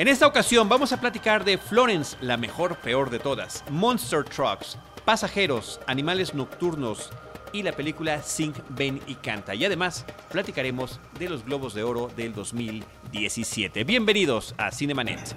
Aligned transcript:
En 0.00 0.08
esta 0.08 0.26
ocasión 0.26 0.66
vamos 0.66 0.94
a 0.94 0.98
platicar 0.98 1.44
de 1.44 1.58
Florence, 1.58 2.16
la 2.22 2.38
mejor 2.38 2.76
peor 2.76 3.10
de 3.10 3.18
todas, 3.18 3.62
Monster 3.68 4.24
Trucks, 4.24 4.78
Pasajeros, 5.04 5.78
Animales 5.86 6.32
Nocturnos 6.32 7.10
y 7.52 7.62
la 7.62 7.72
película 7.72 8.22
Sing, 8.22 8.54
Ven 8.70 8.98
y 9.06 9.16
Canta. 9.16 9.54
Y 9.54 9.62
además 9.62 10.06
platicaremos 10.32 10.98
de 11.18 11.28
los 11.28 11.44
Globos 11.44 11.74
de 11.74 11.82
Oro 11.82 12.08
del 12.16 12.32
2017. 12.32 13.84
Bienvenidos 13.84 14.54
a 14.56 14.70
Cinemanet. 14.70 15.36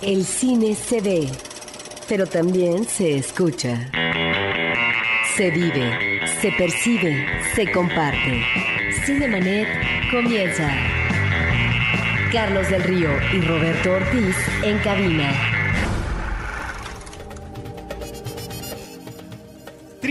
El 0.00 0.24
cine 0.24 0.76
se 0.76 1.00
ve, 1.00 1.28
pero 2.08 2.24
también 2.28 2.84
se 2.84 3.16
escucha. 3.16 3.90
Se 5.34 5.50
vive, 5.50 6.20
se 6.40 6.52
percibe, 6.52 7.26
se 7.56 7.72
comparte. 7.72 8.44
Cinemanet 9.04 9.66
comienza. 10.12 11.01
Carlos 12.32 12.70
del 12.70 12.82
Río 12.82 13.10
y 13.34 13.42
Roberto 13.42 13.92
Ortiz 13.92 14.36
en 14.62 14.78
cabina. 14.78 15.51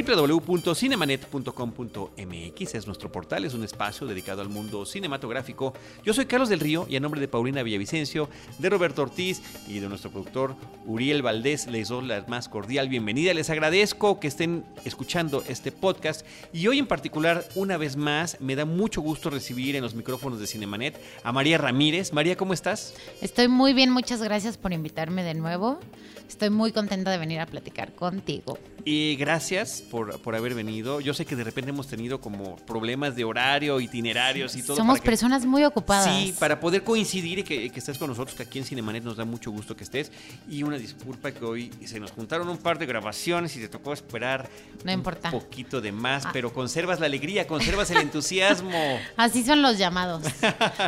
www.cinemanet.com.mx 0.03 2.75
es 2.75 2.87
nuestro 2.87 3.11
portal, 3.11 3.45
es 3.45 3.53
un 3.53 3.63
espacio 3.63 4.07
dedicado 4.07 4.41
al 4.41 4.49
mundo 4.49 4.85
cinematográfico. 4.85 5.73
Yo 6.03 6.13
soy 6.13 6.25
Carlos 6.25 6.49
del 6.49 6.59
Río 6.59 6.85
y 6.89 6.95
a 6.95 6.99
nombre 6.99 7.21
de 7.21 7.27
Paulina 7.27 7.63
Villavicencio, 7.63 8.29
de 8.57 8.69
Roberto 8.69 9.03
Ortiz 9.03 9.41
y 9.67 9.79
de 9.79 9.89
nuestro 9.89 10.11
productor 10.11 10.55
Uriel 10.85 11.21
Valdés 11.21 11.67
les 11.67 11.89
doy 11.89 12.07
la 12.07 12.25
más 12.27 12.49
cordial 12.49 12.89
bienvenida. 12.89 13.33
Les 13.33 13.49
agradezco 13.49 14.19
que 14.19 14.27
estén 14.27 14.65
escuchando 14.85 15.43
este 15.47 15.71
podcast 15.71 16.25
y 16.53 16.67
hoy 16.67 16.79
en 16.79 16.87
particular, 16.87 17.45
una 17.55 17.77
vez 17.77 17.95
más, 17.95 18.39
me 18.39 18.55
da 18.55 18.65
mucho 18.65 19.01
gusto 19.01 19.29
recibir 19.29 19.75
en 19.75 19.83
los 19.83 19.95
micrófonos 19.95 20.39
de 20.39 20.47
Cinemanet 20.47 20.99
a 21.23 21.31
María 21.31 21.57
Ramírez. 21.57 22.13
María, 22.13 22.35
¿cómo 22.35 22.53
estás? 22.53 22.93
Estoy 23.21 23.47
muy 23.47 23.73
bien, 23.73 23.91
muchas 23.91 24.21
gracias 24.21 24.57
por 24.57 24.73
invitarme 24.73 25.23
de 25.23 25.33
nuevo. 25.33 25.79
Estoy 26.27 26.49
muy 26.49 26.71
contenta 26.71 27.11
de 27.11 27.17
venir 27.17 27.41
a 27.41 27.45
platicar 27.45 27.93
contigo. 27.93 28.57
Y 28.85 29.15
gracias 29.17 29.83
por, 29.91 30.19
por, 30.21 30.35
haber 30.35 30.55
venido. 30.55 31.01
Yo 31.01 31.13
sé 31.13 31.25
que 31.25 31.35
de 31.35 31.43
repente 31.43 31.69
hemos 31.69 31.85
tenido 31.85 32.21
como 32.21 32.55
problemas 32.55 33.13
de 33.15 33.25
horario, 33.25 33.79
itinerarios 33.81 34.55
y 34.55 34.63
todo. 34.63 34.77
Somos 34.77 35.01
personas 35.01 35.45
muy 35.45 35.65
ocupadas. 35.65 36.15
Sí, 36.15 36.33
para 36.39 36.61
poder 36.61 36.85
coincidir 36.85 37.39
y 37.39 37.43
que, 37.43 37.69
que, 37.69 37.79
estés 37.79 37.97
con 37.97 38.09
nosotros, 38.09 38.35
que 38.35 38.43
aquí 38.43 38.57
en 38.57 38.65
Cinemanet 38.65 39.03
nos 39.03 39.17
da 39.17 39.25
mucho 39.25 39.51
gusto 39.51 39.75
que 39.75 39.83
estés. 39.83 40.09
Y 40.49 40.63
una 40.63 40.77
disculpa 40.77 41.31
que 41.31 41.43
hoy 41.43 41.71
se 41.85 41.99
nos 41.99 42.11
juntaron 42.11 42.47
un 42.47 42.57
par 42.57 42.79
de 42.79 42.85
grabaciones 42.85 43.55
y 43.57 43.59
te 43.59 43.67
tocó 43.67 43.91
esperar 43.91 44.49
no 44.85 44.93
importa. 44.93 45.29
un 45.29 45.41
poquito 45.41 45.81
de 45.81 45.91
más, 45.91 46.25
ah. 46.25 46.29
pero 46.31 46.53
conservas 46.53 47.01
la 47.01 47.07
alegría, 47.07 47.45
conservas 47.45 47.91
el 47.91 47.97
entusiasmo. 47.97 48.71
Así 49.17 49.43
son 49.43 49.61
los 49.61 49.77
llamados. 49.77 50.23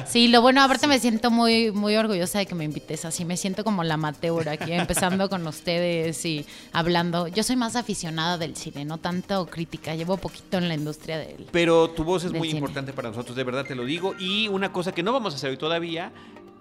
Sí, 0.08 0.28
lo 0.28 0.42
bueno, 0.42 0.62
aparte 0.62 0.81
sí. 0.81 0.88
me 0.88 1.00
siento 1.00 1.31
muy, 1.31 1.72
muy 1.72 1.96
orgullosa 1.96 2.40
de 2.40 2.46
que 2.46 2.56
me 2.56 2.64
invites 2.66 3.06
así. 3.06 3.26
Me 3.26 3.38
siento 3.38 3.64
como 3.64 3.84
la 3.84 3.96
amateur 3.96 4.48
aquí, 4.50 4.72
empezando 4.72 5.30
con 5.30 5.46
ustedes 5.48 6.24
y 6.26 6.46
hablando. 6.72 7.28
Yo 7.28 7.44
soy 7.44 7.56
más 7.56 7.76
aficionada 7.76 8.38
del 8.38 8.56
cine, 8.56 8.83
no 8.86 8.98
tanto 8.98 9.45
crítica. 9.45 9.95
Llevo 9.95 10.17
poquito 10.17 10.58
en 10.58 10.67
la 10.67 10.76
industria 10.76 11.17
del. 11.17 11.48
Pero 11.52 11.89
tu 11.89 12.03
voz 12.03 12.23
es 12.23 12.31
muy 12.31 12.48
cine. 12.48 12.59
importante 12.59 12.94
para 12.94 13.09
nosotros, 13.09 13.36
de 13.36 13.44
verdad 13.44 13.66
te 13.66 13.75
lo 13.75 13.86
digo. 13.86 14.16
Y 14.20 14.48
una 14.48 14.72
cosa 14.72 14.92
que 14.92 15.03
no 15.03 15.12
vamos 15.14 15.34
a 15.34 15.38
hacer 15.38 15.50
hoy 15.52 15.58
todavía, 15.58 16.12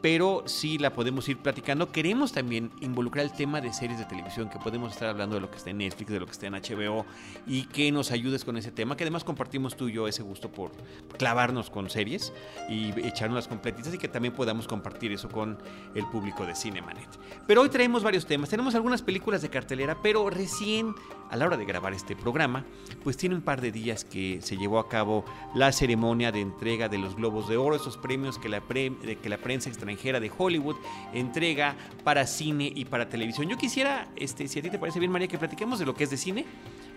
pero 0.03 0.43
sí 0.47 0.79
la 0.79 0.93
podemos 0.93 1.29
ir 1.29 1.39
platicando. 1.39 1.93
Queremos 1.93 2.33
también 2.33 2.73
involucrar 2.81 3.25
el 3.25 3.33
tema 3.33 3.61
de 3.61 3.73
series 3.73 4.01
de 4.01 4.05
televisión, 4.05 4.51
que 4.51 4.59
podemos 4.59 4.93
estar 4.93 5.09
hablando 5.09 5.37
de 5.37 5.41
lo 5.41 5.51
que 5.51 5.57
está 5.57 5.71
en 5.71 5.79
Netflix, 5.79 6.11
de 6.11 6.19
lo 6.21 6.27
que 6.27 6.33
está 6.33 6.49
en 6.49 6.55
HBO, 6.55 7.07
y 7.47 7.65
que 7.67 7.93
nos 7.93 8.11
ayudes 8.11 8.45
con 8.45 8.57
ese 8.57 8.73
tema, 8.73 8.97
que 8.97 9.05
además 9.05 9.23
compartimos 9.23 9.77
tú 9.77 9.89
y 9.89 9.93
yo 9.93 10.09
ese 10.09 10.25
gusto 10.25 10.51
por 10.51 10.73
clavarnos 11.17 11.71
con 11.71 11.89
series 11.89 12.33
y 12.69 12.91
echarnos 13.07 13.37
las 13.37 13.49
completitas 13.49 13.95
y 13.95 13.99
que 13.99 14.09
también 14.09 14.35
podamos 14.35 14.67
compartir 14.67 15.13
eso 15.13 15.29
con 15.29 15.57
el 15.95 16.05
público 16.07 16.45
de 16.45 16.57
Cinemanet. 16.57 17.09
Pero 17.47 17.63
hoy 17.63 17.69
traemos 17.69 18.03
varios 18.03 18.27
temas, 18.27 18.51
tenemos 18.51 18.75
algunas 18.75 19.03
películas 19.03 19.41
de 19.41 19.51
cartelera, 19.51 19.99
pero 20.03 20.29
recién 20.31 20.97
a 21.31 21.37
la 21.37 21.47
hora 21.47 21.57
de 21.57 21.65
grabar 21.65 21.95
este 21.95 22.17
programa, 22.17 22.65
pues 23.05 23.17
tiene 23.17 23.37
un 23.37 23.43
par 23.43 23.61
de 23.61 23.71
días 23.71 24.05
que 24.05 24.41
se 24.43 24.57
llevó 24.57 24.81
a 24.81 24.89
cabo 24.89 25.25
la 25.55 25.71
ceremonia 25.71 26.33
de 26.33 26.41
entrega 26.41 26.89
de 26.89 26.99
los 26.99 27.15
Globos 27.15 27.49
de 27.49 27.57
Oro, 27.57 27.77
esos 27.77 27.97
premios 27.97 28.39
que 28.39 28.49
la, 28.49 28.61
pre 28.61 28.93
que 29.23 29.29
la 29.29 29.39
prensa 29.39 29.71
extranjera 29.71 29.92
de 29.97 30.31
Hollywood 30.37 30.77
entrega 31.13 31.77
para 32.05 32.27
cine 32.27 32.73
y 32.75 32.85
para 32.85 33.09
televisión. 33.09 33.49
Yo 33.49 33.57
quisiera, 33.57 34.09
este, 34.17 34.49
si 34.49 34.59
a 34.59 34.63
ti 34.63 34.71
te 34.71 34.79
parece 34.79 34.99
bien, 34.99 35.11
María, 35.11 35.29
que 35.29 35.39
platiquemos 35.39 35.79
de 35.79 35.87
lo 35.87 35.95
que 35.95 36.05
es 36.05 36.11
de 36.11 36.17
cine 36.17 36.45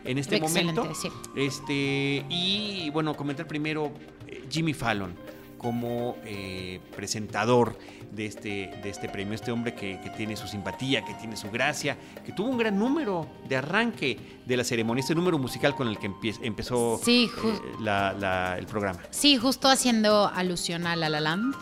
en 0.03 0.17
este 0.17 0.37
Excelente, 0.37 0.73
momento. 0.73 0.95
Sí. 0.95 1.09
Este, 1.35 2.25
y 2.29 2.89
bueno, 2.91 3.15
comentar 3.15 3.47
primero 3.47 3.91
eh, 4.27 4.43
Jimmy 4.49 4.73
Fallon 4.73 5.15
como 5.57 6.17
eh, 6.25 6.79
presentador 6.95 7.77
de 8.11 8.27
este, 8.27 8.71
de 8.83 8.89
este 8.89 9.09
premio. 9.09 9.33
Este 9.33 9.51
hombre 9.51 9.73
que, 9.73 9.99
que, 10.01 10.09
tiene 10.11 10.35
su 10.35 10.47
simpatía, 10.47 11.03
que 11.03 11.13
tiene 11.15 11.35
su 11.35 11.49
gracia, 11.49 11.97
que 12.25 12.31
tuvo 12.31 12.49
un 12.49 12.57
gran 12.57 12.77
número 12.77 13.27
de 13.47 13.57
arranque 13.57 14.19
de 14.45 14.57
la 14.57 14.63
ceremonia, 14.63 15.01
este 15.01 15.15
número 15.15 15.37
musical 15.37 15.75
con 15.75 15.87
el 15.87 15.97
que 15.97 16.05
empie 16.05 16.35
empezó 16.41 16.99
sí, 17.03 17.29
eh, 17.43 17.59
la, 17.79 18.13
la, 18.13 18.57
el 18.57 18.67
programa. 18.67 18.99
Sí, 19.09 19.37
justo 19.37 19.67
haciendo 19.67 20.27
alusión 20.27 20.87
a 20.87 20.95
La 20.95 21.09
La 21.09 21.19
Land 21.19 21.55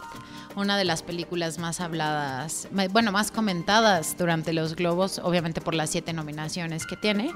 una 0.56 0.78
de 0.78 0.86
las 0.86 1.03
películas 1.03 1.58
más 1.59 1.80
habladas, 1.81 2.68
bueno, 2.91 3.12
más 3.12 3.31
comentadas 3.31 4.16
durante 4.18 4.53
los 4.53 4.75
Globos, 4.75 5.19
obviamente 5.19 5.62
por 5.62 5.74
las 5.74 5.90
siete 5.90 6.14
nominaciones 6.14 6.86
que 6.86 6.96
tiene, 6.96 7.31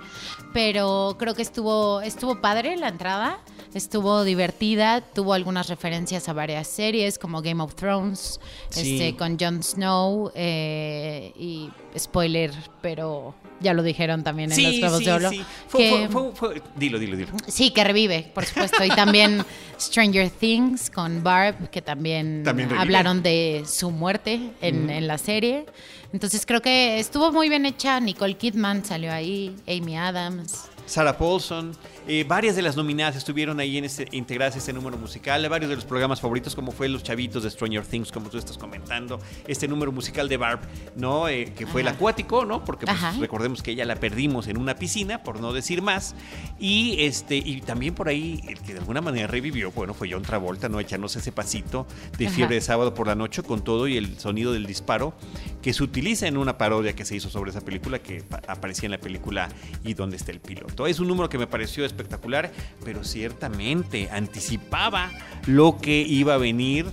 pero 0.53 1.15
creo 1.17 1.33
que 1.33 1.41
estuvo, 1.41 2.01
estuvo 2.01 2.41
padre 2.41 2.77
la 2.77 2.89
entrada, 2.89 3.39
estuvo 3.73 4.23
divertida, 4.23 5.01
tuvo 5.01 5.33
algunas 5.33 5.67
referencias 5.67 6.29
a 6.29 6.33
varias 6.33 6.67
series 6.67 7.17
como 7.17 7.41
Game 7.41 7.61
of 7.63 7.75
Thrones, 7.75 8.39
sí. 8.69 8.99
este, 8.99 9.17
con 9.17 9.37
Jon 9.39 9.63
Snow 9.63 10.31
eh, 10.35 11.33
y 11.35 11.69
spoiler, 11.97 12.51
pero 12.81 13.35
ya 13.59 13.73
lo 13.73 13.83
dijeron 13.83 14.23
también 14.23 14.51
en 14.51 14.55
sí, 14.55 14.63
los 14.63 14.79
Globos 14.79 14.99
sí, 14.99 15.05
de 15.05 15.11
Oro. 15.13 15.29
Sí. 15.29 15.45
Fue, 15.67 15.79
que, 15.79 16.09
fue, 16.09 16.31
fue, 16.33 16.61
dilo, 16.75 16.99
dilo, 16.99 17.17
dilo. 17.17 17.31
Sí, 17.47 17.71
que 17.71 17.83
revive, 17.83 18.31
por 18.33 18.45
supuesto. 18.45 18.83
Y 18.83 18.89
también 18.89 19.43
Stranger 19.79 20.29
Things 20.29 20.89
con 20.89 21.23
Barb, 21.23 21.69
que 21.69 21.81
también, 21.81 22.43
también 22.43 22.71
hablaron 22.73 23.23
de 23.23 23.63
su 23.67 23.91
muerte 23.91 24.51
en, 24.61 24.85
mm. 24.85 24.89
en, 24.89 25.07
la 25.07 25.17
serie. 25.17 25.65
Entonces 26.13 26.45
creo 26.45 26.61
que 26.61 26.99
estuvo 26.99 27.31
muy 27.31 27.49
bien 27.49 27.65
hecha. 27.65 27.99
Nicole 27.99 28.35
Kidman 28.35 28.85
salió 28.85 29.11
ahí, 29.11 29.55
Amy 29.67 29.97
Adams. 29.97 30.69
Sarah 30.85 31.17
Paulson. 31.17 31.75
Eh, 32.09 32.23
varias 32.25 32.55
de 32.55 32.61
las 32.61 32.77
nominadas 32.77 33.17
estuvieron 33.17 33.59
ahí 33.59 33.77
en 33.77 33.83
este, 33.83 34.07
integradas 34.11 34.55
a 34.55 34.59
este 34.59 34.71
número 34.71 34.97
musical. 34.97 35.47
Varios 35.49 35.69
de 35.69 35.75
los 35.75 35.83
programas 35.83 36.21
favoritos, 36.21 36.55
como 36.55 36.71
fue 36.71 36.87
Los 36.87 37.03
Chavitos 37.03 37.43
de 37.43 37.49
Stranger 37.49 37.85
Things, 37.85 38.13
como 38.13 38.29
tú 38.29 38.37
estás 38.37 38.57
comentando. 38.57 39.19
Este 39.45 39.67
número 39.67 39.91
musical 39.91 40.29
de 40.29 40.37
Barb, 40.37 40.61
¿no? 40.95 41.27
Eh, 41.27 41.53
que 41.53 41.67
fue 41.67 41.81
Ajá. 41.81 41.89
el 41.89 41.95
acuático, 41.95 42.45
¿no? 42.45 42.63
Porque 42.63 42.85
pues, 42.85 43.17
recordemos 43.19 43.61
que 43.61 43.71
ella 43.71 43.83
la 43.83 43.97
perdimos 43.97 44.47
en 44.47 44.55
una 44.57 44.75
piscina, 44.75 45.21
por 45.21 45.41
no 45.41 45.51
decir 45.51 45.81
más. 45.81 46.15
Y 46.57 46.95
este 46.99 47.35
y 47.35 47.59
también 47.59 47.93
por 47.93 48.07
ahí, 48.07 48.41
el 48.47 48.61
que 48.61 48.71
de 48.71 48.79
alguna 48.79 49.01
manera 49.01 49.27
revivió, 49.27 49.71
bueno, 49.71 49.93
fue 49.93 50.09
John 50.09 50.23
Travolta, 50.23 50.69
¿no? 50.69 50.79
Echándose 50.79 51.19
ese 51.19 51.33
pasito 51.33 51.87
de 52.17 52.29
fiebre 52.29 52.55
Ajá. 52.55 52.55
de 52.55 52.61
sábado 52.61 52.93
por 52.93 53.07
la 53.07 53.15
noche 53.15 53.43
con 53.43 53.65
todo 53.65 53.85
y 53.85 53.97
el 53.97 54.17
sonido 54.17 54.53
del 54.53 54.65
disparo 54.65 55.13
que 55.61 55.73
se 55.73 55.83
utiliza 55.83 56.25
en 56.27 56.37
una 56.37 56.57
parodia 56.57 56.93
que 56.93 57.03
se 57.03 57.17
hizo 57.17 57.29
sobre 57.29 57.51
esa 57.51 57.59
película 57.61 57.99
que 57.99 58.23
aparecía 58.47 58.87
en 58.87 58.91
la 58.91 58.99
película 58.99 59.49
Y 59.83 59.93
dónde 59.93 60.15
está 60.15 60.31
el 60.31 60.39
piloto. 60.39 60.87
Es 60.87 61.01
un 61.01 61.09
número 61.09 61.27
que 61.27 61.37
me 61.37 61.47
pareció 61.47 61.83
espectacular, 61.97 62.51
pero 62.85 63.03
ciertamente 63.03 64.09
anticipaba 64.11 65.11
lo 65.47 65.77
que 65.77 66.01
iba 66.01 66.35
a 66.35 66.37
venir 66.37 66.85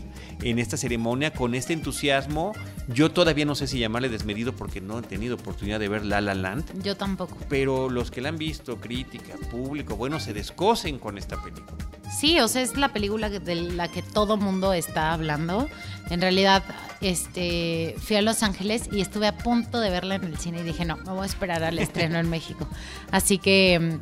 en 0.43 0.59
esta 0.59 0.77
ceremonia 0.77 1.33
con 1.33 1.55
este 1.55 1.73
entusiasmo. 1.73 2.53
Yo 2.89 3.11
todavía 3.11 3.45
no 3.45 3.55
sé 3.55 3.67
si 3.67 3.79
llamarle 3.79 4.09
desmedido 4.09 4.55
porque 4.55 4.81
no 4.81 4.99
he 4.99 5.03
tenido 5.03 5.37
oportunidad 5.37 5.81
de 5.81 5.89
ver 5.89 6.05
La 6.05 6.21
La 6.21 6.35
Land. 6.35 6.83
Yo 6.83 6.97
tampoco. 6.97 7.37
Pero 7.49 7.89
los 7.89 8.11
que 8.11 8.21
la 8.21 8.29
han 8.31 8.39
visto, 8.39 8.79
crítica, 8.79 9.35
público, 9.51 9.97
bueno, 9.97 10.21
se 10.21 10.33
descosen 10.33 10.99
con 10.99 11.17
esta 11.19 11.43
película. 11.43 11.79
Sí, 12.19 12.39
o 12.41 12.49
sea, 12.49 12.63
es 12.63 12.77
la 12.77 12.93
película 12.93 13.31
de 13.31 13.55
la 13.55 13.89
que 13.89 14.03
todo 14.03 14.37
mundo 14.37 14.73
está 14.73 15.13
hablando. 15.13 15.69
En 16.11 16.21
realidad, 16.21 16.63
este, 17.01 17.97
fui 17.99 18.17
a 18.17 18.23
Los 18.23 18.43
Ángeles 18.43 18.89
y 18.93 19.01
estuve 19.01 19.27
a 19.27 19.37
punto 19.37 19.81
de 19.81 19.91
verla 19.91 20.17
en 20.17 20.25
el 20.25 20.37
cine 20.39 20.61
y 20.61 20.63
dije, 20.63 20.85
no, 20.85 20.97
me 20.99 21.13
voy 21.13 21.23
a 21.23 21.27
esperar 21.27 21.65
al 21.65 21.79
estreno 21.79 22.19
en 22.19 22.29
México. 22.29 22.69
Así 23.11 23.39
que 23.39 23.99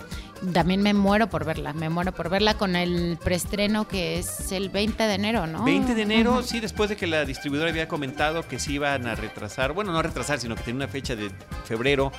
también 0.53 0.83
me 0.83 0.94
muero 0.94 1.29
por 1.29 1.44
verla, 1.44 1.73
me 1.73 1.89
muero 1.89 2.12
por 2.12 2.29
verla 2.29 2.55
con 2.55 2.77
el 2.77 3.19
preestreno 3.23 3.87
que 3.87 4.19
es 4.19 4.53
el 4.53 4.71
20 4.71 5.03
de 5.03 5.15
enero, 5.15 5.47
¿no? 5.47 5.65
20 5.65 5.94
de 5.94 6.03
enero, 6.03 6.43
sí, 6.43 6.61
después 6.61 6.91
de 6.91 6.97
que 6.97 7.06
la 7.06 7.25
distribuidora 7.25 7.71
había 7.71 7.89
comentado 7.89 8.47
que 8.47 8.59
se 8.59 8.73
iban 8.73 9.06
a 9.06 9.15
retrasar, 9.15 9.73
bueno, 9.73 9.93
no 9.93 9.99
a 9.99 10.03
retrasar, 10.03 10.41
sino 10.41 10.55
que 10.56 10.62
tenía 10.62 10.85
una 10.85 10.89
fecha 10.89 11.15
de 11.15 11.31
febrero, 11.65 12.12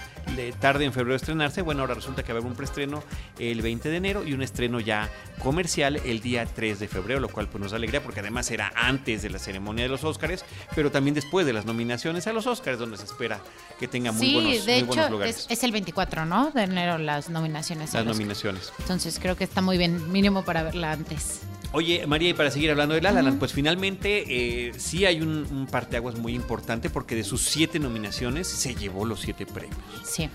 tarde 0.60 0.86
en 0.86 0.94
febrero 0.94 1.16
estrenarse, 1.16 1.62
bueno, 1.62 1.82
ahora 1.82 1.96
resulta 1.96 2.24
que 2.24 2.32
va 2.32 2.40
a 2.40 2.42
haber 2.42 2.52
un 2.52 2.58
preestreno 2.58 3.04
el 3.40 3.62
20 3.62 3.90
de 3.90 3.98
enero 3.98 4.24
y 4.26 4.34
un 4.34 4.42
estreno 4.42 4.80
ya 4.80 5.10
comercial 5.40 5.98
el 6.06 6.22
día 6.22 6.46
3 6.46 6.80
de 6.80 6.88
febrero, 6.88 7.20
lo 7.20 7.30
cual 7.30 7.48
pues 7.48 7.62
nos 7.62 7.72
da 7.72 7.78
alegría 7.78 8.02
porque 8.02 8.22
además 8.22 8.50
era 8.52 8.72
antes 8.76 9.22
de 9.22 9.30
la 9.30 9.40
ceremonia 9.40 9.84
de 9.84 9.90
los 9.90 10.04
Óscares, 10.04 10.46
pero 10.76 10.92
también 10.92 11.16
después 11.16 11.46
de 11.46 11.54
las 11.54 11.66
nominaciones 11.66 12.28
a 12.28 12.34
los 12.34 12.48
Óscares, 12.48 12.80
donde 12.80 12.98
se 12.98 13.06
espera 13.06 13.42
que 13.80 13.88
tenga 13.88 14.12
muy 14.12 14.26
sí, 14.26 14.34
buenos, 14.34 14.66
de 14.66 14.72
muy 14.72 14.80
hecho, 14.80 14.88
buenos 14.88 15.12
lugares. 15.12 15.38
Es, 15.38 15.58
es, 15.58 15.64
el 15.64 15.72
24, 15.72 16.26
¿no? 16.26 16.52
De 16.52 16.64
enero 16.64 16.98
las 16.98 17.30
nominaciones. 17.30 17.94
Las 17.94 18.06
nominaciones. 18.14 18.72
Entonces 18.80 19.20
creo 19.20 19.36
que 19.36 19.44
está 19.44 19.62
muy 19.62 19.78
bien, 19.78 20.12
mínimo 20.12 20.44
para 20.44 20.64
verla 20.64 20.92
antes. 20.92 21.42
Oye, 21.72 22.06
María, 22.06 22.30
y 22.30 22.34
para 22.34 22.52
seguir 22.52 22.70
hablando 22.70 22.94
de 22.94 23.02
La 23.02 23.12
La 23.12 23.24
Land, 23.24 23.40
pues 23.40 23.52
finalmente 23.52 24.68
eh, 24.68 24.74
sí 24.78 25.06
hay 25.06 25.22
un, 25.22 25.48
un 25.52 25.66
parteaguas 25.66 26.18
muy 26.20 26.36
importante 26.36 26.90
porque 26.92 27.16
de 27.16 27.24
sus 27.24 27.42
siete 27.42 27.80
nominaciones 27.80 28.48
se 28.48 28.76
llevó 28.76 29.06
los 29.06 29.22
siete 29.22 29.48
premios. 29.48 29.76
Sí. 30.06 30.30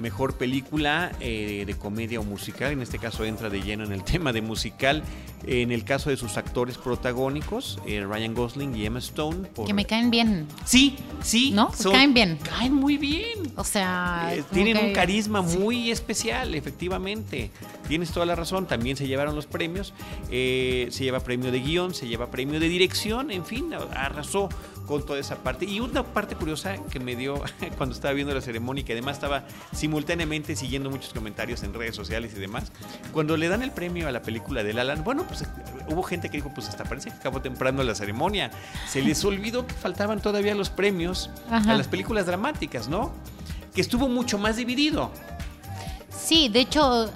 Mejor 0.00 0.34
película 0.36 1.12
eh, 1.20 1.64
de 1.66 1.74
comedia 1.76 2.20
o 2.20 2.24
musical, 2.24 2.72
en 2.72 2.82
este 2.82 2.98
caso 2.98 3.24
entra 3.24 3.50
de 3.50 3.60
lleno 3.62 3.84
en 3.84 3.92
el 3.92 4.04
tema 4.12 4.32
de 4.32 4.42
musical, 4.42 5.02
en 5.46 5.72
el 5.72 5.84
caso 5.84 6.10
de 6.10 6.16
sus 6.16 6.36
actores 6.36 6.78
protagónicos, 6.78 7.78
eh, 7.86 8.04
Ryan 8.08 8.34
Gosling 8.34 8.76
y 8.76 8.86
Emma 8.86 8.98
Stone. 9.00 9.48
por- 9.48 9.66
Que 9.66 9.74
me 9.74 9.84
caen 9.86 10.10
bien. 10.10 10.46
Sí, 10.64 10.96
sí. 11.22 11.50
¿No? 11.52 11.70
Caen 11.92 12.14
bien. 12.14 12.38
Caen 12.42 12.72
muy 12.74 12.96
bien. 12.96 13.52
O 13.56 13.64
sea. 13.64 14.30
Eh, 14.34 14.44
tienen 14.52 14.76
que- 14.78 14.84
un 14.86 14.92
carisma 14.92 15.46
sí. 15.48 15.58
muy 15.58 15.90
especial, 15.90 16.54
efectivamente. 16.54 17.50
Tienes 17.88 18.10
toda 18.10 18.26
la 18.26 18.34
razón. 18.34 18.66
También 18.66 18.96
se 18.96 19.06
llevaron 19.06 19.34
los 19.34 19.46
premios. 19.46 19.94
Eh, 20.30 20.88
se 20.90 21.04
lleva 21.04 21.20
premio 21.20 21.50
de 21.50 21.60
guion, 21.60 21.94
se 21.94 22.06
lleva 22.06 22.30
premio 22.30 22.60
de 22.60 22.68
dirección. 22.68 23.30
En 23.30 23.44
fin, 23.44 23.72
arrasó 23.94 24.48
con 24.88 25.04
toda 25.04 25.20
esa 25.20 25.36
parte. 25.36 25.66
Y 25.66 25.80
una 25.80 26.02
parte 26.02 26.34
curiosa 26.34 26.78
que 26.90 26.98
me 26.98 27.14
dio 27.14 27.42
cuando 27.76 27.94
estaba 27.94 28.14
viendo 28.14 28.34
la 28.34 28.40
ceremonia 28.40 28.80
y 28.80 28.84
que 28.84 28.94
además 28.94 29.16
estaba 29.16 29.44
simultáneamente 29.72 30.56
siguiendo 30.56 30.90
muchos 30.90 31.12
comentarios 31.12 31.62
en 31.62 31.74
redes 31.74 31.94
sociales 31.94 32.32
y 32.34 32.40
demás. 32.40 32.72
Cuando 33.12 33.36
le 33.36 33.48
dan 33.48 33.62
el 33.62 33.70
premio 33.70 34.08
a 34.08 34.12
la 34.12 34.22
película 34.22 34.64
de 34.64 34.78
Alan, 34.78 35.04
bueno, 35.04 35.24
pues 35.26 35.44
hubo 35.88 36.02
gente 36.02 36.30
que 36.30 36.38
dijo, 36.38 36.50
pues 36.54 36.68
hasta 36.68 36.84
parece 36.84 37.10
que 37.10 37.16
acabó 37.16 37.42
temprano 37.42 37.82
la 37.82 37.94
ceremonia. 37.94 38.50
Se 38.88 39.02
les 39.02 39.22
olvidó 39.24 39.66
que 39.66 39.74
faltaban 39.74 40.20
todavía 40.22 40.54
los 40.54 40.70
premios 40.70 41.30
Ajá. 41.50 41.72
a 41.72 41.76
las 41.76 41.88
películas 41.88 42.26
dramáticas, 42.26 42.88
¿no? 42.88 43.12
Que 43.74 43.82
estuvo 43.82 44.08
mucho 44.08 44.38
más 44.38 44.56
dividido. 44.56 45.10
Sí, 46.10 46.48
de 46.48 46.60
hecho, 46.60 47.10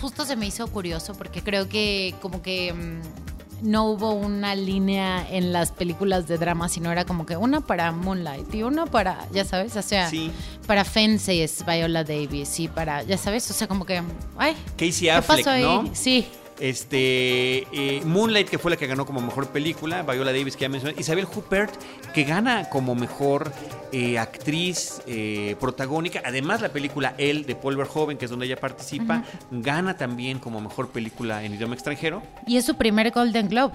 justo 0.00 0.24
se 0.24 0.34
me 0.34 0.46
hizo 0.46 0.66
curioso 0.68 1.14
porque 1.14 1.42
creo 1.42 1.68
que 1.68 2.14
como 2.20 2.42
que 2.42 2.72
mm, 2.72 3.25
no 3.62 3.84
hubo 3.86 4.12
una 4.12 4.54
línea 4.54 5.26
en 5.30 5.52
las 5.52 5.72
películas 5.72 6.28
de 6.28 6.38
drama, 6.38 6.68
sino 6.68 6.92
era 6.92 7.04
como 7.04 7.24
que 7.26 7.36
una 7.36 7.60
para 7.60 7.90
Moonlight 7.92 8.54
y 8.54 8.62
una 8.62 8.86
para, 8.86 9.26
ya 9.32 9.44
sabes, 9.44 9.76
o 9.76 9.82
sea, 9.82 10.08
Sí. 10.10 10.30
para 10.66 10.84
Fences, 10.84 11.64
Viola 11.66 12.04
Davis 12.04 12.60
y 12.60 12.68
para, 12.68 13.02
ya 13.02 13.16
sabes, 13.18 13.50
o 13.50 13.54
sea, 13.54 13.66
como 13.66 13.84
que, 13.86 14.02
ay, 14.36 14.54
Casey 14.76 14.92
¿qué 15.02 15.10
Affleck, 15.12 15.38
pasó 15.38 15.50
ahí? 15.50 15.62
¿no? 15.62 15.90
Sí, 15.94 16.26
Este, 16.58 17.66
eh, 17.72 18.02
Moonlight, 18.04 18.48
que 18.48 18.58
fue 18.58 18.70
la 18.70 18.76
que 18.76 18.86
ganó 18.86 19.04
como 19.04 19.20
mejor 19.20 19.48
película, 19.48 20.02
Viola 20.02 20.32
Davis, 20.32 20.56
que 20.56 20.62
ya 20.62 20.68
mencioné, 20.68 20.94
Isabel 20.98 21.26
Huppert, 21.26 21.74
que 22.14 22.24
gana 22.24 22.68
como 22.70 22.94
mejor 22.94 23.52
eh, 23.92 24.18
actriz 24.18 25.02
eh, 25.06 25.56
protagónica. 25.60 26.22
Además, 26.24 26.60
la 26.62 26.70
película 26.70 27.14
El, 27.18 27.44
de 27.44 27.54
Paul 27.56 27.76
Verhoeven, 27.76 28.16
que 28.16 28.24
es 28.24 28.30
donde 28.30 28.46
ella 28.46 28.56
participa, 28.56 29.22
gana 29.50 29.96
también 29.96 30.38
como 30.38 30.60
mejor 30.60 30.88
película 30.88 31.44
en 31.44 31.54
idioma 31.54 31.74
extranjero. 31.74 32.22
y 32.46 32.56
es 32.56 32.64
su 32.64 32.76
primer 32.76 33.10
Golden 33.10 33.48
Globe, 33.48 33.74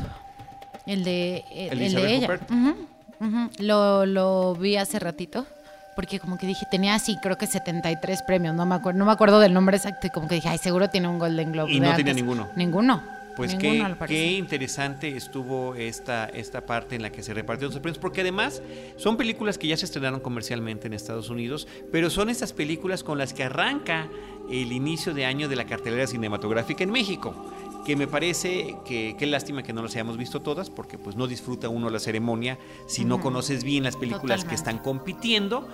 el 0.88 1.04
de, 1.04 1.44
el, 1.52 1.72
¿El 1.74 1.80
de 1.80 1.86
el 1.86 1.96
de 1.96 2.16
ella. 2.16 2.40
Ujú. 2.50 3.50
Lo, 3.60 4.06
lo 4.08 4.56
vi 4.56 4.78
hace 4.78 4.98
ratito. 4.98 5.46
Porque 5.96 6.20
como 6.20 6.38
que 6.38 6.48
dije, 6.48 6.66
tenía 6.70 6.96
así, 6.96 7.18
creo 7.22 7.38
que 7.38 7.48
73 7.48 8.24
premios, 8.24 8.56
no 8.56 8.66
me 8.66 8.76
acuerdo, 8.76 9.00
no 9.00 9.06
me 9.06 9.12
acuerdo 9.12 9.40
del 9.40 9.54
nombre 9.54 9.78
exacto, 9.78 10.08
y 10.08 10.10
como 10.10 10.28
que 10.28 10.36
dije, 10.36 10.50
ay, 10.50 10.58
seguro 10.58 10.90
tiene 10.90 11.08
un 11.08 11.20
Golden 11.20 11.52
Globe. 11.52 11.72
Y 11.72 11.80
no 11.80 11.96
tenía 11.96 12.12
antes". 12.12 12.16
ninguno. 12.16 12.50
Ninguno. 12.56 13.22
Pues 13.36 13.56
ninguno, 13.56 13.98
qué, 14.00 14.08
qué 14.08 14.32
interesante 14.34 15.16
estuvo 15.16 15.76
esta, 15.76 16.26
esta 16.26 16.62
parte 16.66 16.96
en 16.96 17.02
la 17.02 17.12
que 17.12 17.24
se 17.24 17.34
repartieron 17.34 17.74
los 17.74 17.82
premios, 17.82 17.98
porque 17.98 18.22
además 18.22 18.62
son 18.98 19.16
películas 19.16 19.58
que 19.58 19.68
ya 19.68 19.78
se 19.78 19.86
estrenaron 19.86 20.20
comercialmente 20.20 20.88
en 20.88 20.94
Estados 20.94 21.30
Unidos, 21.30 21.66
pero 21.92 22.10
son 22.10 22.30
estas 22.30 22.52
películas 22.52 23.04
con 23.04 23.18
las 23.18 23.34
que 23.34 23.46
arranca 23.46 24.10
el 24.50 24.72
inicio 24.74 25.14
de 25.14 25.26
año 25.26 25.48
de 25.48 25.56
la 25.56 25.66
cartelera 25.66 26.08
cinematográfica 26.08 26.84
en 26.84 26.92
México. 26.92 27.34
Que 27.86 27.96
me 27.96 28.08
parece 28.08 28.78
que 28.86 29.16
qué 29.18 29.26
lástima 29.26 29.64
que 29.64 29.74
no 29.74 29.82
las 29.82 29.94
hayamos 29.94 30.18
visto 30.18 30.42
todas, 30.42 30.70
porque 30.70 30.98
pues 30.98 31.16
no 31.16 31.28
disfruta 31.28 31.68
uno 31.70 31.90
la 31.90 32.00
ceremonia 32.00 32.60
si 32.88 33.06
no 33.06 33.20
conoces 33.20 33.64
bien 33.64 33.84
las 33.84 33.96
películas 33.96 34.46
que 34.46 34.56
están 34.56 34.78
compitiendo, 34.80 35.68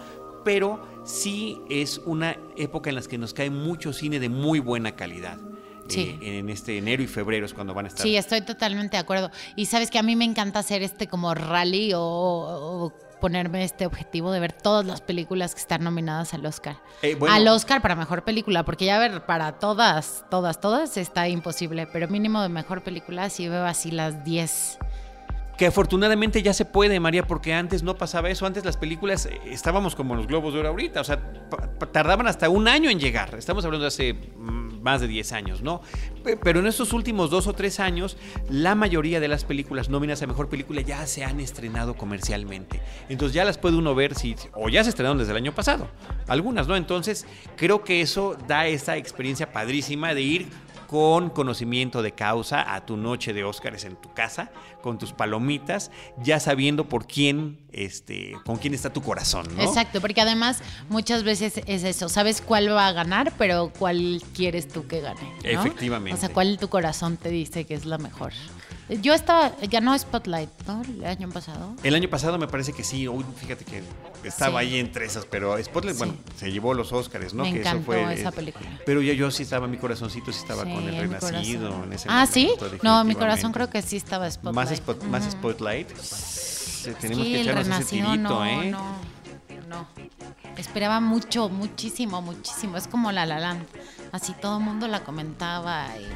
pero 0.45 0.79
sí 1.05 1.59
es 1.69 1.99
una 2.05 2.37
época 2.55 2.89
en 2.89 2.95
la 2.95 3.01
que 3.01 3.17
nos 3.17 3.33
cae 3.33 3.49
mucho 3.49 3.91
cine 3.91 4.19
de 4.19 4.29
muy 4.29 4.59
buena 4.59 4.95
calidad. 4.95 5.37
Sí. 5.87 6.17
Eh, 6.21 6.39
en 6.39 6.49
este 6.49 6.77
enero 6.77 7.01
y 7.01 7.07
febrero 7.07 7.45
es 7.45 7.53
cuando 7.53 7.73
van 7.73 7.85
a 7.85 7.87
estar. 7.89 8.03
Sí, 8.03 8.15
estoy 8.15 8.41
totalmente 8.41 8.97
de 8.97 9.01
acuerdo. 9.01 9.31
Y 9.55 9.65
sabes 9.65 9.89
que 9.89 9.97
a 9.99 10.03
mí 10.03 10.15
me 10.15 10.25
encanta 10.25 10.59
hacer 10.59 10.83
este 10.83 11.07
como 11.07 11.33
rally 11.33 11.93
o, 11.93 12.01
o 12.01 12.93
ponerme 13.19 13.63
este 13.63 13.85
objetivo 13.85 14.31
de 14.31 14.39
ver 14.39 14.53
todas 14.53 14.85
las 14.85 15.01
películas 15.01 15.53
que 15.53 15.61
están 15.61 15.83
nominadas 15.83 16.33
al 16.33 16.45
Oscar. 16.45 16.77
Eh, 17.01 17.15
bueno. 17.15 17.33
Al 17.33 17.47
Oscar 17.47 17.81
para 17.81 17.95
mejor 17.95 18.23
película, 18.23 18.63
porque 18.63 18.85
ya 18.85 18.99
ver 18.99 19.25
para 19.25 19.59
todas, 19.59 20.25
todas, 20.29 20.59
todas 20.59 20.97
está 20.97 21.27
imposible, 21.27 21.87
pero 21.87 22.07
mínimo 22.07 22.41
de 22.41 22.49
mejor 22.49 22.83
película 22.83 23.29
sí 23.29 23.47
veo 23.47 23.65
así 23.65 23.91
las 23.91 24.23
10. 24.23 24.79
Que 25.57 25.65
afortunadamente 25.65 26.43
ya 26.43 26.53
se 26.53 26.65
puede, 26.65 26.99
María, 26.99 27.25
porque 27.25 27.51
antes 27.53 27.81
no 27.81 27.97
pasaba 27.97 28.29
eso. 28.29 28.45
Antes 28.45 28.63
las 28.63 28.77
películas 28.77 29.25
eh, 29.25 29.39
estábamos 29.47 29.95
como 29.95 30.13
los 30.15 30.27
globos 30.27 30.53
de 30.53 30.59
oro 30.59 30.69
ahorita. 30.69 31.01
O 31.01 31.03
sea, 31.03 31.19
tardaban 31.91 32.27
hasta 32.27 32.47
un 32.49 32.67
año 32.67 32.89
en 32.91 32.99
llegar. 32.99 33.33
Estamos 33.35 33.65
hablando 33.65 33.81
de 33.83 33.87
hace 33.87 34.13
mm, 34.13 34.81
más 34.83 35.01
de 35.01 35.07
10 35.07 35.31
años, 35.31 35.61
¿no? 35.63 35.81
Pe- 36.23 36.37
Pero 36.37 36.59
en 36.59 36.67
estos 36.67 36.93
últimos 36.93 37.31
dos 37.31 37.47
o 37.47 37.53
tres 37.53 37.79
años, 37.79 38.17
la 38.49 38.75
mayoría 38.75 39.19
de 39.19 39.27
las 39.27 39.45
películas 39.45 39.89
nóminas 39.89 40.21
a 40.21 40.27
mejor 40.27 40.47
película 40.47 40.81
ya 40.81 41.07
se 41.07 41.23
han 41.23 41.39
estrenado 41.39 41.95
comercialmente. 41.95 42.79
Entonces 43.09 43.33
ya 43.33 43.43
las 43.43 43.57
puede 43.57 43.77
uno 43.77 43.95
ver 43.95 44.13
si. 44.13 44.35
O 44.53 44.69
ya 44.69 44.83
se 44.83 44.91
estrenaron 44.91 45.17
desde 45.17 45.31
el 45.31 45.37
año 45.37 45.55
pasado. 45.55 45.87
Algunas, 46.27 46.67
¿no? 46.67 46.75
Entonces, 46.75 47.25
creo 47.55 47.83
que 47.83 48.01
eso 48.01 48.37
da 48.47 48.67
esa 48.67 48.95
experiencia 48.97 49.51
padrísima 49.51 50.13
de 50.13 50.21
ir 50.21 50.47
con 50.87 51.29
conocimiento 51.29 52.01
de 52.01 52.13
causa 52.13 52.73
a 52.73 52.85
tu 52.85 52.97
noche 52.97 53.33
de 53.33 53.43
Óscares 53.43 53.83
en 53.83 53.95
tu 53.97 54.13
casa, 54.13 54.51
con 54.81 54.97
tus 54.97 55.11
palomitas, 55.11 55.91
ya 56.23 56.39
sabiendo 56.39 56.87
por 56.87 57.05
quién, 57.05 57.59
este, 57.71 58.33
con 58.45 58.57
quién 58.57 58.73
está 58.73 58.91
tu 58.91 59.01
corazón, 59.01 59.45
¿no? 59.55 59.63
Exacto, 59.63 59.99
porque 60.01 60.21
además 60.21 60.61
muchas 60.89 61.23
veces 61.23 61.61
es 61.65 61.83
eso, 61.83 62.09
sabes 62.09 62.41
cuál 62.41 62.69
va 62.69 62.87
a 62.87 62.93
ganar, 62.93 63.33
pero 63.37 63.71
cuál 63.77 64.21
quieres 64.33 64.67
tú 64.67 64.87
que 64.87 65.01
gane. 65.01 65.21
¿no? 65.43 65.49
Efectivamente. 65.49 66.17
O 66.17 66.17
sea, 66.17 66.29
cuál 66.29 66.57
tu 66.57 66.69
corazón 66.69 67.17
te 67.17 67.29
dice 67.29 67.65
que 67.65 67.73
es 67.73 67.85
la 67.85 67.97
mejor. 67.97 68.31
Yo 68.89 69.13
estaba, 69.13 69.51
ganó 69.69 69.97
Spotlight, 69.99 70.49
¿no? 70.65 70.81
El 70.83 71.03
año 71.05 71.29
pasado. 71.29 71.75
El 71.83 71.93
año 71.93 72.09
pasado 72.09 72.37
me 72.37 72.47
parece 72.47 72.71
que 72.71 72.83
sí, 72.85 73.05
uy, 73.07 73.25
fíjate 73.35 73.65
que 73.65 73.83
estaba 74.23 74.61
Sí. 74.61 74.67
ahí 74.67 74.79
entre 74.79 75.05
esas, 75.05 75.25
pero 75.25 75.61
Spotlight, 75.61 75.97
Sí. 75.97 76.03
bueno, 76.05 76.13
se 76.37 76.51
llevó 76.51 76.73
los 76.73 76.93
Óscares, 76.93 77.33
¿no? 77.33 77.43
Me 77.43 77.51
que 77.51 77.59
encantó 77.59 77.93
eso 77.93 78.05
fue, 78.05 78.13
esa 78.13 78.31
película. 78.31 78.65
Pero 78.85 79.01
yo, 79.01 79.11
yo 79.11 79.29
sí 79.29 79.43
estaba, 79.43 79.67
mi 79.67 79.77
corazoncito 79.77 80.31
sí 80.31 80.39
estaba 80.39 80.63
Sí, 80.63 80.71
con 80.73 80.87
el 80.87 80.97
renacido 80.97 81.83
en 81.83 81.91
ese 81.93 82.07
Ah, 82.09 82.25
¿sí? 82.25 82.51
No, 82.81 83.03
mi 83.03 83.15
corazón 83.15 83.51
creo 83.51 83.69
que 83.69 83.81
sí 83.81 83.97
estaba 83.97 84.31
Spotlight. 84.31 84.55
Más, 84.55 84.71
spot- 84.71 85.03
más. 85.03 85.31
Spotlight. 85.31 85.89
Tenemos 87.01 87.25
que 87.25 87.41
echarnos 87.41 87.67
ese 87.79 87.83
tirito, 87.89 88.15
no, 88.17 88.45
¿eh? 88.45 88.69
no, 88.71 88.95
no. 89.67 89.87
Esperaba 90.55 91.01
mucho, 91.01 91.49
muchísimo, 91.49 92.21
muchísimo. 92.21 92.77
Es 92.77 92.87
como 92.87 93.11
La 93.11 93.25
La 93.25 93.39
Land. 93.39 93.65
Así 94.13 94.33
todo 94.41 94.57
el 94.59 94.63
mundo 94.63 94.87
la 94.87 95.03
comentaba 95.03 95.87
y, 95.99 96.07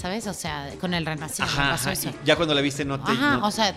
¿sabes? 0.00 0.26
O 0.26 0.34
sea, 0.34 0.70
con 0.80 0.94
el 0.94 1.04
renacido 1.04 1.46
Ajá, 1.46 1.70
pasó 1.70 1.90
ajá, 1.90 1.92
eso. 1.92 2.10
ya 2.24 2.36
cuando 2.36 2.54
la 2.54 2.60
viste 2.60 2.84
no 2.84 3.00
te... 3.00 3.12
Ajá, 3.12 3.36
no- 3.38 3.46
o 3.46 3.50
sea, 3.50 3.74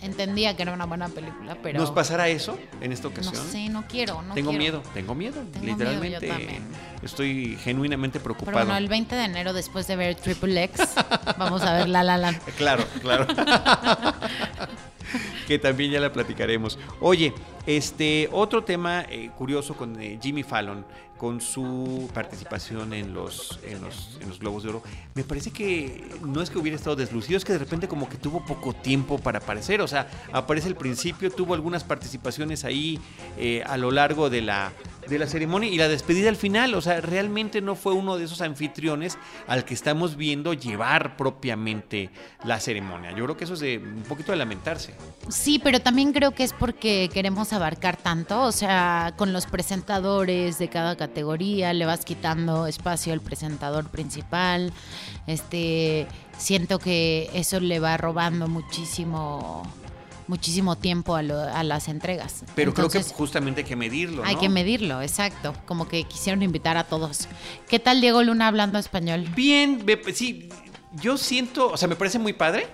entendía 0.00 0.56
que 0.56 0.62
era 0.62 0.72
una 0.72 0.86
buena 0.86 1.08
película, 1.08 1.56
pero 1.62 1.78
¿Nos 1.78 1.90
pasará 1.92 2.28
eso 2.28 2.58
en 2.80 2.90
esta 2.92 3.08
no 3.08 3.14
ocasión? 3.14 3.46
sé, 3.46 3.68
no 3.68 3.84
quiero, 3.86 4.22
no 4.22 4.34
tengo 4.34 4.50
quiero. 4.50 4.62
miedo, 4.62 4.82
tengo 4.94 5.14
miedo. 5.14 5.40
Tengo 5.52 5.66
Literalmente 5.66 6.18
miedo, 6.26 6.34
también. 6.34 6.62
estoy 7.02 7.56
genuinamente 7.62 8.18
Pero 8.18 8.34
preocupado. 8.34 8.66
bueno, 8.66 8.76
el 8.76 8.88
20 8.88 9.14
de 9.14 9.24
enero, 9.24 9.52
después 9.52 9.86
de 9.86 9.94
ver 9.96 10.16
Triple 10.16 10.64
X, 10.64 10.88
vamos 11.38 11.62
a 11.62 11.74
ver 11.74 11.88
La 11.88 12.02
La 12.02 12.16
Land. 12.18 12.38
Claro, 12.56 12.84
claro. 13.00 13.26
que 15.46 15.58
también 15.58 15.90
ya 15.90 16.00
la 16.00 16.12
platicaremos. 16.12 16.78
Oye, 17.00 17.34
este 17.66 18.28
otro 18.32 18.64
tema 18.64 19.02
eh, 19.08 19.30
curioso 19.36 19.74
con 19.76 20.00
eh, 20.00 20.18
Jimmy 20.22 20.42
Fallon, 20.42 20.84
con 21.22 21.40
su 21.40 22.10
participación 22.12 22.92
en 22.92 23.14
los, 23.14 23.60
en, 23.62 23.80
los, 23.80 24.40
Globos 24.40 24.64
de 24.64 24.70
Oro, 24.70 24.82
me 25.14 25.22
parece 25.22 25.52
que 25.52 26.04
no 26.26 26.42
es 26.42 26.50
que 26.50 26.58
hubiera 26.58 26.74
estado 26.74 26.96
deslucido, 26.96 27.38
es 27.38 27.44
que 27.44 27.52
de 27.52 27.60
repente 27.60 27.86
como 27.86 28.08
que 28.08 28.16
tuvo 28.16 28.44
poco 28.44 28.72
tiempo 28.74 29.18
para 29.18 29.38
aparecer. 29.38 29.82
O 29.82 29.86
sea, 29.86 30.10
aparece 30.32 30.66
al 30.66 30.74
principio, 30.74 31.30
tuvo 31.30 31.54
algunas 31.54 31.84
participaciones 31.84 32.64
ahí 32.64 32.98
eh, 33.38 33.62
a 33.64 33.76
lo 33.76 33.92
largo 33.92 34.30
de 34.30 34.42
la, 34.42 34.72
de 35.08 35.18
la 35.18 35.26
ceremonia 35.26 35.70
y 35.70 35.76
la 35.76 35.88
despedida 35.88 36.28
al 36.28 36.36
final. 36.36 36.74
O 36.74 36.80
sea, 36.80 37.00
realmente 37.00 37.60
no 37.60 37.74
fue 37.74 37.92
uno 37.92 38.16
de 38.16 38.24
esos 38.24 38.40
anfitriones 38.40 39.18
al 39.46 39.64
que 39.64 39.74
estamos 39.74 40.16
viendo 40.16 40.54
llevar 40.54 41.16
propiamente 41.16 42.10
la 42.44 42.60
ceremonia. 42.60 43.10
Yo 43.10 43.24
creo 43.24 43.36
que 43.36 43.44
eso 43.44 43.54
es 43.54 43.60
de 43.60 43.78
un 43.78 44.02
poquito 44.02 44.32
de 44.32 44.38
lamentarse. 44.38 44.94
Sí, 45.28 45.60
pero 45.62 45.80
también 45.80 46.12
creo 46.12 46.32
que 46.32 46.44
es 46.44 46.52
porque 46.52 47.10
queremos 47.12 47.52
abarcar 47.52 47.96
tanto, 47.96 48.42
o 48.42 48.52
sea, 48.52 49.14
con 49.16 49.32
los 49.32 49.46
presentadores 49.46 50.58
de 50.58 50.68
cada 50.68 50.96
categoría 50.96 51.72
le 51.72 51.86
vas 51.86 52.04
quitando 52.04 52.66
espacio 52.66 53.12
al 53.12 53.20
presentador 53.20 53.88
principal. 53.88 54.72
Este, 55.26 56.06
siento 56.38 56.78
que 56.78 57.30
eso 57.34 57.60
le 57.60 57.80
va 57.80 57.96
robando 57.96 58.48
muchísimo 58.48 59.62
muchísimo 60.28 60.76
tiempo 60.76 61.16
a, 61.16 61.22
lo- 61.22 61.40
a 61.40 61.62
las 61.64 61.88
entregas. 61.88 62.44
Pero 62.54 62.72
creo 62.74 62.88
que 62.88 63.02
justamente 63.02 63.62
hay 63.62 63.66
que 63.66 63.76
medirlo. 63.76 64.22
hay 64.24 64.36
que 64.36 64.48
medirlo, 64.48 65.02
exacto, 65.02 65.54
como 65.66 65.88
que 65.88 66.04
quisieron 66.04 66.42
invitar 66.42 66.76
a 66.76 66.84
todos. 66.84 67.28
¿Qué 67.68 67.78
tal 67.78 68.00
Diego 68.00 68.22
Luna 68.22 68.48
hablando 68.48 68.78
español? 68.78 69.26
Bien, 69.34 69.84
sí, 70.14 70.48
yo 70.92 71.16
siento, 71.18 71.68
o 71.68 71.76
sea, 71.76 71.88
me 71.88 71.96
parece 71.96 72.18
muy 72.18 72.32
padre. 72.32 72.68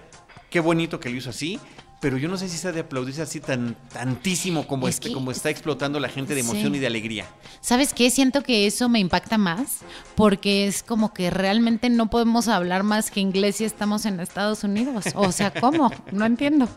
Qué 0.50 0.60
bonito 0.60 0.98
que 0.98 1.10
lo 1.10 1.16
hizo 1.16 1.30
así. 1.30 1.60
Pero 2.00 2.16
yo 2.16 2.28
no 2.28 2.36
sé 2.36 2.48
si 2.48 2.56
se 2.58 2.68
ha 2.68 2.72
de 2.72 2.80
aplaudirse 2.80 3.22
así 3.22 3.40
tan 3.40 3.74
tantísimo 3.92 4.66
como, 4.68 4.86
Es 4.86 4.94
este, 4.96 5.08
que- 5.08 5.14
como 5.14 5.32
está 5.32 5.50
explotando 5.50 5.98
la 5.98 6.08
gente 6.08 6.34
de 6.34 6.40
emoción 6.40 6.72
Sí. 6.72 6.76
y 6.76 6.80
de 6.80 6.86
alegría. 6.86 7.26
¿Sabes 7.60 7.92
qué? 7.92 8.08
Siento 8.10 8.42
que 8.42 8.66
eso 8.68 8.88
me 8.88 9.00
impacta 9.00 9.36
más 9.36 9.78
porque 10.14 10.68
es 10.68 10.84
como 10.84 11.12
que 11.12 11.30
realmente 11.30 11.90
no 11.90 12.08
podemos 12.08 12.46
hablar 12.46 12.84
más 12.84 13.10
que 13.10 13.18
inglés 13.18 13.56
si 13.56 13.64
estamos 13.64 14.04
en 14.06 14.20
Estados 14.20 14.62
Unidos. 14.62 15.06
O 15.16 15.32
sea, 15.32 15.52
¿cómo? 15.52 15.90
No 16.12 16.24
entiendo. 16.24 16.68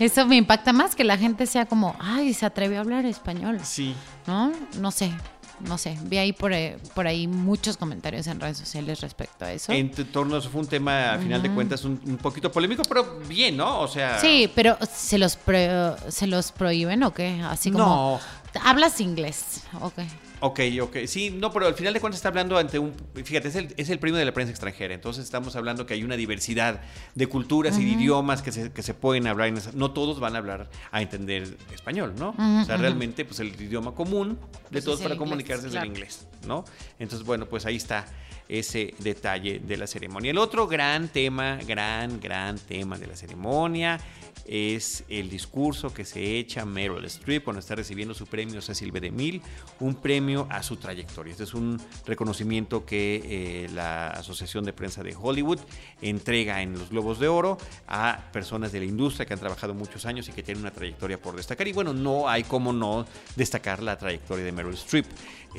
Eso 0.00 0.26
me 0.26 0.36
impacta 0.36 0.72
más 0.72 0.96
que 0.96 1.04
la 1.04 1.16
gente 1.16 1.46
sea 1.46 1.66
como, 1.66 1.94
ay, 2.00 2.34
se 2.34 2.44
atrevió 2.46 2.78
a 2.78 2.80
hablar 2.80 3.06
español. 3.06 3.60
Sí. 3.62 3.94
¿No? 4.26 4.52
No 4.80 4.90
sé, 4.90 5.12
no 5.60 5.78
sé. 5.78 5.98
Vi 6.04 6.18
ahí 6.18 6.32
por, 6.32 6.52
eh, 6.52 6.78
por 6.94 7.06
ahí 7.06 7.26
muchos 7.26 7.76
comentarios 7.76 8.26
en 8.26 8.40
redes 8.40 8.58
sociales 8.58 9.00
respecto 9.00 9.44
a 9.44 9.52
eso. 9.52 9.72
En 9.72 9.90
torno 9.90 10.36
a 10.36 10.38
eso 10.38 10.50
fue 10.50 10.60
un 10.60 10.66
tema, 10.66 11.12
a 11.12 11.18
final 11.18 11.42
de 11.42 11.50
cuentas, 11.52 11.84
un, 11.84 12.00
un 12.06 12.16
poquito 12.16 12.50
polémico, 12.52 12.82
pero 12.88 13.18
bien, 13.28 13.56
¿no? 13.56 13.80
O 13.80 13.88
sea. 13.88 14.18
Sí, 14.20 14.50
pero 14.54 14.76
¿se 14.92 15.18
los, 15.18 15.36
pro- 15.36 15.96
¿se 16.10 16.26
los 16.26 16.52
prohíben 16.52 17.02
o 17.02 17.12
qué? 17.12 17.40
Así 17.42 17.70
como... 17.70 17.84
No. 17.84 18.20
Hablas 18.64 19.00
inglés, 19.00 19.62
ok. 19.82 19.98
Ok, 20.40 20.60
ok. 20.82 20.96
Sí, 21.06 21.30
no, 21.30 21.50
pero 21.50 21.66
al 21.66 21.74
final 21.74 21.94
de 21.94 22.00
cuentas 22.00 22.18
está 22.18 22.28
hablando 22.28 22.58
ante 22.58 22.78
un... 22.78 22.92
Fíjate, 23.14 23.48
es 23.48 23.54
el, 23.56 23.72
es 23.78 23.88
el 23.88 23.98
premio 23.98 24.18
de 24.18 24.24
la 24.26 24.32
prensa 24.34 24.50
extranjera. 24.50 24.92
Entonces 24.94 25.24
estamos 25.24 25.56
hablando 25.56 25.86
que 25.86 25.94
hay 25.94 26.04
una 26.04 26.14
diversidad 26.16 26.82
de 27.14 27.26
culturas 27.26 27.78
y 27.78 27.84
de 27.84 27.90
idiomas 27.92 28.42
que 28.42 28.52
se, 28.52 28.70
que 28.70 28.82
se 28.82 28.92
pueden 28.92 29.26
hablar. 29.26 29.48
En 29.48 29.56
esa- 29.56 29.72
no 29.72 29.92
todos 29.92 30.20
van 30.20 30.34
a 30.34 30.38
hablar 30.38 30.68
a 30.92 31.00
entender 31.00 31.56
español, 31.72 32.14
¿no? 32.18 32.30
O 32.30 32.64
sea, 32.66 32.76
realmente, 32.76 33.24
pues 33.24 33.40
el 33.40 33.48
idioma 33.60 33.92
común 33.94 34.38
de 34.38 34.68
Pues 34.72 34.84
todos 34.84 35.00
para 35.00 35.16
comunicarse 35.16 35.68
es 35.68 35.72
el 35.74 35.78
inglés, 35.86 36.26
¿no? 36.46 36.64
Entonces, 36.98 37.26
bueno, 37.26 37.46
pues 37.46 37.64
ahí 37.64 37.76
está 37.76 38.04
ese 38.48 38.94
detalle 38.98 39.60
de 39.60 39.76
la 39.76 39.86
ceremonia. 39.86 40.30
El 40.30 40.38
otro 40.38 40.66
gran 40.66 41.08
tema, 41.08 41.58
gran, 41.66 42.20
gran 42.20 42.58
tema 42.58 42.98
de 42.98 43.06
la 43.06 43.16
ceremonia 43.16 43.98
es 44.46 45.04
el 45.08 45.28
discurso 45.28 45.92
que 45.92 46.04
se 46.04 46.38
echa 46.38 46.64
Meryl 46.64 47.04
Streep 47.06 47.44
cuando 47.44 47.60
está 47.60 47.74
recibiendo 47.74 48.14
su 48.14 48.26
premio 48.26 48.62
Cecil 48.62 48.92
B. 48.92 49.00
DeMille, 49.00 49.42
un 49.80 49.96
premio 49.96 50.46
a 50.50 50.62
su 50.62 50.76
trayectoria. 50.76 51.32
Este 51.32 51.44
es 51.44 51.54
un 51.54 51.80
reconocimiento 52.06 52.84
que 52.84 53.22
eh, 53.24 53.68
la 53.74 54.10
Asociación 54.10 54.64
de 54.64 54.72
Prensa 54.72 55.02
de 55.02 55.16
Hollywood 55.20 55.58
entrega 56.00 56.62
en 56.62 56.78
los 56.78 56.90
Globos 56.90 57.18
de 57.18 57.28
Oro 57.28 57.58
a 57.88 58.20
personas 58.32 58.72
de 58.72 58.80
la 58.80 58.86
industria 58.86 59.26
que 59.26 59.34
han 59.34 59.40
trabajado 59.40 59.74
muchos 59.74 60.06
años 60.06 60.28
y 60.28 60.32
que 60.32 60.42
tienen 60.42 60.62
una 60.62 60.72
trayectoria 60.72 61.20
por 61.20 61.36
destacar. 61.36 61.66
Y 61.66 61.72
bueno, 61.72 61.92
no 61.92 62.28
hay 62.28 62.44
como 62.44 62.72
no 62.72 63.06
destacar 63.34 63.82
la 63.82 63.98
trayectoria 63.98 64.44
de 64.44 64.52
Meryl 64.52 64.74
Streep 64.74 65.06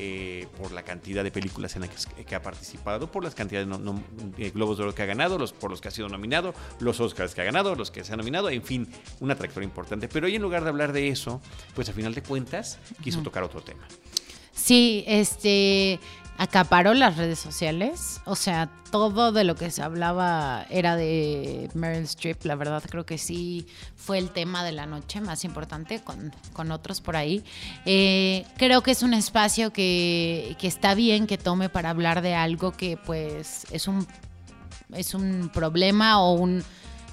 eh, 0.00 0.46
por 0.56 0.70
la 0.72 0.84
cantidad 0.84 1.24
de 1.24 1.30
películas 1.32 1.74
en 1.74 1.82
las 1.82 2.06
que, 2.06 2.24
que 2.24 2.34
ha 2.34 2.40
participado, 2.42 3.10
por 3.10 3.24
las 3.24 3.34
cantidades 3.34 3.66
de 3.68 3.70
no- 3.76 3.78
no- 3.92 4.02
de 4.36 4.50
Globos 4.50 4.78
de 4.78 4.84
Oro 4.84 4.94
que 4.94 5.02
ha 5.02 5.06
ganado, 5.06 5.36
los, 5.38 5.52
por 5.52 5.70
los 5.70 5.80
que 5.80 5.88
ha 5.88 5.90
sido 5.90 6.08
nominado, 6.08 6.54
los 6.80 7.00
Oscars 7.00 7.34
que 7.34 7.40
ha 7.40 7.44
ganado, 7.44 7.74
los 7.74 7.90
que 7.90 8.04
se 8.04 8.12
ha 8.12 8.16
nominado, 8.16 8.48
en 8.48 8.62
fin, 8.62 8.88
una 9.20 9.34
trayectoria 9.34 9.66
importante. 9.66 10.08
Pero 10.08 10.26
hoy 10.26 10.36
en 10.36 10.42
lugar 10.42 10.62
de 10.62 10.68
hablar 10.70 10.92
de 10.92 11.08
eso, 11.08 11.40
pues 11.74 11.88
a 11.88 11.92
final 11.92 12.14
de 12.14 12.22
cuentas 12.22 12.78
quiso 13.02 13.20
tocar 13.22 13.42
otro 13.42 13.60
tema. 13.60 13.86
Sí, 14.52 15.04
este 15.06 16.00
acaparó 16.38 16.94
las 16.94 17.16
redes 17.16 17.38
sociales. 17.38 18.20
O 18.24 18.36
sea, 18.36 18.70
todo 18.90 19.32
de 19.32 19.44
lo 19.44 19.56
que 19.56 19.70
se 19.70 19.82
hablaba 19.82 20.64
era 20.70 20.96
de 20.96 21.68
Meryl 21.74 22.04
Streep. 22.04 22.44
La 22.44 22.54
verdad, 22.54 22.82
creo 22.88 23.04
que 23.04 23.18
sí 23.18 23.66
fue 23.96 24.18
el 24.18 24.30
tema 24.30 24.64
de 24.64 24.72
la 24.72 24.86
noche 24.86 25.20
más 25.20 25.44
importante 25.44 26.00
con, 26.00 26.32
con 26.52 26.70
otros 26.70 27.00
por 27.00 27.16
ahí. 27.16 27.44
Eh, 27.84 28.46
creo 28.56 28.82
que 28.82 28.92
es 28.92 29.02
un 29.02 29.14
espacio 29.14 29.72
que, 29.72 30.56
que 30.60 30.68
está 30.68 30.94
bien 30.94 31.26
que 31.26 31.36
tome 31.36 31.68
para 31.68 31.90
hablar 31.90 32.22
de 32.22 32.34
algo 32.34 32.72
que, 32.72 32.96
pues, 32.96 33.66
es 33.72 33.88
un, 33.88 34.06
es 34.94 35.14
un 35.14 35.50
problema 35.52 36.22
o 36.22 36.34
un. 36.34 36.62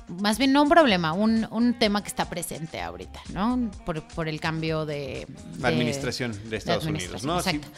Más 0.08 0.38
bien, 0.38 0.54
no 0.54 0.62
un 0.62 0.70
problema, 0.70 1.14
un, 1.14 1.48
un 1.50 1.80
tema 1.80 2.04
que 2.04 2.10
está 2.10 2.30
presente 2.30 2.80
ahorita, 2.80 3.22
¿no? 3.34 3.72
Por, 3.88 4.08
por 4.10 4.30
el 4.30 4.40
cambio 4.40 4.86
de. 4.86 5.26
La 5.58 5.70
administración 5.70 6.32
de 6.48 6.58
Estados 6.58 6.86
Unidos, 6.86 7.24
administración, 7.24 7.60
¿no? 7.60 7.66
Sí. 7.66 7.72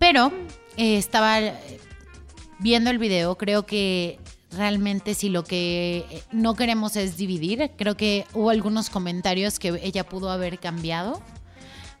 Pero 0.00 0.32
eh, 0.78 0.96
estaba 0.96 1.40
eh, 1.40 1.52
viendo 2.58 2.90
el 2.90 2.98
video, 2.98 3.36
creo 3.36 3.66
que 3.66 4.18
realmente 4.50 5.14
si 5.14 5.28
lo 5.28 5.44
que 5.44 6.06
eh, 6.10 6.22
no 6.32 6.56
queremos 6.56 6.96
es 6.96 7.18
dividir, 7.18 7.70
creo 7.76 7.96
que 7.96 8.26
hubo 8.32 8.48
algunos 8.48 8.88
comentarios 8.88 9.58
que 9.58 9.78
ella 9.82 10.08
pudo 10.08 10.30
haber 10.30 10.58
cambiado. 10.58 11.22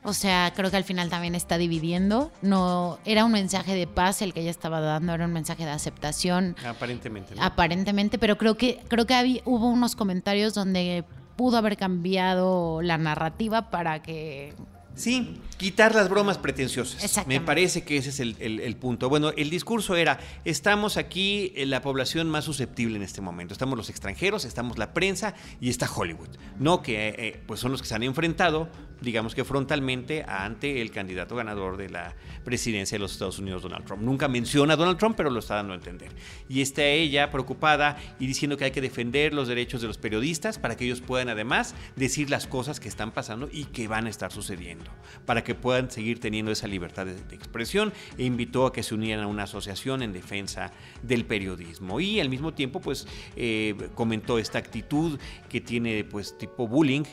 O 0.02 0.14
sea, 0.14 0.50
creo 0.56 0.70
que 0.70 0.78
al 0.78 0.84
final 0.84 1.10
también 1.10 1.34
está 1.34 1.58
dividiendo. 1.58 2.32
No 2.40 2.98
era 3.04 3.26
un 3.26 3.32
mensaje 3.32 3.74
de 3.74 3.86
paz 3.86 4.22
el 4.22 4.32
que 4.32 4.40
ella 4.40 4.50
estaba 4.50 4.80
dando, 4.80 5.12
era 5.12 5.26
un 5.26 5.32
mensaje 5.34 5.66
de 5.66 5.70
aceptación 5.70 6.56
Aparentemente. 6.64 7.34
¿no? 7.34 7.42
aparentemente, 7.42 8.18
pero 8.18 8.38
creo 8.38 8.56
que 8.56 8.80
creo 8.88 9.06
que 9.06 9.42
hubo 9.44 9.68
unos 9.68 9.94
comentarios 9.94 10.54
donde 10.54 11.04
pudo 11.36 11.58
haber 11.58 11.76
cambiado 11.76 12.80
la 12.80 12.96
narrativa 12.96 13.68
para 13.68 14.00
que 14.00 14.54
Sí, 15.00 15.40
quitar 15.56 15.94
las 15.94 16.08
bromas 16.10 16.36
pretenciosas. 16.38 17.02
Me 17.26 17.40
parece 17.40 17.84
que 17.84 17.96
ese 17.96 18.10
es 18.10 18.20
el, 18.20 18.36
el- 18.38 18.60
el 18.60 18.76
punto. 18.76 19.08
Bueno, 19.08 19.30
el 19.36 19.48
discurso 19.48 19.96
era, 19.96 20.18
estamos 20.44 20.96
aquí 20.98 21.52
en 21.56 21.70
la 21.70 21.80
población 21.80 22.28
más 22.28 22.44
susceptible 22.44 22.96
en 22.96 23.02
este 23.02 23.20
momento. 23.20 23.54
Estamos 23.54 23.78
los 23.78 23.88
extranjeros, 23.88 24.44
estamos 24.44 24.76
la 24.78 24.92
prensa 24.92 25.34
y 25.60 25.70
está 25.70 25.90
Hollywood. 25.90 26.28
No 26.58 26.82
que 26.82 27.08
eh, 27.08 27.14
eh, 27.18 27.42
pues 27.46 27.60
son 27.60 27.72
los 27.72 27.80
que 27.80 27.88
se 27.88 27.94
han 27.94 28.02
enfrentado, 28.02 28.68
digamos 29.00 29.34
que 29.34 29.44
frontalmente, 29.44 30.24
ante 30.26 30.80
el 30.80 30.90
candidato 30.90 31.36
ganador 31.36 31.76
de 31.76 31.90
la 31.90 32.14
presidencia 32.44 32.96
de 32.96 33.00
los 33.00 33.12
Estados 33.12 33.38
Unidos, 33.38 33.62
Donald 33.62 33.84
Trump. 33.84 34.02
Nunca 34.02 34.28
menciona 34.28 34.74
a 34.74 34.76
Donald 34.76 34.98
Trump, 34.98 35.16
pero 35.16 35.30
lo 35.30 35.40
está 35.40 35.56
dando 35.56 35.72
a 35.72 35.76
entender. 35.76 36.10
Y 36.48 36.60
está 36.60 36.84
ella 36.84 37.30
preocupada 37.30 37.96
y 38.18 38.26
diciendo 38.26 38.56
que 38.56 38.64
hay 38.64 38.70
que 38.70 38.80
defender 38.80 39.32
los 39.34 39.48
derechos 39.48 39.80
de 39.80 39.88
los 39.88 39.98
periodistas 39.98 40.58
para 40.58 40.76
que 40.76 40.84
ellos 40.84 41.00
puedan 41.00 41.28
además 41.28 41.74
decir 41.96 42.30
las 42.30 42.46
cosas 42.46 42.80
que 42.80 42.88
están 42.88 43.12
pasando 43.12 43.48
y 43.50 43.64
que 43.66 43.88
van 43.88 44.06
a 44.06 44.10
estar 44.10 44.32
sucediendo, 44.32 44.90
para 45.26 45.44
que 45.44 45.54
puedan 45.54 45.90
seguir 45.90 46.20
teniendo 46.20 46.50
esa 46.50 46.66
libertad 46.66 47.06
de, 47.06 47.20
expresión 47.34 47.92
e 48.18 48.24
invitó 48.24 48.66
a 48.66 48.72
que 48.72 48.82
se 48.82 48.94
unieran 48.94 49.24
a 49.24 49.28
una 49.28 49.44
asociación 49.44 50.02
en 50.02 50.12
defensa 50.12 50.72
del 51.02 51.24
periodismo. 51.24 52.00
Y 52.00 52.20
al 52.20 52.28
mismo 52.28 52.52
tiempo, 52.54 52.80
pues, 52.80 53.06
eh, 53.36 53.74
comentó 53.94 54.38
esta 54.38 54.58
actitud 54.58 55.18
que 55.48 55.60
tiene, 55.60 56.04
pues, 56.04 56.36
tipo 56.38 56.68
bullying 56.68 57.04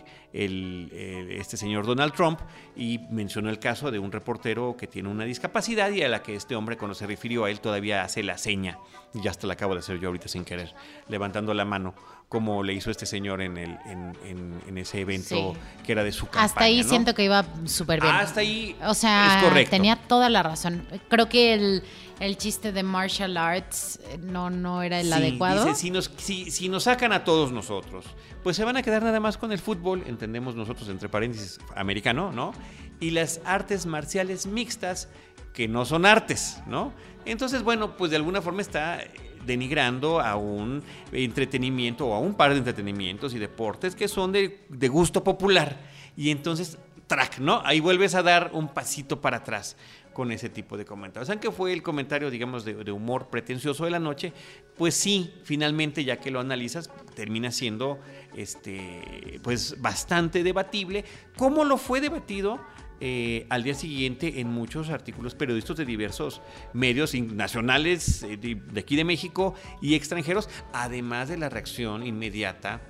el, 0.45 0.89
el- 0.93 1.31
este 1.31 1.57
señor 1.57 1.85
Donald 1.85 2.13
Trump 2.13 2.39
y 2.75 2.99
mencionó 3.09 3.49
el 3.49 3.59
caso 3.59 3.91
de 3.91 3.99
un 3.99 4.11
reportero 4.11 4.75
que 4.77 4.87
tiene 4.87 5.09
una 5.09 5.23
discapacidad 5.25 5.91
y 5.91 6.03
a 6.03 6.09
la 6.09 6.21
que 6.21 6.35
este 6.35 6.55
hombre 6.55 6.77
cuando 6.77 6.95
se 6.95 7.07
refirió 7.07 7.45
a 7.45 7.49
él 7.51 7.59
todavía 7.59 8.03
hace 8.03 8.23
la 8.23 8.37
seña, 8.37 8.77
y 9.13 9.21
ya 9.21 9.31
hasta 9.31 9.47
la 9.47 9.53
acabo 9.53 9.73
de 9.73 9.79
hacer 9.79 9.99
yo 9.99 10.07
ahorita 10.09 10.27
sin 10.27 10.45
querer, 10.45 10.73
levantando 11.07 11.53
la 11.53 11.65
mano, 11.65 11.95
como 12.29 12.61
le 12.61 12.73
hizo 12.73 12.91
este 12.91 13.05
señor 13.05 13.41
en, 13.41 13.57
el, 13.57 13.77
en, 13.85 14.17
en- 14.25 14.61
en 14.67 14.77
ese 14.77 14.99
evento 14.99 15.53
Sí. 15.53 15.59
que 15.85 15.91
era 15.93 16.03
de 16.03 16.11
su 16.11 16.25
campaña. 16.25 16.45
hasta 16.45 16.63
ahí 16.65 16.81
¿no? 16.83 16.89
siento 16.89 17.15
que 17.15 17.23
iba 17.23 17.45
súper 17.65 18.01
bien. 18.01 18.13
Hasta 18.13 18.41
ahí 18.41 18.75
O 18.85 18.93
sea, 18.93 19.37
es 19.37 19.43
correcto. 19.45 19.71
tenía 19.71 19.95
toda 19.95 20.29
la 20.29 20.43
razón. 20.43 20.85
Creo 21.09 21.29
que 21.29 21.53
el, 21.53 21.83
el 22.19 22.37
chiste 22.37 22.73
de 22.73 22.83
martial 22.83 23.37
arts 23.37 24.01
eh, 24.09 24.17
no, 24.21 24.49
no 24.49 24.83
era 24.83 24.99
el 24.99 25.07
Sí, 25.07 25.13
adecuado. 25.13 25.63
dice, 25.63 25.75
si, 25.79 25.89
nos, 25.89 26.11
si, 26.17 26.51
si 26.51 26.67
nos 26.67 26.83
sacan 26.83 27.13
a 27.13 27.23
todos 27.23 27.53
nosotros, 27.53 28.03
pues 28.43 28.57
se 28.57 28.65
van 28.65 28.75
a 28.75 28.81
quedar 28.83 29.03
nada 29.03 29.21
más 29.21 29.37
con 29.37 29.53
el 29.53 29.59
fútbol, 29.59 30.03
entendemos 30.05 30.53
nosotros 30.53 30.89
entre 30.89 31.07
paréntesis 31.07 31.59
americano, 31.77 32.33
¿no? 32.33 32.51
Y 32.99 33.11
las 33.11 33.39
artes 33.45 33.85
marciales 33.85 34.47
mixtas, 34.47 35.07
que 35.53 35.67
no 35.69 35.85
son 35.85 36.05
artes, 36.05 36.57
¿no? 36.67 36.91
Entonces, 37.25 37.63
bueno, 37.63 37.95
pues 37.95 38.11
de 38.11 38.17
alguna 38.17 38.41
forma 38.41 38.61
está 38.61 38.99
denigrando 39.47 40.19
a 40.19 40.35
un 40.35 40.83
entretenimiento 41.11 42.05
o 42.07 42.13
a 42.13 42.19
un 42.19 42.35
par 42.35 42.51
de 42.51 42.57
entretenimientos 42.57 43.33
y 43.33 43.39
deportes 43.39 43.95
que 43.95 44.07
son 44.07 44.31
de, 44.31 44.65
de 44.69 44.87
gusto 44.87 45.23
popular. 45.23 45.77
Y 46.15 46.29
entonces, 46.29 46.77
track, 47.07 47.39
¿no? 47.39 47.61
Ahí 47.65 47.79
vuelves 47.79 48.13
a 48.13 48.21
dar 48.21 48.51
un 48.53 48.67
pasito 48.67 49.21
para 49.21 49.37
atrás 49.37 49.77
con 50.13 50.31
ese 50.31 50.49
tipo 50.49 50.77
de 50.77 50.85
comentarios. 50.85 51.29
Aunque 51.29 51.51
fue 51.51 51.73
el 51.73 51.83
comentario, 51.83 52.29
digamos, 52.29 52.65
de, 52.65 52.73
de 52.73 52.91
humor 52.91 53.27
pretencioso 53.27 53.85
de 53.85 53.91
la 53.91 53.99
noche, 53.99 54.33
pues 54.75 54.95
sí, 54.95 55.31
finalmente, 55.43 56.03
ya 56.03 56.17
que 56.17 56.31
lo 56.31 56.39
analizas, 56.39 56.89
termina 57.15 57.51
siendo 57.51 57.99
este, 58.35 59.39
pues 59.43 59.79
bastante 59.79 60.43
debatible. 60.43 61.05
¿Cómo 61.37 61.63
lo 61.63 61.77
fue 61.77 62.01
debatido? 62.01 62.59
Eh, 62.99 63.45
al 63.49 63.63
día 63.63 63.75
siguiente 63.75 64.39
en 64.39 64.47
muchos 64.47 64.89
artículos 64.89 65.35
periodistas 65.35 65.77
de 65.77 65.85
diversos 65.85 66.41
medios 66.73 67.13
nacionales 67.13 68.23
eh, 68.23 68.37
de, 68.37 68.55
de 68.55 68.79
aquí 68.79 68.95
de 68.95 69.03
México 69.03 69.53
y 69.81 69.95
extranjeros, 69.95 70.49
además 70.73 71.29
de 71.29 71.37
la 71.37 71.49
reacción 71.49 72.05
inmediata 72.05 72.81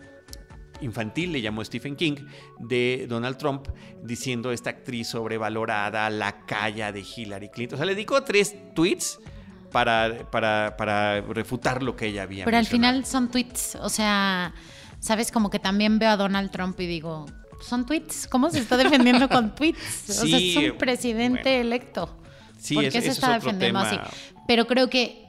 infantil, 0.81 1.31
le 1.31 1.41
llamó 1.41 1.63
Stephen 1.63 1.95
King, 1.95 2.15
de 2.59 3.05
Donald 3.07 3.37
Trump, 3.37 3.67
diciendo 4.03 4.51
esta 4.51 4.69
actriz 4.69 5.07
sobrevalorada, 5.07 6.09
la 6.09 6.45
calla 6.45 6.91
de 6.91 7.01
Hillary 7.01 7.49
Clinton. 7.49 7.75
O 7.75 7.77
sea, 7.77 7.85
le 7.85 7.95
dedicó 7.95 8.23
tres 8.23 8.55
tweets 8.73 9.19
para, 9.71 10.29
para, 10.31 10.75
para 10.77 11.21
refutar 11.21 11.83
lo 11.83 11.95
que 11.95 12.07
ella 12.07 12.23
había 12.23 12.45
Pero 12.45 12.57
al 12.57 12.65
final 12.65 13.05
son 13.05 13.29
tweets. 13.29 13.75
O 13.81 13.89
sea, 13.89 14.53
sabes, 14.99 15.31
como 15.31 15.49
que 15.49 15.59
también 15.59 15.99
veo 15.99 16.11
a 16.11 16.17
Donald 16.17 16.51
Trump 16.51 16.79
y 16.79 16.87
digo, 16.87 17.25
son 17.61 17.85
tweets. 17.85 18.27
¿Cómo 18.27 18.49
se 18.49 18.59
está 18.59 18.77
defendiendo 18.77 19.29
con 19.29 19.55
tweets? 19.55 20.09
o 20.09 20.27
sea, 20.27 20.37
es 20.37 20.55
un 20.57 20.77
presidente 20.77 21.49
bueno. 21.49 21.61
electo. 21.61 22.17
Sí, 22.59 22.75
¿Por 22.75 22.85
qué 22.85 22.91
se 22.91 22.97
es 22.99 23.07
está 23.07 23.33
defendiendo 23.33 23.79
tema. 23.79 23.89
así? 23.89 23.99
Pero 24.47 24.67
creo 24.67 24.89
que 24.89 25.27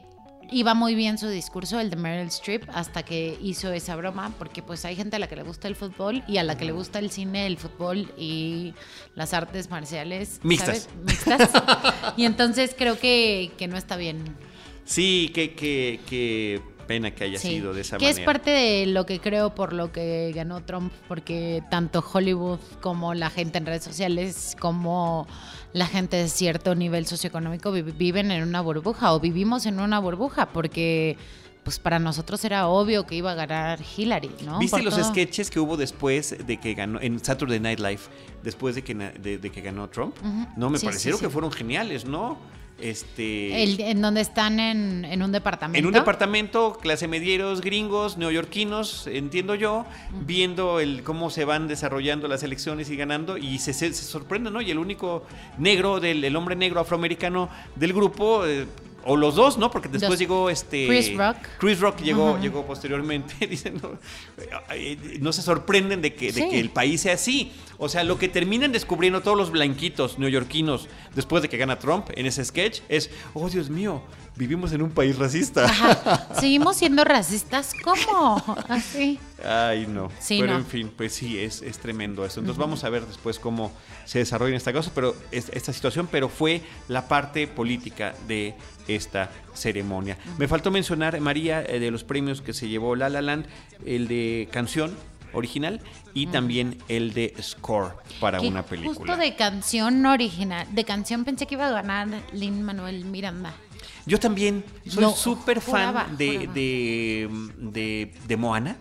iba 0.50 0.74
muy 0.74 0.94
bien 0.94 1.18
su 1.18 1.28
discurso, 1.28 1.78
el 1.78 1.90
de 1.90 1.96
Meryl 1.96 2.28
Streep, 2.28 2.64
hasta 2.72 3.02
que 3.02 3.38
hizo 3.42 3.70
esa 3.72 3.96
broma, 3.96 4.32
porque 4.38 4.62
pues 4.62 4.84
hay 4.84 4.96
gente 4.96 5.16
a 5.16 5.18
la 5.18 5.28
que 5.28 5.36
le 5.36 5.42
gusta 5.42 5.68
el 5.68 5.76
fútbol 5.76 6.22
y 6.26 6.38
a 6.38 6.44
la 6.44 6.56
que 6.56 6.64
le 6.64 6.72
gusta 6.72 6.98
el 6.98 7.10
cine, 7.10 7.46
el 7.46 7.58
fútbol 7.58 8.12
y 8.16 8.74
las 9.14 9.34
artes 9.34 9.70
marciales. 9.70 10.40
Mixtas. 10.42 10.88
¿sabes? 10.88 10.88
Mixtas. 11.04 11.50
y 12.16 12.24
entonces 12.24 12.74
creo 12.76 12.98
que, 12.98 13.52
que 13.58 13.68
no 13.68 13.76
está 13.76 13.96
bien. 13.96 14.24
Sí, 14.84 15.30
qué 15.34 15.54
que, 15.54 16.00
que 16.08 16.62
pena 16.88 17.12
que 17.12 17.22
haya 17.24 17.38
Sí. 17.38 17.48
sido 17.50 17.72
de 17.72 17.82
esa 17.82 17.98
que 17.98 18.06
manera. 18.06 18.20
es 18.20 18.26
parte 18.26 18.50
de 18.50 18.86
lo 18.86 19.06
que 19.06 19.20
creo 19.20 19.54
por 19.54 19.72
lo 19.72 19.92
que 19.92 20.32
ganó 20.34 20.62
Trump, 20.64 20.92
porque 21.06 21.62
tanto 21.70 22.02
Hollywood 22.12 22.58
como 22.80 23.14
la 23.14 23.30
gente 23.30 23.58
en 23.58 23.66
redes 23.66 23.84
sociales, 23.84 24.56
como 24.58 25.28
la 25.72 25.86
gente 25.86 26.16
de 26.16 26.28
cierto 26.28 26.74
nivel 26.74 27.06
socioeconómico 27.06 27.70
vi- 27.70 27.82
viven 27.82 28.32
en 28.32 28.42
una 28.42 28.60
burbuja 28.62 29.12
o 29.14 29.20
vivimos 29.20 29.66
en 29.66 29.78
una 29.78 30.00
burbuja, 30.00 30.46
porque 30.46 31.16
pues 31.62 31.78
para 31.78 31.98
nosotros 31.98 32.42
era 32.46 32.66
obvio 32.68 33.04
que 33.04 33.14
iba 33.14 33.32
a 33.32 33.34
ganar 33.34 33.78
Hillary, 33.94 34.30
¿no? 34.46 34.58
¿Viste 34.58 34.76
Por 34.78 34.84
los 34.86 34.94
todo. 34.96 35.04
sketches 35.04 35.50
que 35.50 35.60
hubo 35.60 35.76
después 35.76 36.34
de 36.46 36.58
que 36.58 36.72
ganó 36.72 36.98
en 37.02 37.22
Saturday 37.22 37.60
Night 37.60 37.78
Live, 37.78 38.00
después 38.42 38.74
de 38.74 38.82
que, 38.82 38.94
de, 38.94 39.36
de 39.36 39.50
que 39.50 39.60
ganó 39.60 39.86
Trump? 39.90 40.16
Ujú. 40.24 40.46
No, 40.56 40.70
me 40.70 40.78
Sí, 40.78 40.86
parecieron 40.86 41.18
sí, 41.18 41.24
sí. 41.24 41.28
que 41.28 41.30
fueron 41.32 41.52
geniales, 41.52 42.06
¿no? 42.06 42.38
Este. 42.80 43.62
El- 43.64 43.80
en 43.80 44.00
donde 44.00 44.20
están 44.20 44.60
en, 44.60 45.04
en 45.04 45.22
un 45.22 45.32
departamento. 45.32 45.78
En 45.78 45.86
un 45.86 45.92
departamento, 45.92 46.78
clase 46.80 47.08
medieros, 47.08 47.60
gringos, 47.60 48.16
neoyorquinos, 48.18 49.06
entiendo 49.08 49.54
yo, 49.56 49.84
viendo 50.24 50.78
el 50.78 51.02
cómo 51.02 51.30
se 51.30 51.44
van 51.44 51.66
desarrollando 51.66 52.28
las 52.28 52.42
elecciones 52.42 52.88
y 52.90 52.96
ganando, 52.96 53.36
y 53.36 53.58
se, 53.58 53.72
se, 53.72 53.92
se 53.92 54.04
sorprenden, 54.04 54.52
¿no? 54.52 54.60
Y 54.62 54.70
el 54.70 54.78
único 54.78 55.24
negro, 55.58 55.98
del, 56.00 56.22
el 56.22 56.36
hombre 56.36 56.54
negro 56.54 56.80
afroamericano 56.80 57.48
del 57.74 57.92
grupo, 57.92 58.46
eh, 58.46 58.66
o 59.08 59.16
los 59.16 59.34
dos, 59.34 59.56
¿no? 59.58 59.70
Porque 59.70 59.88
después 59.88 60.10
Dos. 60.12 60.18
llegó 60.18 60.50
este. 60.50 60.86
Chris 60.86 61.16
Rock. 61.16 61.36
Chris 61.58 61.80
Rock 61.80 62.00
llegó, 62.02 62.38
llegó 62.38 62.66
posteriormente. 62.66 63.46
Dicen, 63.46 63.80
no, 63.82 63.98
no 65.20 65.32
se 65.32 65.42
sorprenden 65.42 66.02
de 66.02 66.14
que, 66.14 66.30
de 66.32 66.48
que 66.48 66.60
el 66.60 66.70
país 66.70 67.00
sea 67.00 67.14
así. 67.14 67.52
O 67.78 67.88
sea, 67.88 68.04
lo 68.04 68.18
que 68.18 68.28
terminan 68.28 68.72
descubriendo 68.72 69.22
todos 69.22 69.36
los 69.36 69.50
blanquitos 69.50 70.18
neoyorquinos 70.18 70.88
después 71.14 71.42
de 71.42 71.48
que 71.48 71.56
gana 71.56 71.78
Trump 71.78 72.08
en 72.14 72.26
ese 72.26 72.44
sketch 72.44 72.80
es, 72.88 73.08
oh 73.34 73.48
Dios 73.48 73.70
mío, 73.70 74.02
vivimos 74.36 74.72
en 74.72 74.82
un 74.82 74.90
país 74.90 75.16
racista. 75.16 75.64
Ajá. 75.64 76.28
Seguimos 76.40 76.76
siendo 76.76 77.04
racistas, 77.04 77.72
¿cómo? 77.84 78.42
Así. 78.68 79.18
Ay, 79.44 79.86
no. 79.88 80.10
Sí, 80.18 80.38
pero 80.40 80.54
no. 80.54 80.58
en 80.58 80.66
fin, 80.66 80.92
pues 80.96 81.14
sí, 81.14 81.38
es, 81.38 81.62
es 81.62 81.78
tremendo 81.78 82.24
eso. 82.24 82.40
Entonces 82.40 82.58
vamos 82.58 82.82
a 82.82 82.90
ver 82.90 83.06
después 83.06 83.38
cómo 83.38 83.72
se 84.04 84.18
desarrolla 84.18 84.56
esta 84.56 84.72
cosa, 84.72 84.90
pero 84.92 85.14
es- 85.30 85.48
esta 85.50 85.72
situación, 85.72 86.08
pero 86.10 86.28
fue 86.28 86.62
la 86.88 87.06
parte 87.06 87.46
política 87.46 88.14
de 88.26 88.54
esta 88.88 89.30
ceremonia. 89.54 90.16
Me 90.38 90.48
faltó 90.48 90.70
mencionar, 90.70 91.20
María, 91.20 91.62
eh, 91.62 91.78
de 91.78 91.90
los 91.90 92.04
premios 92.04 92.40
que 92.42 92.52
se 92.52 92.68
llevó 92.68 92.96
La 92.96 93.08
La 93.08 93.22
Land, 93.22 93.46
el 93.86 94.08
de 94.08 94.48
canción 94.50 94.96
original 95.32 95.80
y 96.14 96.26
también 96.28 96.78
el 96.88 97.12
de 97.12 97.34
score 97.40 97.92
para 98.18 98.38
Que 98.40 98.48
una 98.48 98.64
película. 98.64 98.96
Justo 98.96 99.16
de 99.16 99.36
canción 99.36 100.04
original, 100.06 100.66
de 100.72 100.84
canción 100.84 101.24
pensé 101.24 101.46
que 101.46 101.54
iba 101.54 101.66
a 101.68 101.70
ganar 101.70 102.08
Lin 102.32 102.62
Manuel 102.62 103.04
Miranda. 103.04 103.54
Yo 104.06 104.18
también 104.18 104.64
soy 104.86 105.02
No, 105.02 105.10
súper 105.14 105.60
fan 105.60 106.16
de, 106.16 106.48
de, 106.52 107.28
de, 107.58 108.12
de 108.26 108.36
Moana. 108.36 108.76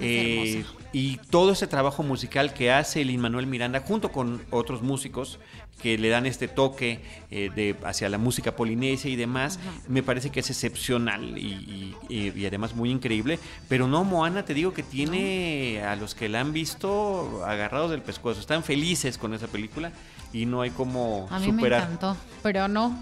Eh, 0.00 0.64
y 0.92 1.18
todo 1.30 1.52
ese 1.52 1.66
trabajo 1.66 2.02
musical 2.02 2.54
que 2.54 2.72
hace 2.72 3.04
Lin 3.04 3.20
Manuel 3.20 3.46
Miranda 3.46 3.80
junto 3.80 4.10
con 4.10 4.42
otros 4.50 4.82
músicos 4.82 5.38
que 5.82 5.98
le 5.98 6.08
dan 6.08 6.24
este 6.26 6.48
toque 6.48 7.00
eh, 7.30 7.50
de, 7.54 7.76
hacia 7.84 8.08
la 8.08 8.16
música 8.18 8.56
polinesia 8.56 9.10
y 9.10 9.16
demás, 9.16 9.58
me 9.88 10.02
parece 10.02 10.30
que 10.30 10.40
es 10.40 10.48
excepcional 10.50 11.36
y, 11.36 11.42
y- 11.52 11.96
y- 12.08 12.32
y 12.40 12.46
además 12.46 12.74
muy 12.74 12.90
increíble. 12.90 13.38
Pero 13.68 13.86
no, 13.86 14.02
Moana, 14.04 14.44
te 14.44 14.54
digo 14.54 14.72
que 14.72 14.82
tiene 14.82 15.82
a 15.82 15.94
los 15.96 16.14
que 16.14 16.28
la 16.28 16.40
han 16.40 16.52
visto 16.52 17.42
agarrados 17.46 17.90
del 17.90 18.02
pescuezo. 18.02 18.40
Están 18.40 18.64
felices 18.64 19.18
con 19.18 19.34
esa 19.34 19.48
película 19.48 19.92
y 20.32 20.46
no 20.46 20.62
hay 20.62 20.70
como 20.70 21.28
A 21.30 21.38
mí 21.38 21.46
superar. 21.46 21.80
me 21.80 21.94
encantó, 21.94 22.16
pero 22.42 22.68
no, 22.68 22.98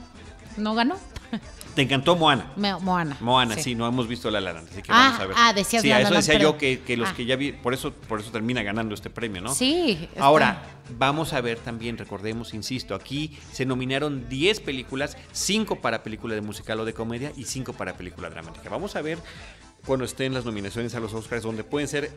no 0.57 0.75
ganó. 0.75 0.97
Te 1.75 1.83
encantó 1.83 2.15
Moana. 2.15 2.53
Me- 2.57 2.75
Moana. 2.79 3.17
Moana, 3.21 3.57
sí. 3.57 3.75
no 3.75 3.87
hemos 3.89 4.07
visto 4.07 4.31
La 4.31 4.41
La 4.41 4.53
Land, 4.53 4.69
así 4.71 4.83
que 4.83 4.93
Ah, 4.93 4.97
vamos 5.09 5.21
a 5.21 5.27
ver. 5.27 5.37
ah, 5.39 5.53
decías 5.53 5.83
Sí, 5.83 5.91
a 5.91 6.01
eso 6.01 6.15
decía 6.15 6.39
yo 6.39 6.57
que, 6.57 6.81
que 6.81 6.97
los 6.97 7.09
ah. 7.09 7.15
que 7.17 7.25
ya 7.27 7.35
vi, 7.35 7.51
por 7.53 7.75
eso, 7.75 7.93
por 7.93 8.21
eso 8.21 8.31
termina 8.31 8.63
ganando 8.63 8.95
este 8.95 9.11
premio, 9.11 9.43
¿no? 9.43 9.53
Sí. 9.55 10.09
está- 10.13 10.23
Ahora, 10.25 10.63
vamos 10.99 11.33
a 11.33 11.41
ver 11.41 11.59
también, 11.59 11.99
recordemos, 11.99 12.55
insisto, 12.55 12.95
aquí 12.95 13.37
se 13.53 13.67
nominaron 13.67 14.29
10 14.29 14.61
películas, 14.61 15.17
5 15.33 15.81
para 15.81 16.05
película 16.05 16.35
de 16.37 16.43
musical 16.43 16.79
o 16.79 16.85
de 16.85 16.95
comedia 16.95 17.33
y 17.37 17.45
5 17.45 17.73
para 17.73 17.97
película 17.97 18.31
dramática. 18.31 18.71
Vamos 18.71 18.95
a 18.95 19.03
ver 19.03 19.19
cuando 19.85 20.05
estén 20.05 20.33
las 20.33 20.45
nominaciones 20.45 20.95
a 20.95 21.01
los 21.01 21.13
Oscars, 21.13 21.43
donde 21.43 21.65
pueden 21.65 21.89
ser 21.89 22.13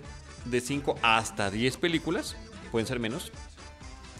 de 0.45 0.61
5 0.61 0.99
hasta 1.01 1.49
10 1.49 1.77
películas, 1.77 2.35
pueden 2.71 2.85
ser 2.87 2.99
menos, 2.99 3.31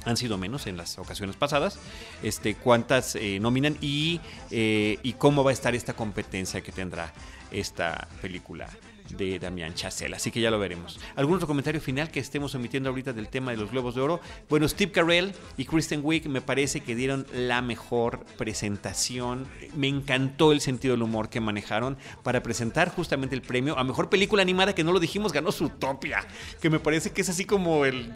han 0.07 0.17
sido 0.17 0.37
menos 0.37 0.67
en 0.67 0.77
las 0.77 0.97
ocasiones 0.97 1.35
pasadas, 1.35 1.79
este, 2.23 2.55
cuántas 2.55 3.15
eh, 3.15 3.39
nominan 3.39 3.77
y, 3.81 4.21
eh, 4.51 4.97
y 5.03 5.13
cómo 5.13 5.43
va 5.43 5.51
a 5.51 5.53
estar 5.53 5.75
esta 5.75 5.93
competencia 5.93 6.61
que 6.61 6.71
tendrá 6.71 7.13
esta 7.51 8.07
película 8.21 8.69
de 9.15 9.39
Damián 9.39 9.73
Chazelle. 9.73 10.15
Así 10.15 10.31
que 10.31 10.41
ya 10.41 10.51
lo 10.51 10.59
veremos. 10.59 10.99
¿Algún 11.15 11.35
otro 11.35 11.47
comentario 11.47 11.79
final 11.79 12.09
que 12.09 12.19
estemos 12.19 12.53
omitiendo 12.55 12.89
ahorita 12.89 13.13
del 13.13 13.29
tema 13.29 13.51
de 13.51 13.57
los 13.57 13.71
Globos 13.71 13.95
de 13.95 14.01
Oro? 14.01 14.19
Bueno, 14.49 14.67
Steve 14.67 14.91
Carell 14.91 15.33
y 15.57 15.65
Kristen 15.65 16.01
Wiig 16.03 16.27
me 16.27 16.41
parece 16.41 16.81
que 16.81 16.95
dieron 16.95 17.25
la 17.33 17.61
mejor 17.61 18.25
presentación. 18.37 19.47
Me 19.75 19.87
encantó 19.87 20.51
el 20.51 20.61
sentido 20.61 20.93
del 20.93 21.03
humor 21.03 21.29
que 21.29 21.39
manejaron 21.39 21.97
para 22.23 22.43
presentar 22.43 22.93
justamente 22.93 23.35
el 23.35 23.41
premio 23.41 23.77
a 23.77 23.83
Mejor 23.83 24.09
Película 24.09 24.41
Animada, 24.41 24.75
que 24.75 24.83
no 24.83 24.91
lo 24.91 24.99
dijimos, 24.99 25.31
ganó 25.31 25.51
Zootopia, 25.51 26.25
que 26.61 26.69
me 26.69 26.79
parece 26.79 27.11
que 27.11 27.21
es 27.21 27.29
así 27.29 27.45
como 27.45 27.85
el 27.85 28.13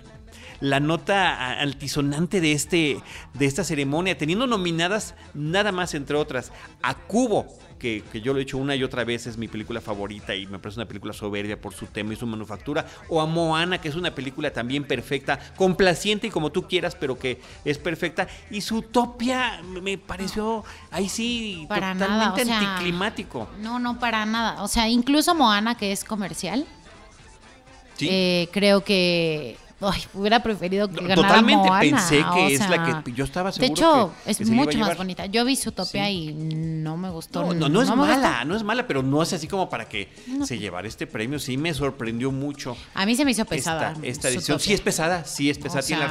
la 0.62 0.80
nota 0.80 1.60
altisonante 1.60 2.40
de, 2.40 2.52
este, 2.54 3.02
de 3.34 3.46
esta 3.46 3.64
ceremonia, 3.64 4.18
teniendo 4.18 4.48
nominadas 4.48 5.16
nada 5.34 5.72
más, 5.72 5.94
entre 5.96 6.16
otras, 6.16 6.52
a 6.82 6.94
Cubo, 6.96 7.48
que, 7.80 8.04
que 8.12 8.22
yo 8.22 8.32
lo 8.34 8.40
he 8.40 8.44
hecho 8.44 8.60
una 8.60 8.76
y 8.76 8.84
otra 8.84 9.04
vez, 9.04 9.26
es 9.26 9.38
mi 9.38 9.48
película 9.48 9.82
favorita 9.82 10.36
y 10.36 10.46
me 10.46 10.60
parece 10.60 10.80
una 10.80 10.88
película 10.88 11.14
soberbia 11.14 11.60
por 11.60 11.74
su 11.74 11.88
tema 11.88 12.14
y 12.14 12.16
su 12.16 12.28
manufactura, 12.28 12.86
o 13.10 13.20
a 13.20 13.26
Moana, 13.26 13.82
que 13.82 13.90
es 13.90 13.96
una 13.96 14.14
película 14.14 14.54
también 14.54 14.84
perfecta, 14.84 15.40
complaciente 15.56 16.28
y 16.28 16.30
como 16.30 16.52
tú 16.52 16.68
quieras, 16.68 16.96
pero 16.96 17.18
que 17.18 17.42
es 17.66 17.80
perfecta, 17.80 18.28
y 18.52 18.62
su 18.62 18.78
Utopia 18.78 19.64
me- 19.64 19.82
me 19.82 19.98
pareció, 19.98 20.64
ahí 20.92 21.10
sí, 21.10 21.66
Para 21.68 21.94
totalmente 21.94 22.06
nada, 22.08 22.34
o 22.34 22.46
sea, 22.46 22.70
anticlimático. 22.72 23.50
No, 23.62 23.80
no, 23.80 23.98
para 24.00 24.28
nada. 24.28 24.62
O 24.62 24.68
sea, 24.68 24.88
incluso 24.88 25.34
Moana, 25.34 25.76
que 25.76 25.92
es 25.92 26.04
comercial, 26.04 26.68
¿sí? 27.98 28.08
eh, 28.12 28.50
creo 28.52 28.84
que 28.84 29.58
ay, 29.82 30.02
hubiera 30.14 30.42
preferido 30.44 30.88
que 30.90 30.96
ganara 31.02 31.16
Totalmente 31.16 31.68
Moana, 31.68 31.80
pensé 31.98 32.18
que 32.18 32.24
o 32.24 32.48
es 32.48 32.70
la 32.70 33.04
que 33.04 33.12
yo 33.14 33.24
estaba 33.26 33.52
De 33.52 33.54
seguro 33.60 33.74
hecho, 33.74 34.14
que- 34.26 34.32
es 34.32 34.38
que 34.38 34.46
mucho 34.46 34.78
más 34.80 34.98
bonita. 34.98 35.26
Yo 35.26 35.44
vi 35.46 35.56
Zootopia 35.56 36.06
Sí. 36.08 36.12
y 36.30 36.34
no 36.34 36.98
me 36.98 37.10
gustó. 37.10 37.42
No, 37.42 37.54
no, 37.54 37.70
no 37.70 37.82
es 37.82 37.90
gustó. 37.90 37.96
mala, 38.02 38.46
no 38.46 38.56
es 38.56 38.64
mala, 38.64 38.88
pero 38.88 39.04
no 39.04 39.22
es 39.22 39.34
así 39.34 39.48
como 39.48 39.70
para 39.70 39.88
que 39.88 40.10
se 40.46 40.58
llevara 40.60 40.88
este 40.88 41.08
premio. 41.08 41.40
Sí 41.40 41.58
me 41.58 41.74
sorprendió 41.74 42.32
mucho. 42.32 42.76
A 42.94 43.06
mí 43.06 43.16
se 43.16 43.26
me 43.26 43.32
hizo 43.32 43.46
pesada. 43.46 43.92
Esta, 43.94 44.08
esta 44.08 44.30
edición 44.30 44.60
sí 44.60 44.74
es 44.74 44.82
pesada, 44.82 45.26
sí 45.26 45.50
es 45.50 45.58
pesada. 45.58 45.82
O 45.82 45.86
tiene. 45.86 46.04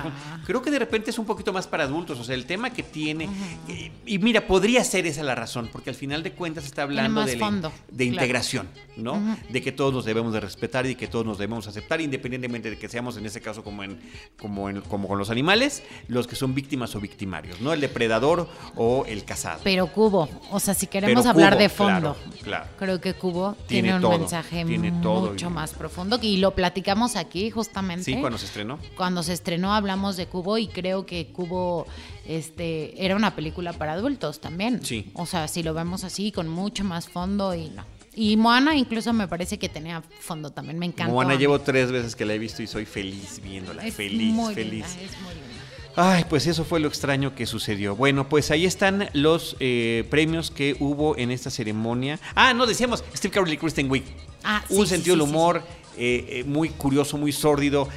Creo 0.47 0.63
que 0.63 0.71
de 0.71 0.79
repente 0.79 1.11
es 1.11 1.19
un 1.19 1.27
poquito 1.27 1.53
más 1.53 1.67
para 1.67 1.85
adultos, 1.85 2.19
o 2.19 2.25
sea, 2.25 2.35
el 2.35 2.47
tema 2.47 2.71
que 2.71 2.83
tiene. 2.83 3.29
y, 3.69 3.91
y 4.15 4.19
mira, 4.19 4.47
podría 4.47 4.83
ser 4.85 5.07
esa 5.07 5.23
la 5.23 5.35
razón, 5.35 5.69
porque 5.73 5.91
al 5.91 5.97
final 5.97 6.23
de 6.23 6.33
cuentas 6.33 6.65
está 6.65 6.83
hablando 6.83 7.25
de, 7.25 7.35
la- 7.37 7.39
fondo, 7.39 7.73
de 7.91 8.05
claro. 8.05 8.13
integración, 8.13 8.69
¿no? 8.97 9.37
De 9.49 9.63
que 9.63 9.73
todos 9.73 9.93
nos 9.93 10.05
debemos 10.05 10.33
de 10.33 10.41
respetar 10.41 10.87
y 10.87 10.95
que 10.95 11.07
todos 11.07 11.25
nos 11.27 11.39
debemos 11.39 11.67
aceptar, 11.67 12.01
independientemente 12.01 12.71
de 12.71 12.79
que 12.79 12.89
seamos 12.89 13.17
en 13.17 13.27
ese 13.27 13.41
caso 13.41 13.60
como 13.63 13.83
en, 13.85 14.01
como 14.39 14.69
en, 14.71 14.81
como 14.83 15.09
con 15.09 15.19
los 15.19 15.31
animales, 15.31 15.83
los 16.09 16.27
que 16.27 16.37
son 16.37 16.55
víctimas 16.55 16.95
o 16.97 17.01
victimarios, 17.01 17.61
¿no? 17.61 17.73
El 17.73 17.81
depredador 17.81 18.49
o 18.77 19.05
el 19.07 19.25
cazado. 19.25 19.61
Pero 19.65 19.87
Cubo, 19.89 20.29
o 20.51 20.61
sea, 20.61 20.75
si 20.75 20.87
queremos 20.87 21.23
Pero 21.25 21.31
hablar 21.31 21.53
Cubo, 21.55 21.63
de 21.63 21.69
fondo, 21.69 22.15
claro, 22.15 22.43
claro. 22.43 22.67
creo 22.79 23.01
que 23.01 23.15
Cubo 23.15 23.55
Tiene 23.67 23.89
tiene, 23.89 23.95
un 23.97 24.03
todo, 24.03 24.19
mensaje 24.19 24.65
tiene 24.65 24.91
mucho 24.91 25.47
y- 25.47 25.51
más 25.51 25.73
profundo 25.73 26.19
y 26.23 26.37
lo 26.39 26.53
platicamos 26.55 27.17
aquí 27.17 27.51
justamente. 27.51 28.05
Sí, 28.05 28.17
cuando 28.21 28.39
se 28.39 28.47
estrenó. 28.47 28.79
Cuando 28.97 29.23
se 29.23 29.33
estrenó 29.33 29.75
hablamos 29.75 30.17
de 30.17 30.27
Cubo 30.27 30.59
y 30.59 30.69
creo 30.69 31.07
que 31.07 31.29
Cubo 31.33 31.87
este, 32.27 33.05
era 33.05 33.17
una 33.17 33.35
película 33.35 33.73
para 33.73 33.93
adultos 33.95 34.41
también. 34.41 34.85
Sí. 34.85 35.11
O 35.15 35.27
sea, 35.27 35.49
si 35.49 35.63
lo 35.63 35.75
vemos 35.75 36.05
así, 36.05 36.33
con 36.33 36.49
mucho 36.49 36.85
más 36.85 37.09
fondo 37.09 37.55
y 37.55 37.71
no. 37.71 37.85
Y 38.15 38.37
Moana 38.37 38.77
incluso 38.77 39.13
me 39.13 39.29
parece 39.29 39.59
que 39.59 39.69
tenía 39.69 40.03
fondo 40.21 40.51
también, 40.51 40.79
me 40.79 40.87
encanta. 40.87 41.13
Moana 41.13 41.37
llevo 41.37 41.61
tres 41.61 41.93
veces 41.93 42.17
que 42.17 42.25
la 42.25 42.35
he 42.35 42.39
visto 42.39 42.63
y 42.63 42.67
soy 42.67 42.85
feliz 42.85 43.41
viéndola. 43.43 43.87
Es 43.87 43.95
feliz, 43.95 44.33
muy 44.33 44.55
feliz. 44.55 44.73
linda, 44.97 45.13
es 45.13 45.21
muy 45.23 45.35
linda. 45.35 45.51
Ay, 45.97 46.25
pues 46.29 46.47
eso 46.47 46.65
fue 46.65 46.81
lo 46.81 46.89
extraño 46.89 47.35
que 47.35 47.47
sucedió. 47.47 47.97
Bueno, 47.97 48.29
pues 48.29 48.51
ahí 48.51 48.65
están 48.65 49.09
los 49.13 49.57
eh, 49.61 50.07
premios 50.09 50.51
que 50.51 50.77
hubo 50.81 51.17
en 51.17 51.31
esta 51.31 51.51
ceremonia. 51.51 52.19
Ah, 52.35 52.55
no, 52.55 52.67
decíamos 52.67 53.05
Steve 53.15 53.33
Carell 53.33 53.53
y 53.53 53.57
Kristen 53.57 53.91
Wiig. 53.91 54.05
Ah, 54.43 54.65
sí, 54.69 54.75
Un 54.75 54.87
sí, 54.87 54.91
sentido 54.95 55.15
sí, 55.15 55.21
del 55.21 55.29
humor 55.29 55.63
eh, 55.97 56.25
eh, 56.29 56.45
muy 56.45 56.71
curioso, 56.71 57.19
muy 57.19 57.33
sórdido, 57.33 57.89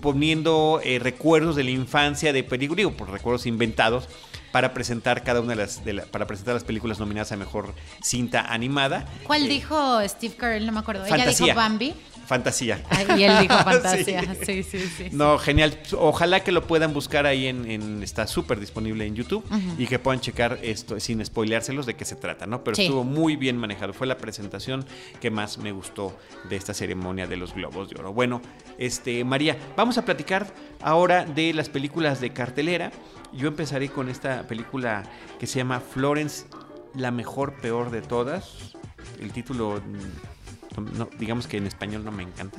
poniendo 0.00 0.80
eh, 0.84 0.98
recuerdos 0.98 1.56
de 1.56 1.64
la 1.64 1.70
infancia 1.70 2.32
de 2.32 2.42
películas, 2.44 2.76
digo, 2.78 2.92
por 2.92 3.10
recuerdos 3.10 3.46
inventados, 3.46 4.08
para 4.52 4.72
presentar 4.74 5.22
cada 5.24 5.40
una 5.40 5.50
de 5.50 5.56
las, 5.56 5.84
de 5.84 5.92
la- 5.94 6.04
para 6.06 6.26
presentar 6.26 6.54
las 6.54 6.64
películas 6.64 6.98
nominadas 6.98 7.32
a 7.32 7.36
mejor 7.36 7.74
cinta 8.02 8.40
animada. 8.52 9.06
¿Cuál 9.24 9.44
Eh, 9.46 9.48
dijo 9.48 10.00
Steve 10.08 10.34
Carell? 10.36 10.66
No 10.66 10.72
me 10.72 10.80
acuerdo. 10.80 11.04
Ella 11.06 11.16
Fantasía. 11.16 11.46
dijo 11.46 11.56
Bambi. 11.56 11.94
Fantasía. 12.26 12.82
Y 13.16 13.22
él 13.22 13.38
dijo 13.42 13.54
fantasía. 13.64 14.34
Sí. 14.44 14.62
Sí, 14.62 14.62
sí, 14.64 14.78
sí. 14.96 15.08
No, 15.12 15.38
genial. 15.38 15.78
Ojalá 15.96 16.40
que 16.42 16.50
lo 16.50 16.66
puedan 16.66 16.92
buscar 16.92 17.24
ahí 17.24 17.46
en, 17.46 17.70
en- 17.70 18.02
está 18.02 18.26
súper 18.26 18.58
disponible 18.58 19.06
en 19.06 19.14
YouTube 19.14 19.44
y 19.78 19.86
que 19.86 20.00
puedan 20.00 20.20
checar 20.20 20.58
esto 20.62 20.98
sin 20.98 21.24
spoileárselos 21.24 21.86
de 21.86 21.94
qué 21.94 22.04
se 22.04 22.16
trata, 22.16 22.46
¿no? 22.46 22.64
Pero 22.64 22.74
Sí. 22.74 22.82
estuvo 22.86 23.04
muy 23.04 23.36
bien 23.36 23.56
manejado. 23.56 23.92
Fue 23.92 24.08
la 24.08 24.18
presentación 24.18 24.84
que 25.20 25.30
más 25.30 25.58
me 25.58 25.70
gustó 25.70 26.18
de 26.48 26.56
esta 26.56 26.74
ceremonia 26.74 27.28
de 27.28 27.36
los 27.36 27.54
Globos 27.54 27.90
de 27.90 28.00
Oro. 28.00 28.12
Bueno, 28.12 28.42
este 28.78 29.24
María, 29.24 29.56
vamos 29.76 29.98
a 29.98 30.04
platicar 30.04 30.46
ahora 30.82 31.24
de 31.24 31.52
las 31.52 31.68
películas 31.68 32.20
de 32.20 32.32
cartelera. 32.32 32.92
Yo 33.32 33.48
empezaré 33.48 33.88
con 33.88 34.08
esta 34.08 34.42
película 34.44 35.02
que 35.38 35.46
se 35.46 35.58
llama 35.58 35.80
Florence, 35.80 36.46
la 36.94 37.10
mejor 37.10 37.54
peor 37.60 37.90
de 37.90 38.02
todas. 38.02 38.74
El 39.20 39.32
título 39.32 39.80
mm, 39.84 40.36
no, 40.80 41.08
digamos 41.18 41.46
que 41.46 41.56
en 41.56 41.66
español 41.66 42.04
no 42.04 42.12
me 42.12 42.22
encanta. 42.22 42.58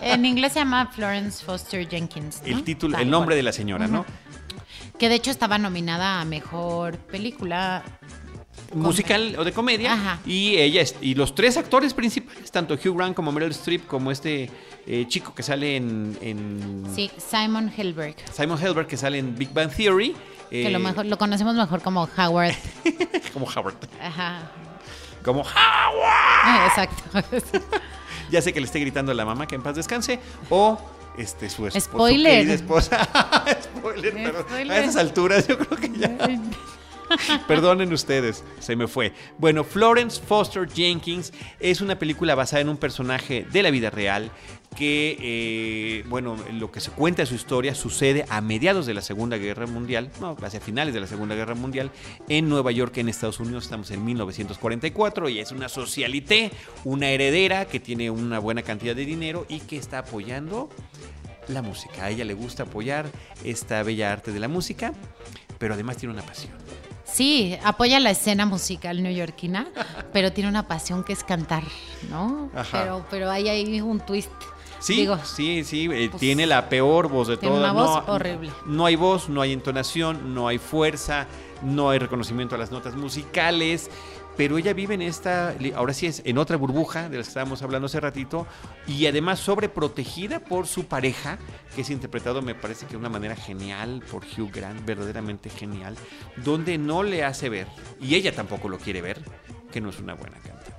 En 0.00 0.24
inglés 0.24 0.52
se 0.52 0.60
llama 0.60 0.86
Florence 0.86 1.44
Foster 1.44 1.88
Jenkins. 1.88 2.40
¿no? 2.42 2.48
El 2.56 2.64
título, 2.64 2.92
Tal 2.94 3.02
el 3.02 3.10
nombre 3.10 3.34
cual. 3.34 3.36
de 3.36 3.42
la 3.42 3.52
señora, 3.52 3.86
¿no? 3.86 4.04
Que 4.98 5.08
de 5.08 5.16
hecho 5.16 5.30
estaba 5.30 5.58
nominada 5.58 6.20
a 6.20 6.24
mejor 6.24 6.96
película. 6.96 7.82
Musical 8.74 9.36
o 9.38 9.44
de 9.44 9.52
comedia 9.52 9.92
Ajá. 9.94 10.18
y 10.26 10.56
ella 10.56 10.82
y 11.00 11.14
los 11.14 11.34
tres 11.34 11.56
actores 11.56 11.94
principales 11.94 12.50
tanto 12.50 12.74
Hugh 12.74 12.96
Grant 12.96 13.14
como 13.14 13.30
Meryl 13.32 13.50
Streep 13.50 13.86
como 13.86 14.10
este 14.10 14.50
eh, 14.86 15.04
chico 15.08 15.34
que 15.34 15.42
sale 15.42 15.76
en, 15.76 16.16
en 16.20 16.84
Sí, 16.94 17.10
Simon 17.18 17.72
Helberg. 17.76 18.16
Simon 18.32 18.58
Helberg 18.62 18.86
que 18.86 18.96
sale 18.96 19.18
en 19.18 19.36
Big 19.36 19.52
Bang 19.52 19.70
Theory 19.70 20.14
Que 20.50 20.66
eh, 20.66 20.70
lo 20.70 20.78
mejor 20.78 21.06
lo 21.06 21.18
conocemos 21.18 21.54
mejor 21.54 21.82
como 21.82 22.08
Howard. 22.16 22.54
como 23.32 23.46
Howard 23.46 23.76
Ajá. 24.00 24.50
como 25.22 25.40
Howard 25.42 25.52
Ah, 26.44 26.66
Exacto. 26.68 27.38
ya 28.30 28.40
sé 28.42 28.52
que 28.52 28.60
le 28.60 28.66
esté 28.66 28.80
gritando 28.80 29.12
a 29.12 29.14
la 29.14 29.24
mamá 29.24 29.46
que 29.46 29.54
en 29.54 29.62
paz 29.62 29.76
descanse 29.76 30.18
o 30.50 30.78
este 31.18 31.50
su, 31.50 31.66
esp- 31.66 31.72
su 31.74 31.80
Spoiler. 31.80 32.38
querida 32.38 32.54
esposa 32.54 33.06
spoiler, 33.62 34.12
pero 34.14 34.38
a 34.38 34.42
Spoiler. 34.42 34.82
esas 34.82 34.96
alturas 34.96 35.46
yo 35.46 35.58
creo 35.58 35.78
que 35.78 35.98
ya 35.98 36.08
Perdonen 37.48 37.92
ustedes, 37.92 38.44
se 38.60 38.76
me 38.76 38.88
fue. 38.88 39.12
Bueno, 39.38 39.64
Florence 39.64 40.20
Foster 40.20 40.68
Jenkins 40.68 41.32
es 41.60 41.80
una 41.80 41.98
película 41.98 42.34
basada 42.34 42.62
en 42.62 42.68
un 42.68 42.76
personaje 42.76 43.46
de 43.50 43.62
la 43.62 43.70
vida 43.70 43.90
real 43.90 44.30
que, 44.76 45.18
eh, 45.20 46.04
bueno, 46.08 46.36
lo 46.52 46.70
que 46.70 46.80
se 46.80 46.90
cuenta 46.90 47.22
de 47.22 47.26
su 47.26 47.34
historia 47.34 47.74
sucede 47.74 48.24
a 48.28 48.40
mediados 48.40 48.86
de 48.86 48.94
la 48.94 49.02
Segunda 49.02 49.36
Guerra 49.36 49.66
Mundial, 49.66 50.10
no, 50.20 50.36
hacia 50.42 50.60
finales 50.60 50.94
de 50.94 51.00
la 51.00 51.06
Segunda 51.06 51.34
Guerra 51.34 51.54
Mundial, 51.54 51.90
en 52.28 52.48
Nueva 52.48 52.72
York, 52.72 52.96
en 52.98 53.08
Estados 53.08 53.38
Unidos. 53.40 53.64
Estamos 53.64 53.90
en 53.90 54.04
1944 54.04 55.28
y 55.28 55.40
es 55.40 55.52
una 55.52 55.68
socialité, 55.68 56.50
una 56.84 57.10
heredera 57.10 57.66
que 57.66 57.80
tiene 57.80 58.10
una 58.10 58.38
buena 58.38 58.62
cantidad 58.62 58.96
de 58.96 59.04
dinero 59.04 59.46
y 59.48 59.60
que 59.60 59.76
está 59.76 59.98
apoyando 59.98 60.70
la 61.48 61.62
música. 61.62 62.04
A 62.04 62.10
ella 62.10 62.24
le 62.24 62.34
gusta 62.34 62.64
apoyar 62.64 63.06
esta 63.44 63.82
bella 63.82 64.12
arte 64.12 64.32
de 64.32 64.40
la 64.40 64.48
música, 64.48 64.92
pero 65.58 65.74
además 65.74 65.96
tiene 65.98 66.14
una 66.14 66.22
pasión. 66.22 66.52
Sí, 67.12 67.58
apoya 67.62 68.00
la 68.00 68.10
escena 68.10 68.46
musical 68.46 69.02
neoyorquina, 69.02 69.68
pero 70.12 70.32
tiene 70.32 70.48
una 70.48 70.66
pasión 70.66 71.04
que 71.04 71.12
es 71.12 71.22
cantar, 71.22 71.62
¿no? 72.08 72.50
Ajá. 72.54 72.82
Pero, 72.82 73.06
pero 73.10 73.30
hay 73.30 73.48
ahí 73.48 73.80
un 73.80 74.00
twist. 74.00 74.30
Sí, 74.78 74.96
Digo, 74.96 75.16
sí, 75.22 75.62
sí, 75.62 75.88
eh, 75.92 76.08
pues, 76.10 76.18
tiene 76.20 76.44
la 76.44 76.68
peor 76.68 77.08
voz 77.08 77.28
de 77.28 77.36
tiene 77.36 77.54
todas. 77.54 77.72
una 77.72 77.80
voz 77.80 78.06
no, 78.06 78.14
horrible. 78.14 78.50
No 78.66 78.86
hay 78.86 78.96
voz, 78.96 79.28
no 79.28 79.40
hay 79.40 79.52
entonación, 79.52 80.34
no 80.34 80.48
hay 80.48 80.58
fuerza, 80.58 81.28
no 81.62 81.90
hay 81.90 82.00
reconocimiento 82.00 82.56
a 82.56 82.58
las 82.58 82.72
notas 82.72 82.96
musicales. 82.96 83.90
Pero 84.36 84.56
ella 84.56 84.72
vive 84.72 84.94
en 84.94 85.02
esta, 85.02 85.54
ahora 85.74 85.92
sí 85.92 86.06
es, 86.06 86.22
en 86.24 86.38
otra 86.38 86.56
burbuja 86.56 87.08
de 87.08 87.18
las 87.18 87.26
que 87.26 87.30
estábamos 87.30 87.62
hablando 87.62 87.86
hace 87.86 88.00
ratito, 88.00 88.46
y 88.86 89.06
además 89.06 89.40
sobreprotegida 89.40 90.40
por 90.40 90.66
su 90.66 90.86
pareja, 90.86 91.38
que 91.74 91.82
es 91.82 91.90
interpretado, 91.90 92.40
me 92.40 92.54
parece 92.54 92.86
que 92.86 92.92
de 92.92 92.98
una 92.98 93.08
manera 93.08 93.36
genial 93.36 94.02
por 94.10 94.24
Hugh 94.24 94.50
Grant, 94.50 94.84
verdaderamente 94.86 95.50
genial, 95.50 95.96
donde 96.44 96.78
no 96.78 97.02
le 97.02 97.24
hace 97.24 97.48
ver, 97.48 97.66
y 98.00 98.14
ella 98.14 98.34
tampoco 98.34 98.68
lo 98.68 98.78
quiere 98.78 99.02
ver, 99.02 99.22
que 99.70 99.80
no 99.80 99.90
es 99.90 99.98
una 99.98 100.14
buena 100.14 100.38
cantante. 100.38 100.72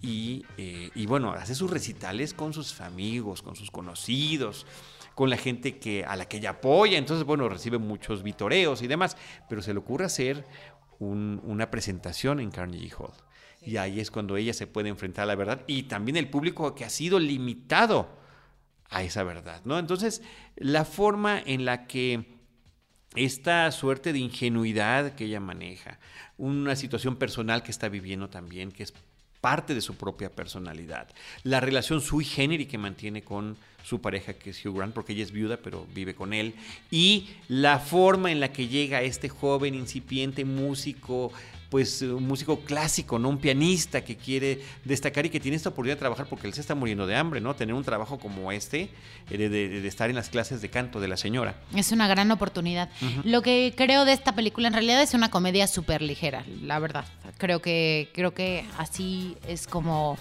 Y, 0.00 0.44
eh, 0.56 0.90
y 0.94 1.06
bueno, 1.06 1.30
hace 1.32 1.54
sus 1.54 1.70
recitales 1.70 2.34
con 2.34 2.52
sus 2.52 2.80
amigos, 2.80 3.40
con 3.40 3.54
sus 3.54 3.70
conocidos, 3.70 4.66
con 5.14 5.30
la 5.30 5.36
gente 5.36 5.78
que, 5.78 6.04
a 6.04 6.16
la 6.16 6.26
que 6.26 6.38
ella 6.38 6.50
apoya. 6.50 6.98
Entonces, 6.98 7.24
bueno, 7.24 7.48
recibe 7.48 7.78
muchos 7.78 8.22
vitoreos 8.22 8.82
y 8.82 8.86
demás, 8.86 9.16
pero 9.48 9.62
se 9.62 9.72
le 9.72 9.78
ocurre 9.78 10.04
hacer 10.06 10.44
un- 11.06 11.40
una 11.44 11.70
presentación 11.70 12.40
en 12.40 12.50
Carnegie 12.50 12.92
Hall. 12.98 13.12
Y 13.64 13.76
ahí 13.76 14.00
es 14.00 14.10
cuando 14.10 14.36
ella 14.36 14.52
se 14.54 14.66
puede 14.66 14.88
enfrentar 14.88 15.22
a 15.24 15.26
la 15.26 15.34
verdad 15.36 15.62
y 15.68 15.84
también 15.84 16.16
el 16.16 16.28
público 16.28 16.74
que 16.74 16.84
ha 16.84 16.90
sido 16.90 17.20
limitado 17.20 18.08
a 18.90 19.02
esa 19.02 19.22
verdad, 19.22 19.62
¿no? 19.64 19.78
Entonces, 19.78 20.20
la 20.56 20.84
forma 20.84 21.40
en 21.40 21.64
la 21.64 21.86
que 21.86 22.38
esta 23.14 23.70
suerte 23.70 24.12
de 24.12 24.18
ingenuidad 24.18 25.14
que 25.14 25.26
ella 25.26 25.38
maneja, 25.40 25.98
una 26.38 26.76
situación 26.76 27.16
personal 27.16 27.62
que 27.62 27.70
está 27.70 27.88
viviendo 27.88 28.28
también, 28.30 28.72
que 28.72 28.82
es 28.82 28.92
parte 29.42 29.74
de 29.74 29.82
su 29.82 29.96
propia 29.96 30.30
personalidad, 30.30 31.08
la 31.42 31.60
relación 31.60 32.00
sui 32.00 32.24
generis 32.24 32.68
que 32.68 32.78
mantiene 32.78 33.22
con 33.22 33.58
su 33.84 34.00
pareja 34.00 34.34
que 34.34 34.50
es 34.50 34.64
Hugh 34.64 34.76
Grant, 34.76 34.94
porque 34.94 35.12
ella 35.12 35.24
es 35.24 35.32
viuda 35.32 35.58
pero 35.58 35.86
vive 35.92 36.14
con 36.14 36.32
él, 36.32 36.54
y 36.90 37.28
la 37.48 37.78
forma 37.80 38.32
en 38.32 38.40
la 38.40 38.52
que 38.52 38.68
llega 38.68 39.02
este 39.02 39.28
joven 39.28 39.74
incipiente 39.74 40.44
músico, 40.44 41.32
pues 41.72 42.02
un 42.02 42.28
músico 42.28 42.60
clásico, 42.60 43.18
¿no? 43.18 43.30
Un 43.30 43.38
pianista 43.38 44.04
que 44.04 44.14
quiere 44.14 44.60
destacar 44.84 45.24
y 45.24 45.30
que 45.30 45.40
tiene 45.40 45.56
esta 45.56 45.70
oportunidad 45.70 45.96
de 45.96 46.00
trabajar 46.00 46.26
porque 46.26 46.46
él 46.46 46.52
se 46.52 46.60
está 46.60 46.74
muriendo 46.74 47.06
de 47.06 47.16
hambre, 47.16 47.40
¿no? 47.40 47.56
Tener 47.56 47.74
un 47.74 47.82
trabajo 47.82 48.18
como 48.18 48.52
este, 48.52 48.90
eh, 49.30 49.38
de, 49.38 49.48
de- 49.48 49.80
de 49.80 49.88
estar 49.88 50.10
en 50.10 50.16
las 50.16 50.28
clases 50.28 50.60
de 50.60 50.68
canto 50.68 51.00
de 51.00 51.08
la 51.08 51.16
señora. 51.16 51.54
Es 51.74 51.90
una 51.90 52.06
gran 52.08 52.30
oportunidad. 52.30 52.90
Lo 53.24 53.40
que 53.40 53.72
creo 53.74 54.04
de 54.04 54.12
esta 54.12 54.34
película 54.34 54.68
en 54.68 54.74
realidad 54.74 55.00
es 55.00 55.14
una 55.14 55.30
comedia 55.30 55.66
súper 55.66 56.02
ligera, 56.02 56.44
la 56.62 56.78
verdad. 56.78 57.06
Creo 57.38 57.62
que, 57.62 58.10
creo 58.12 58.34
que 58.34 58.66
así 58.76 59.38
es 59.48 59.66
como, 59.66 60.18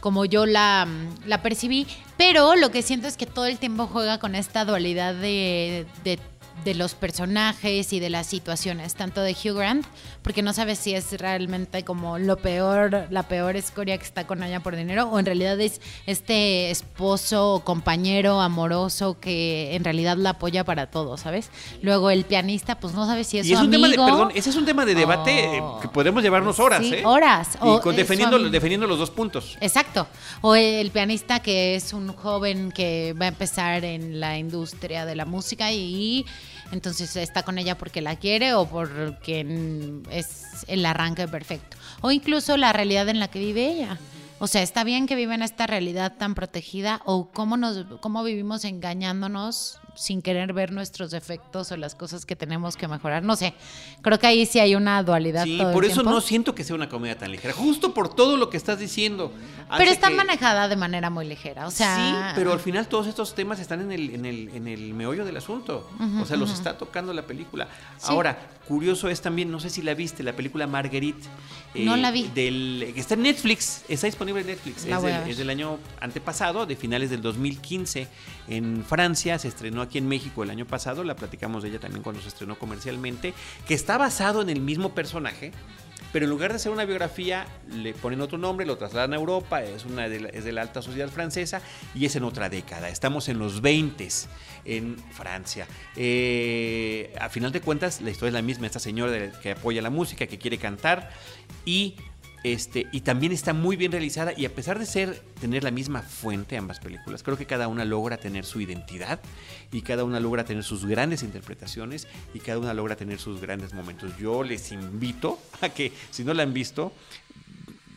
como 0.00 0.24
yo 0.24 0.46
la, 0.46 0.88
la 1.26 1.42
percibí. 1.42 1.86
Pero 2.16 2.56
lo 2.56 2.70
que 2.70 2.80
siento 2.80 3.08
es 3.08 3.18
que 3.18 3.26
todo 3.26 3.44
el 3.44 3.58
tiempo 3.58 3.88
juega 3.88 4.18
con 4.18 4.34
esta 4.34 4.64
dualidad 4.64 5.14
de, 5.14 5.84
de- 6.02 6.18
de 6.64 6.74
los 6.74 6.94
personajes 6.94 7.92
y 7.92 8.00
de 8.00 8.10
las 8.10 8.26
situaciones, 8.26 8.94
tanto 8.94 9.20
de 9.22 9.32
Hugh 9.32 9.56
Grant, 9.56 9.86
porque 10.22 10.42
no 10.42 10.52
sabes 10.52 10.78
si 10.78 10.94
es 10.94 11.12
realmente 11.18 11.84
como 11.84 12.18
lo 12.18 12.36
peor, 12.36 13.06
la 13.10 13.24
peor 13.24 13.56
escoria 13.56 13.96
que 13.98 14.04
está 14.04 14.26
con 14.26 14.42
ella 14.42 14.60
por 14.60 14.76
dinero, 14.76 15.08
o 15.08 15.18
en 15.18 15.26
realidad 15.26 15.60
es 15.60 15.80
este 16.06 16.70
esposo 16.70 17.54
o 17.54 17.64
compañero 17.64 18.40
amoroso 18.40 19.18
que 19.20 19.74
en 19.74 19.84
realidad 19.84 20.16
la 20.16 20.30
apoya 20.30 20.64
para 20.64 20.86
todo, 20.90 21.16
¿sabes? 21.16 21.50
Luego 21.82 22.10
el 22.10 22.24
pianista, 22.24 22.78
pues 22.78 22.94
no 22.94 23.06
sabes 23.06 23.26
si 23.26 23.38
es 23.38 23.46
y 23.46 23.52
es 23.52 23.58
su 23.58 23.64
un 23.64 23.70
tema 23.70 23.88
de, 23.88 23.94
amigo. 23.94 24.06
perdón, 24.06 24.32
ese 24.34 24.50
es 24.50 24.56
un 24.56 24.64
tema 24.64 24.84
de 24.84 24.94
debate 24.94 25.56
eh, 25.56 25.60
o- 25.60 25.80
que 25.80 25.88
podemos 25.88 26.22
llevarnos 26.22 26.58
horas, 26.60 26.80
Sí, 26.80 26.94
¿eh? 26.94 27.02
horas. 27.04 27.56
Y 27.56 27.58
O 27.68 27.80
con- 27.80 27.92
es 27.92 27.96
defendiendo, 27.98 28.36
amigo. 28.36 28.50
defendiendo 28.50 28.86
los 28.86 28.98
dos 28.98 29.10
puntos. 29.10 29.56
Exacto. 29.60 30.06
O 30.40 30.54
el 30.54 30.90
pianista 30.90 31.40
que 31.40 31.74
es 31.76 31.92
un 31.92 32.12
joven 32.12 32.72
que 32.72 33.14
va 33.20 33.26
a 33.26 33.28
empezar 33.28 33.84
en 33.84 34.20
la 34.20 34.38
industria 34.38 35.04
de 35.04 35.16
la 35.16 35.24
música 35.24 35.72
y 35.72 36.24
entonces 36.70 37.14
está 37.16 37.42
con 37.42 37.58
ella 37.58 37.76
porque 37.76 38.00
la 38.00 38.16
quiere 38.16 38.54
o 38.54 38.66
porque 38.66 39.44
mm, 39.44 40.10
es 40.10 40.64
el 40.68 40.84
arranque 40.86 41.28
perfecto. 41.28 41.76
O 42.00 42.10
incluso 42.10 42.56
la 42.56 42.72
realidad 42.72 43.08
en 43.08 43.20
la 43.20 43.28
que 43.28 43.38
vive 43.38 43.66
ella. 43.66 43.98
O 44.38 44.48
sea, 44.48 44.62
está 44.62 44.82
bien 44.82 45.06
que 45.06 45.14
vive 45.14 45.34
en 45.34 45.42
esta 45.42 45.68
realidad 45.68 46.14
tan 46.18 46.34
protegida 46.34 47.00
o 47.04 47.28
cómo, 47.30 47.56
nos, 47.56 47.86
cómo 48.00 48.24
vivimos 48.24 48.64
engañándonos 48.64 49.78
sin 49.94 50.22
querer 50.22 50.52
ver 50.52 50.72
nuestros 50.72 51.10
defectos 51.10 51.70
o 51.72 51.76
las 51.76 51.94
cosas 51.94 52.24
que 52.24 52.34
tenemos 52.36 52.76
que 52.76 52.88
mejorar. 52.88 53.22
No 53.22 53.36
sé, 53.36 53.54
creo 54.00 54.18
que 54.18 54.26
ahí 54.26 54.46
sí 54.46 54.58
hay 54.58 54.74
una 54.74 55.02
dualidad. 55.02 55.44
Sí, 55.44 55.58
todo 55.58 55.68
el 55.68 55.74
por 55.74 55.84
eso 55.84 55.94
tiempo. 55.96 56.10
no 56.12 56.20
siento 56.20 56.54
que 56.54 56.64
sea 56.64 56.74
una 56.76 56.88
comedia 56.88 57.18
tan 57.18 57.30
ligera. 57.30 57.52
Justo 57.54 57.92
por 57.94 58.14
todo 58.14 58.36
lo 58.36 58.48
que 58.50 58.56
estás 58.56 58.78
diciendo. 58.78 59.32
Pero 59.76 59.90
está 59.90 60.08
que- 60.08 60.14
manejada 60.14 60.68
de 60.68 60.76
manera 60.76 61.10
muy 61.10 61.26
ligera. 61.26 61.66
O 61.66 61.70
sea, 61.70 61.96
sí, 61.96 62.32
pero 62.36 62.52
al 62.52 62.60
final 62.60 62.88
todos 62.88 63.06
estos 63.06 63.34
temas 63.34 63.60
están 63.60 63.80
en 63.82 63.92
el, 63.92 64.14
en 64.14 64.24
el, 64.24 64.48
en 64.54 64.66
el 64.68 64.94
meollo 64.94 65.24
del 65.24 65.36
asunto. 65.36 65.88
o 66.20 66.24
sea, 66.24 66.36
los 66.36 66.50
está 66.52 66.78
tocando 66.78 67.12
la 67.12 67.22
película. 67.22 67.68
Ahora, 68.04 68.38
curioso 68.68 69.08
es 69.08 69.20
también, 69.20 69.50
no 69.50 69.60
sé 69.60 69.68
si 69.70 69.82
la 69.82 69.94
viste, 69.94 70.22
la 70.22 70.32
película 70.34 70.66
Marguerite. 70.66 71.26
eh, 71.74 71.84
No 71.84 71.96
la 71.96 72.10
vi. 72.10 72.30
Del, 72.34 72.92
que 72.94 73.00
está 73.00 73.14
en 73.14 73.22
Netflix, 73.22 73.84
está 73.88 74.06
disponible 74.06 74.40
en 74.40 74.46
Netflix. 74.46 74.84
Del, 74.84 75.28
es 75.28 75.36
del 75.36 75.50
año 75.50 75.78
antepasado, 76.00 76.64
de 76.66 76.76
finales 76.76 77.10
del 77.10 77.20
2015 77.22 78.08
en 78.48 78.84
Francia. 78.84 79.38
Se 79.38 79.48
estrenó 79.48 79.82
aquí 79.82 79.98
en 79.98 80.08
México 80.08 80.42
el 80.42 80.50
año 80.50 80.66
pasado. 80.66 81.04
La 81.04 81.16
platicamos 81.16 81.62
de 81.62 81.70
ella 81.70 81.80
también 81.80 82.02
cuando 82.02 82.22
se 82.22 82.28
estrenó 82.28 82.58
comercialmente. 82.58 83.34
Que 83.66 83.74
está 83.74 83.98
basado 83.98 84.42
en 84.42 84.50
el 84.50 84.60
mismo 84.60 84.94
personaje 84.94 85.52
pero 86.12 86.26
en 86.26 86.30
lugar 86.30 86.50
de 86.50 86.56
hacer 86.56 86.70
una 86.70 86.84
biografía, 86.84 87.46
le 87.70 87.94
ponen 87.94 88.20
otro 88.20 88.36
nombre, 88.36 88.66
lo 88.66 88.76
trasladan 88.76 89.14
a 89.14 89.16
Europa, 89.16 89.62
es, 89.62 89.86
una 89.86 90.08
de 90.08 90.20
la, 90.20 90.28
es 90.28 90.44
de 90.44 90.52
la 90.52 90.60
alta 90.60 90.82
sociedad 90.82 91.08
francesa 91.08 91.62
y 91.94 92.04
es 92.04 92.14
en 92.16 92.24
otra 92.24 92.50
década. 92.50 92.90
Estamos 92.90 93.28
en 93.28 93.38
los 93.38 93.62
20 93.62 94.08
en 94.66 94.96
Francia. 95.12 95.66
Eh, 95.96 97.14
a 97.18 97.30
final 97.30 97.50
de 97.50 97.62
cuentas, 97.62 98.02
la 98.02 98.10
historia 98.10 98.28
es 98.28 98.34
la 98.34 98.42
misma, 98.42 98.66
esta 98.66 98.78
señora 98.78 99.32
que 99.40 99.52
apoya 99.52 99.80
la 99.80 99.90
música, 99.90 100.26
que 100.26 100.38
quiere 100.38 100.58
cantar 100.58 101.10
y 101.64 101.96
este, 102.44 102.86
y 102.92 103.02
también 103.02 103.32
está 103.32 103.52
muy 103.52 103.76
bien 103.76 103.92
realizada 103.92 104.32
y 104.36 104.44
a 104.44 104.54
pesar 104.54 104.78
de 104.78 104.86
ser 104.86 105.20
tener 105.40 105.62
la 105.64 105.70
misma 105.70 106.02
fuente 106.02 106.56
ambas 106.56 106.80
películas, 106.80 107.22
creo 107.22 107.36
que 107.36 107.46
cada 107.46 107.68
una 107.68 107.84
logra 107.84 108.16
tener 108.16 108.44
su 108.44 108.60
identidad 108.60 109.20
y 109.70 109.82
cada 109.82 110.04
una 110.04 110.20
logra 110.20 110.44
tener 110.44 110.64
sus 110.64 110.84
grandes 110.84 111.22
interpretaciones 111.22 112.08
y 112.34 112.40
cada 112.40 112.58
una 112.58 112.74
logra 112.74 112.96
tener 112.96 113.18
sus 113.18 113.40
grandes 113.40 113.72
momentos. 113.74 114.16
Yo 114.18 114.42
les 114.42 114.72
invito 114.72 115.38
a 115.60 115.68
que 115.68 115.92
si 116.10 116.24
no 116.24 116.34
la 116.34 116.42
han 116.42 116.52
visto, 116.52 116.92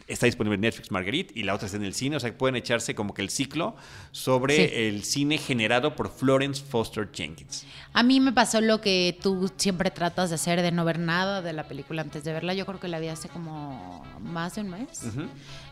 está 0.08 0.26
disponible 0.28 0.56
en 0.56 0.62
Netflix 0.62 0.92
Marguerite 0.92 1.34
y 1.40 1.44
la 1.44 1.54
otra 1.56 1.66
está 1.66 1.78
en 1.78 1.84
el 1.86 1.94
cine, 1.96 2.16
o 2.16 2.20
sea 2.20 2.30
que 2.32 2.38
pueden 2.38 2.56
echarse 2.56 2.94
como 2.96 3.14
que 3.14 3.22
el 3.22 3.30
ciclo 3.30 3.76
sobre 4.12 4.56
Sí. 4.56 4.74
el 4.76 5.04
cine 5.04 5.38
generado 5.38 5.96
por 5.96 6.12
Florence 6.12 6.64
Foster 6.64 7.10
Jenkins. 7.14 7.66
A 7.94 8.04
mí 8.04 8.20
me 8.20 8.32
pasó 8.32 8.62
lo 8.62 8.82
que 8.82 9.18
tú 9.22 9.52
siempre 9.58 9.90
tratas 9.92 10.30
de 10.30 10.36
hacer, 10.36 10.62
de 10.62 10.72
no 10.72 10.86
ver 10.86 11.00
nada 11.00 11.42
de 11.42 11.54
la 11.54 11.68
película 11.68 12.02
antes 12.04 12.24
de 12.24 12.34
verla. 12.34 12.54
Yo 12.54 12.66
creo 12.66 12.80
que 12.80 12.88
la 12.88 13.00
vi 13.00 13.08
hace 13.08 13.30
como 13.30 14.04
más 14.22 14.56
de 14.56 14.62
un 14.62 14.70
mes. 14.70 15.02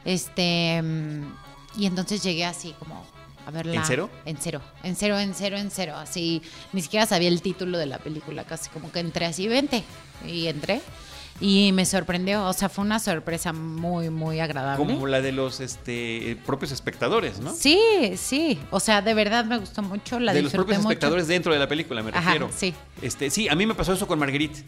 Este. 0.06 0.82
mm, 0.82 1.24
Y 1.78 1.86
entonces 1.88 2.22
llegué 2.24 2.46
así 2.46 2.74
como 2.78 3.04
a 3.46 3.52
verla. 3.52 3.74
¿En 3.76 3.86
cero? 3.86 4.10
En 4.26 4.38
cero. 4.39 4.62
En 4.84 4.96
cero, 4.96 5.17
en 5.19 5.34
cero, 5.34 5.58
en 5.58 5.72
cero. 5.72 5.96
Así. 5.98 6.41
Ni 6.72 6.82
siquiera 6.82 7.06
sabía 7.06 7.30
el 7.30 7.41
título 7.41 7.78
de 7.78 7.88
la 7.88 7.98
película. 7.98 8.43
Casi 8.46 8.69
como 8.69 8.91
que 8.91 9.00
entré 9.00 9.26
así, 9.26 9.48
vente. 9.48 9.84
Y 10.28 10.48
entré. 10.48 10.82
Y 11.39 11.72
me 11.74 11.86
sorprendió. 11.86 12.46
O 12.46 12.54
sea, 12.54 12.69
fue 12.69 12.86
una 12.86 13.00
sorpresa 13.00 13.54
muy, 13.54 14.10
muy 14.10 14.39
agradable. 14.39 14.86
Como 14.86 15.08
la 15.08 15.19
de 15.22 15.32
los 15.32 15.60
este, 15.60 16.38
propios 16.46 16.72
espectadores, 16.72 17.39
¿no? 17.39 17.54
Sí, 17.54 18.13
sí. 18.15 18.60
O 18.69 18.80
sea, 18.80 19.02
de 19.02 19.13
verdad 19.13 19.43
me 19.46 19.58
gustó 19.58 19.82
mucho. 19.82 20.19
La 20.19 20.34
de 20.34 20.41
los 20.43 20.52
propios 20.52 20.78
mucho. 20.78 20.89
espectadores 20.89 21.28
dentro 21.28 21.52
de 21.52 21.60
la 21.60 21.67
película, 21.67 22.02
me 22.04 22.12
Ajá, 22.12 22.22
refiero. 22.22 22.50
sí. 22.56 22.74
Este, 23.02 23.30
sí, 23.30 23.50
a 23.50 23.56
mí 23.56 23.65
me 23.65 23.74
pasó 23.76 23.93
eso 23.93 24.08
con 24.08 24.19
Marguerite. 24.19 24.63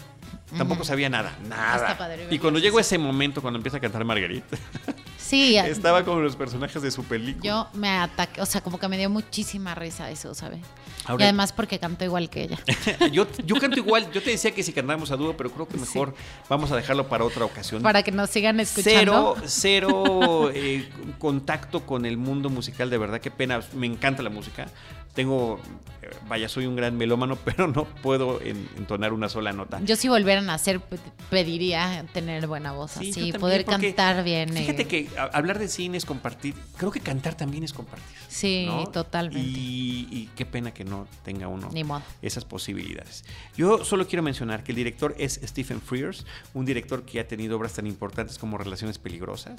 Tampoco 0.57 0.83
sabía 0.83 1.09
nada, 1.09 1.37
nada. 1.47 1.75
Está 1.91 1.97
padre 1.97 2.27
y 2.29 2.39
cuando 2.39 2.59
llegó 2.59 2.79
ese 2.79 2.97
momento, 2.97 3.41
cuando 3.41 3.57
empieza 3.57 3.77
a 3.77 3.81
cantar 3.81 4.03
Marguerite, 4.05 4.57
Sí, 5.17 5.57
estaba 5.57 6.03
como 6.03 6.19
los 6.21 6.35
personajes 6.35 6.81
de 6.81 6.91
su 6.91 7.03
película. 7.03 7.43
yo 7.43 7.67
me 7.73 7.89
ataqué. 7.89 8.41
O 8.41 8.45
sea, 8.45 8.61
como 8.61 8.79
que 8.79 8.87
me 8.87 8.97
dio 8.97 9.09
muchísima 9.09 9.75
risa 9.75 10.09
eso, 10.11 10.33
¿sabes? 10.33 10.59
Ahora- 11.05 11.23
y 11.23 11.27
además 11.27 11.53
porque 11.53 11.77
canto 11.79 12.03
igual 12.03 12.29
que 12.29 12.43
ella. 12.43 12.59
yo, 13.11 13.27
yo 13.45 13.55
canto 13.59 13.77
igual, 13.77 14.11
yo 14.11 14.21
te 14.23 14.31
decía 14.31 14.51
que 14.51 14.63
si 14.63 14.73
cantáramos 14.73 15.11
a 15.11 15.15
dúo, 15.17 15.35
pero 15.37 15.51
creo 15.51 15.67
que 15.67 15.77
mejor 15.77 16.15
vamos 16.49 16.71
a 16.71 16.75
dejarlo 16.75 17.07
para 17.07 17.23
otra 17.23 17.45
ocasión. 17.45 17.81
Para 17.81 18.03
que 18.03 18.11
nos 18.11 18.29
sigan 18.29 18.59
escuchando. 18.59 19.35
Cero, 19.45 19.91
cero 20.05 20.51
eh, 20.53 20.89
contacto 21.19 21.85
con 21.85 22.05
el 22.05 22.17
mundo 22.17 22.49
musical, 22.49 22.89
de 22.89 22.97
verdad, 22.97 23.21
qué 23.21 23.31
pena. 23.31 23.61
Me 23.73 23.85
encanta 23.87 24.23
la 24.23 24.29
música. 24.29 24.67
Tengo, 25.15 25.59
eh, 26.01 26.09
vaya, 26.27 26.49
soy 26.49 26.65
un 26.65 26.75
gran 26.75 26.97
melómano, 26.97 27.35
pero 27.45 27.67
no 27.67 27.85
puedo 27.85 28.41
en- 28.41 28.67
entonar 28.77 29.13
una 29.13 29.29
sola 29.29 29.53
nota. 29.53 29.79
Yo 29.83 29.95
si 29.95 30.09
volvieran 30.09 30.49
a 30.49 30.55
hacer, 30.55 30.81
pe- 30.81 30.99
pediría 31.29 32.05
tener 32.13 32.45
buena 32.47 32.73
voz 32.73 32.91
Sí, 32.91 33.11
así, 33.11 33.31
poder 33.33 33.63
cantar 33.65 34.23
bien. 34.25 34.49
Fíjate 34.53 34.81
eh, 34.83 34.87
que 34.87 35.09
hablar 35.31 35.57
de 35.57 35.67
cine 35.69 35.97
es 35.97 36.05
compartir. 36.05 36.53
Creo 36.77 36.91
que 36.91 36.99
cantar 36.99 37.35
también 37.35 37.63
es 37.63 37.71
compartir. 37.73 38.05
Sí, 38.27 38.65
¿no? 38.67 38.87
totalmente. 38.87 39.39
Y, 39.47 40.07
y 40.11 40.29
qué 40.35 40.45
pena 40.45 40.73
que 40.73 40.83
no 40.83 41.07
tenga 41.23 41.47
uno 41.47 41.69
Ni 41.71 41.85
modo. 41.85 42.01
esas 42.21 42.43
posibilidades. 42.43 43.23
Yo 43.55 43.85
solo 43.85 44.05
quiero 44.07 44.21
mencionar 44.21 44.63
que 44.63 44.73
el 44.73 44.75
director 44.75 45.15
es 45.17 45.39
Stephen 45.43 45.79
Frears, 45.79 46.25
un 46.53 46.65
director 46.65 47.03
que 47.05 47.21
ha 47.21 47.27
tenido 47.27 47.55
obras 47.57 47.73
tan 47.73 47.87
importantes 47.87 48.37
como 48.37 48.57
Relaciones 48.57 48.97
Peligrosas, 48.99 49.55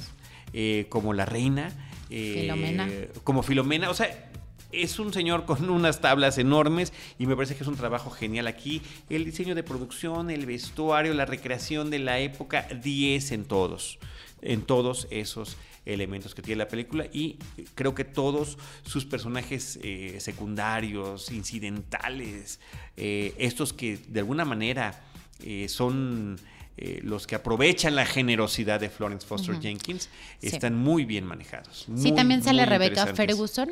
eh, 0.52 0.84
como 0.90 1.14
La 1.14 1.24
Reina, 1.24 1.72
eh, 2.10 2.40
Filomena. 2.42 2.88
como 3.24 3.42
Filomena. 3.42 3.88
O 3.88 3.94
sea, 3.94 4.30
es 4.72 4.98
un 4.98 5.12
señor 5.12 5.44
con 5.44 5.68
unas 5.70 6.00
tablas 6.00 6.38
enormes 6.38 6.92
y 7.18 7.26
me 7.26 7.34
parece 7.36 7.54
que 7.56 7.62
es 7.62 7.68
un 7.68 7.76
trabajo 7.76 8.10
genial 8.10 8.46
aquí. 8.46 8.82
El 9.08 9.24
diseño 9.24 9.54
de 9.54 9.62
producción, 9.62 10.30
el 10.30 10.46
vestuario, 10.46 11.14
la 11.14 11.26
recreación 11.26 11.90
de 11.90 11.98
la 11.98 12.18
época, 12.18 12.66
10 12.82 13.32
en 13.32 13.44
todos, 13.44 13.98
en 14.42 14.62
todos 14.62 15.06
esos 15.10 15.56
elementos 15.84 16.34
que 16.34 16.42
tiene 16.42 16.58
la 16.58 16.68
película 16.68 17.06
y 17.12 17.38
creo 17.76 17.94
que 17.94 18.02
todos 18.04 18.58
sus 18.84 19.04
personajes 19.04 19.78
eh, 19.84 20.16
secundarios, 20.18 21.30
incidentales, 21.30 22.58
eh, 22.96 23.34
estos 23.38 23.72
que 23.72 23.96
de 24.08 24.20
alguna 24.20 24.44
manera 24.44 25.00
eh, 25.44 25.68
son 25.68 26.40
eh, 26.76 27.00
los 27.04 27.26
que 27.26 27.36
aprovechan 27.36 27.94
la 27.94 28.04
generosidad 28.04 28.80
de 28.80 28.90
Florence 28.90 29.26
Foster. 29.26 29.60
Jenkins, 29.60 30.08
Sí. 30.40 30.48
están 30.48 30.74
muy 30.76 31.04
bien 31.04 31.24
manejados. 31.24 31.86
Sí, 31.96 32.12
también 32.12 32.42
sale 32.42 32.62
interesantes. 32.64 33.16
Ferguson, 33.16 33.70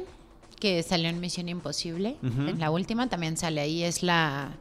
que 0.57 0.83
salió 0.83 1.09
en 1.09 1.21
Misión 1.21 1.49
Imposible. 1.49 2.17
En 2.23 2.59
la 2.59 2.71
última 2.71 3.09
también 3.09 3.37
sale 3.37 3.61
ahí. 3.61 3.83
Es 3.83 4.03
la. 4.03 4.53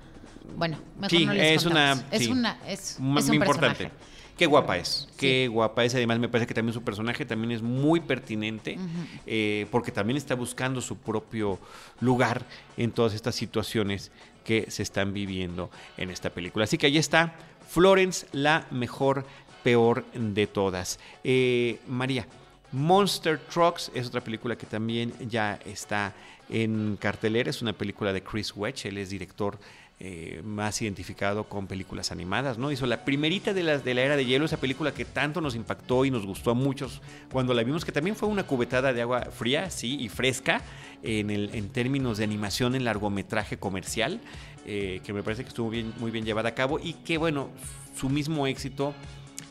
Bueno, 0.58 0.78
mejor 1.00 1.10
Sí, 1.10 1.26
no 1.26 1.34
les 1.34 1.58
es 1.58 1.66
una. 1.66 2.04
Es 2.12 2.24
sí, 2.24 2.30
una. 2.30 2.60
Es, 2.68 3.00
muy 3.00 3.22
es 3.22 3.30
un 3.30 3.36
importante. 3.36 3.86
personaje. 3.86 4.14
Qué 4.38 4.48
guapa 4.48 4.78
es, 4.78 5.08
qué 5.16 5.48
guapa 5.48 5.86
es. 5.86 5.94
Además, 5.94 6.18
me 6.18 6.28
parece 6.28 6.48
que 6.48 6.56
también 6.56 6.74
su 6.74 6.82
personaje 6.82 7.24
también 7.24 7.52
es 7.52 7.62
muy 7.62 8.00
pertinente, 8.00 8.80
eh, 9.28 9.68
porque 9.70 9.92
también 9.92 10.18
está 10.18 10.34
buscando 10.34 10.82
su 10.82 10.98
propio 10.98 11.60
lugar 12.00 12.44
en 12.76 12.92
todas 12.92 13.14
estas 13.14 13.36
situaciones 13.36 14.12
que 14.44 14.72
se 14.72 14.82
están 14.82 15.14
viviendo 15.14 15.70
en 15.98 16.10
esta 16.10 16.32
película. 16.32 16.64
Así 16.64 16.80
que 16.80 16.88
ahí 16.88 16.98
está, 16.98 17.36
Florence, 17.70 18.26
la 18.32 18.66
mejor, 18.72 19.26
peor 19.64 20.04
de 20.14 20.48
todas. 20.48 21.00
Eh, 21.24 21.80
María, 21.88 22.28
Monster 22.74 23.40
Trucks 23.40 23.92
es 23.94 24.08
otra 24.08 24.22
película 24.22 24.58
que 24.58 24.66
también 24.66 25.14
ya 25.30 25.60
está 25.66 26.14
en 26.50 26.98
cartelera. 27.00 27.50
Es 27.50 27.62
una 27.62 27.74
película 27.74 28.12
de 28.12 28.22
Chris 28.22 28.54
Wedge, 28.56 28.88
él 28.88 28.98
es 28.98 29.10
director 29.10 29.58
eh, 30.00 30.42
más 30.44 30.82
identificado 30.82 31.46
con 31.46 31.68
películas 31.68 32.12
animadas, 32.12 32.58
¿no? 32.58 32.72
Hizo 32.72 32.86
la 32.88 33.06
primerita 33.06 33.54
de, 33.54 33.78
de 33.78 33.94
la 33.94 34.02
era 34.02 34.18
de 34.18 34.26
hielo, 34.26 34.44
esa 34.44 34.58
película 34.58 34.94
que 34.94 35.06
tanto 35.06 35.40
nos 35.40 35.56
impactó 35.56 36.04
y 36.04 36.12
nos 36.12 36.26
gustó 36.26 36.52
a 36.52 36.56
muchos 36.56 37.02
cuando 37.32 37.54
la 37.54 37.64
vimos, 37.64 37.86
que 37.86 37.92
también 37.92 38.16
fue 38.16 38.28
una 38.28 38.44
cubetada 38.44 38.92
de 38.92 39.02
agua 39.02 39.22
fría, 39.32 39.70
sí, 39.70 39.98
y 40.02 40.10
fresca 40.10 40.62
en, 41.04 41.30
el, 41.30 41.52
en 41.54 41.70
términos 41.70 42.18
de 42.18 42.24
animación 42.24 42.76
en 42.76 42.84
largometraje 42.84 43.58
comercial, 43.58 44.20
eh, 44.66 45.00
que 45.06 45.14
me 45.14 45.24
parece 45.24 45.44
que 45.44 45.50
estuvo 45.50 45.72
muy 46.00 46.12
bien 46.12 46.26
llevada 46.26 46.50
a 46.50 46.56
cabo 46.56 46.80
y 46.80 46.94
que, 46.94 47.18
bueno, 47.18 47.50
su 47.96 48.10
mismo 48.10 48.48
éxito 48.48 48.94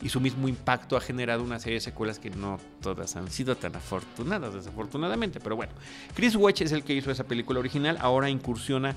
y 0.03 0.09
su 0.09 0.19
mismo 0.19 0.47
impacto 0.49 0.97
ha 0.97 1.01
generado 1.01 1.43
una 1.43 1.59
serie 1.59 1.75
de 1.75 1.81
secuelas 1.81 2.19
que 2.19 2.29
no 2.29 2.59
todas 2.81 3.15
han 3.15 3.31
sido 3.31 3.55
tan 3.55 3.75
afortunadas, 3.75 4.53
desafortunadamente. 4.53 5.39
Pero 5.39 5.55
bueno, 5.55 5.71
Chris 6.13 6.35
Wedge 6.35 6.65
es 6.65 6.73
el 6.73 6.83
que 6.83 6.93
hizo 6.93 7.09
esa 7.09 7.23
película 7.23 7.59
original, 7.59 7.97
ahora 8.01 8.29
incursiona 8.29 8.95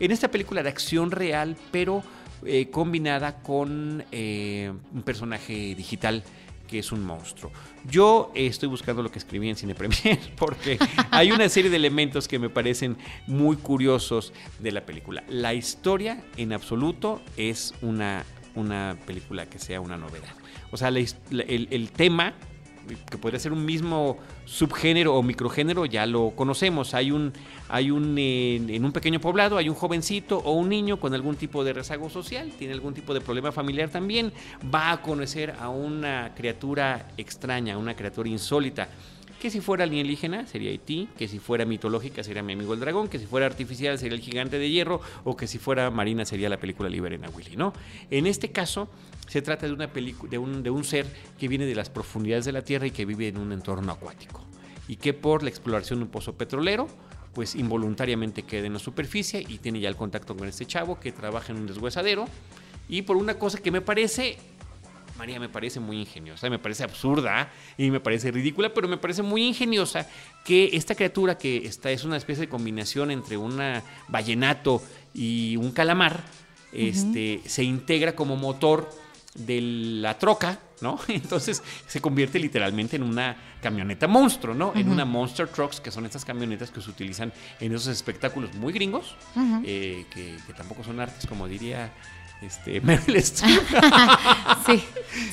en 0.00 0.10
esta 0.10 0.30
película 0.30 0.62
de 0.64 0.68
acción 0.68 1.12
real, 1.12 1.56
pero 1.70 2.02
eh, 2.44 2.70
combinada 2.70 3.40
con 3.40 4.04
eh, 4.10 4.72
un 4.92 5.02
personaje 5.02 5.74
digital 5.76 6.24
que 6.66 6.80
es 6.80 6.92
un 6.92 7.04
monstruo. 7.04 7.50
Yo 7.88 8.30
eh, 8.34 8.46
estoy 8.46 8.68
buscando 8.68 9.02
lo 9.02 9.10
que 9.10 9.18
escribí 9.18 9.48
en 9.48 9.56
Cine 9.56 9.74
Premier 9.74 10.18
porque 10.36 10.78
hay 11.10 11.30
una 11.30 11.48
serie 11.48 11.70
de 11.70 11.76
elementos 11.76 12.28
que 12.28 12.38
me 12.38 12.50
parecen 12.50 12.96
muy 13.26 13.56
curiosos 13.56 14.32
de 14.58 14.72
la 14.72 14.84
película. 14.84 15.22
La 15.28 15.54
historia 15.54 16.22
en 16.36 16.52
absoluto 16.52 17.22
es 17.36 17.74
una, 17.80 18.24
una 18.54 18.96
película 19.06 19.46
que 19.46 19.58
sea 19.58 19.80
una 19.80 19.96
novedad. 19.96 20.34
O 20.70 20.76
sea, 20.76 20.90
la 20.90 21.00
el, 21.00 21.68
el 21.70 21.90
tema 21.90 22.34
que 23.10 23.18
podría 23.18 23.38
ser 23.38 23.52
un 23.52 23.64
mismo 23.64 24.18
subgénero 24.44 25.14
o 25.14 25.22
microgénero, 25.22 25.86
ya 25.86 26.06
lo 26.06 26.30
conocemos. 26.30 26.94
Hay 26.94 27.10
un, 27.10 27.32
hay 27.68 27.90
un 27.90 28.16
en, 28.18 28.70
en 28.70 28.84
un 28.84 28.92
pequeño 28.92 29.20
poblado, 29.20 29.56
hay 29.56 29.68
un 29.68 29.74
jovencito 29.74 30.38
o 30.38 30.52
un 30.52 30.68
niño 30.68 30.98
con 30.98 31.14
algún 31.14 31.36
tipo 31.36 31.64
de 31.64 31.72
rezago 31.72 32.08
social, 32.08 32.50
tiene 32.58 32.74
algún 32.74 32.94
tipo 32.94 33.14
de 33.14 33.20
problema 33.20 33.52
familiar 33.52 33.90
también, 33.90 34.32
va 34.74 34.92
a 34.92 35.02
conocer 35.02 35.54
a 35.58 35.68
una 35.68 36.32
criatura 36.34 37.08
extraña, 37.16 37.78
una 37.78 37.94
criatura 37.94 38.28
insólita. 38.28 38.88
Que 39.40 39.50
si 39.50 39.60
fuera 39.60 39.84
alienígena 39.84 40.46
sería 40.46 40.70
Haití, 40.70 41.08
que 41.16 41.28
si 41.28 41.38
fuera 41.38 41.64
mitológica 41.64 42.24
sería 42.24 42.42
mi 42.42 42.54
amigo 42.54 42.74
el 42.74 42.80
dragón, 42.80 43.08
que 43.08 43.18
si 43.20 43.26
fuera 43.26 43.46
artificial 43.46 43.98
sería 43.98 44.16
el 44.16 44.20
gigante 44.22 44.58
de 44.58 44.68
hierro, 44.68 45.00
o 45.24 45.36
que 45.36 45.46
si 45.46 45.58
fuera 45.58 45.90
marina 45.90 46.24
sería 46.24 46.48
la 46.48 46.58
película 46.58 46.88
Liberen 46.88 47.24
a 47.24 47.30
Willy, 47.30 47.56
¿no? 47.56 47.72
En 48.10 48.26
este 48.26 48.50
caso, 48.50 48.88
se 49.28 49.40
trata 49.40 49.66
de 49.66 49.72
una 49.72 49.86
de 49.86 50.38
un, 50.38 50.62
de 50.62 50.70
un 50.70 50.84
ser 50.84 51.06
que 51.38 51.46
viene 51.46 51.66
de 51.66 51.74
las 51.74 51.88
profundidades 51.88 52.46
de 52.46 52.52
la 52.52 52.62
Tierra 52.62 52.86
y 52.86 52.90
que 52.90 53.04
vive 53.04 53.28
en 53.28 53.38
un 53.38 53.52
entorno 53.52 53.92
acuático. 53.92 54.44
Y 54.88 54.96
que 54.96 55.14
por 55.14 55.42
la 55.42 55.50
exploración 55.50 56.00
de 56.00 56.06
un 56.06 56.10
pozo 56.10 56.32
petrolero, 56.32 56.88
pues 57.34 57.54
involuntariamente 57.54 58.42
queda 58.42 58.66
en 58.66 58.72
la 58.72 58.78
superficie 58.80 59.44
y 59.48 59.58
tiene 59.58 59.78
ya 59.78 59.88
el 59.88 59.96
contacto 59.96 60.36
con 60.36 60.48
este 60.48 60.66
chavo 60.66 60.98
que 60.98 61.12
trabaja 61.12 61.52
en 61.52 61.58
un 61.60 61.66
deshuesadero. 61.66 62.26
Y 62.88 63.02
por 63.02 63.16
una 63.16 63.34
cosa 63.34 63.58
que 63.58 63.70
me 63.70 63.82
parece 63.82 64.38
María 65.18 65.40
me 65.40 65.48
parece 65.48 65.80
muy 65.80 65.98
ingeniosa, 65.98 66.48
me 66.48 66.58
parece 66.58 66.84
absurda 66.84 67.50
y 67.76 67.90
me 67.90 67.98
parece 67.98 68.30
ridícula, 68.30 68.72
pero 68.72 68.86
me 68.86 68.96
parece 68.96 69.22
muy 69.22 69.44
ingeniosa 69.44 70.06
que 70.44 70.70
esta 70.72 70.94
criatura 70.94 71.36
que 71.36 71.66
está 71.66 71.90
es 71.90 72.04
una 72.04 72.16
especie 72.16 72.42
de 72.42 72.48
combinación 72.48 73.10
entre 73.10 73.36
un 73.36 73.60
vallenato 74.06 74.80
y 75.12 75.56
un 75.56 75.72
calamar, 75.72 76.22
este, 76.72 77.40
se 77.46 77.64
integra 77.64 78.14
como 78.14 78.36
motor 78.36 78.88
de 79.34 79.60
la 79.60 80.18
troca 80.18 80.60
¿no? 80.80 80.98
Entonces 81.08 81.62
se 81.86 82.00
convierte 82.00 82.38
literalmente 82.38 82.96
en 82.96 83.02
una 83.02 83.36
camioneta 83.60 84.06
monstruo, 84.06 84.54
¿no? 84.54 84.72
En 84.74 84.88
una 84.88 85.04
Monster 85.04 85.48
Trucks, 85.48 85.80
que 85.80 85.90
son 85.90 86.06
estas 86.06 86.24
camionetas 86.24 86.70
que 86.70 86.80
se 86.80 86.90
utilizan 86.90 87.32
en 87.60 87.74
esos 87.74 87.88
espectáculos 87.88 88.54
muy 88.54 88.72
gringos, 88.72 89.16
eh, 89.64 90.06
que, 90.10 90.36
que 90.46 90.52
tampoco 90.52 90.84
son 90.84 91.00
artes, 91.00 91.26
como 91.26 91.48
diría 91.48 91.92
este, 92.42 92.80
Meryl 92.82 93.16
Streep. 93.16 93.60
sí, 94.66 94.82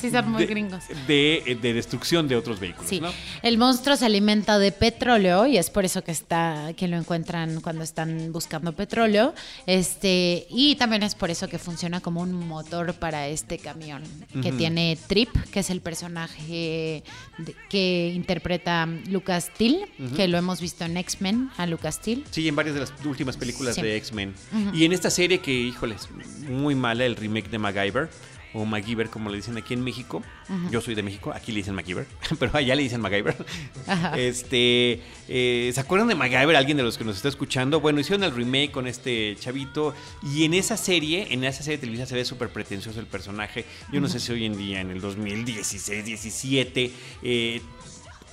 sí 0.00 0.10
son 0.10 0.30
muy 0.30 0.42
de, 0.42 0.46
gringos. 0.46 0.84
De, 1.06 1.58
de 1.60 1.72
destrucción 1.72 2.28
de 2.28 2.36
otros 2.36 2.58
vehículos, 2.60 2.88
Sí, 2.88 3.00
¿no? 3.00 3.10
el 3.42 3.58
monstruo 3.58 3.96
se 3.96 4.06
alimenta 4.06 4.58
de 4.58 4.72
petróleo 4.72 5.46
y 5.46 5.56
es 5.58 5.70
por 5.70 5.84
eso 5.84 6.02
que 6.02 6.12
está 6.12 6.72
que 6.76 6.88
lo 6.88 6.96
encuentran 6.96 7.60
cuando 7.60 7.84
están 7.84 8.32
buscando 8.32 8.72
petróleo. 8.72 9.34
Este, 9.66 10.46
y 10.50 10.76
también 10.76 11.02
es 11.02 11.14
por 11.14 11.30
eso 11.30 11.48
que 11.48 11.58
funciona 11.58 12.00
como 12.00 12.20
un 12.22 12.32
motor 12.32 12.94
para 12.94 13.28
este 13.28 13.58
camión 13.58 14.02
que 14.42 14.52
tiene 14.52 14.96
Trip, 15.06 15.30
que 15.52 15.60
es 15.60 15.70
el 15.70 15.80
personaje 15.80 17.02
de- 17.38 17.54
que 17.68 18.12
interpreta 18.14 18.86
Lucas 19.08 19.50
Till, 19.56 19.86
que 20.16 20.28
lo 20.28 20.38
hemos 20.38 20.60
visto 20.60 20.84
en 20.84 20.96
X-Men 20.96 21.50
a 21.56 21.66
Lucas 21.66 22.00
Till. 22.00 22.24
Sí, 22.30 22.48
en 22.48 22.56
varias 22.56 22.74
de 22.74 22.80
las 22.80 22.92
últimas 23.04 23.36
películas 23.36 23.74
Sí. 23.74 23.82
de 23.82 23.96
X-Men. 23.96 24.34
Y 24.72 24.84
en 24.84 24.92
esta 24.92 25.10
serie 25.10 25.40
que, 25.40 25.52
híjoles, 25.52 26.08
muy 26.48 26.74
el 27.04 27.16
remake 27.16 27.50
de 27.50 27.58
MacGyver, 27.58 28.08
o 28.56 28.64
MacGyver, 28.64 29.10
como 29.10 29.28
le 29.28 29.36
dicen 29.36 29.56
aquí 29.58 29.74
en 29.74 29.84
México. 29.84 30.22
Yo 30.70 30.80
soy 30.80 30.94
de 30.94 31.02
México, 31.02 31.32
aquí 31.34 31.52
le 31.52 31.58
dicen 31.58 31.74
MacGyver, 31.74 32.06
pero 32.38 32.56
allá 32.56 32.74
le 32.74 32.82
dicen 32.82 33.00
MacGyver. 33.00 33.36
Ajá. 33.86 34.18
Este, 34.18 35.02
eh, 35.28 35.70
¿se 35.74 35.80
acuerdan 35.80 36.08
de 36.08 36.14
MacGyver? 36.14 36.56
Alguien 36.56 36.76
de 36.78 36.82
los 36.82 36.96
que 36.96 37.04
nos 37.04 37.16
está 37.16 37.28
escuchando. 37.28 37.80
Bueno, 37.80 38.00
hicieron 38.00 38.24
el 38.24 38.34
remake 38.34 38.70
con 38.70 38.86
este 38.86 39.36
chavito 39.38 39.94
y 40.22 40.44
en 40.44 40.54
esa 40.54 40.76
serie, 40.76 41.28
en 41.30 41.44
esa 41.44 41.62
serie 41.62 41.76
de 41.76 41.82
televisión 41.82 42.06
se 42.08 42.14
ve 42.14 42.24
súper 42.24 42.48
pretencioso 42.48 42.98
el 42.98 43.06
personaje. 43.06 43.66
Yo 43.92 44.00
no 44.00 44.08
sé 44.08 44.20
si 44.20 44.32
hoy 44.32 44.46
en 44.46 44.56
día, 44.56 44.80
en 44.80 44.90
el 44.90 45.00
2016, 45.00 46.04
17, 46.04 46.92
eh, 47.22 47.60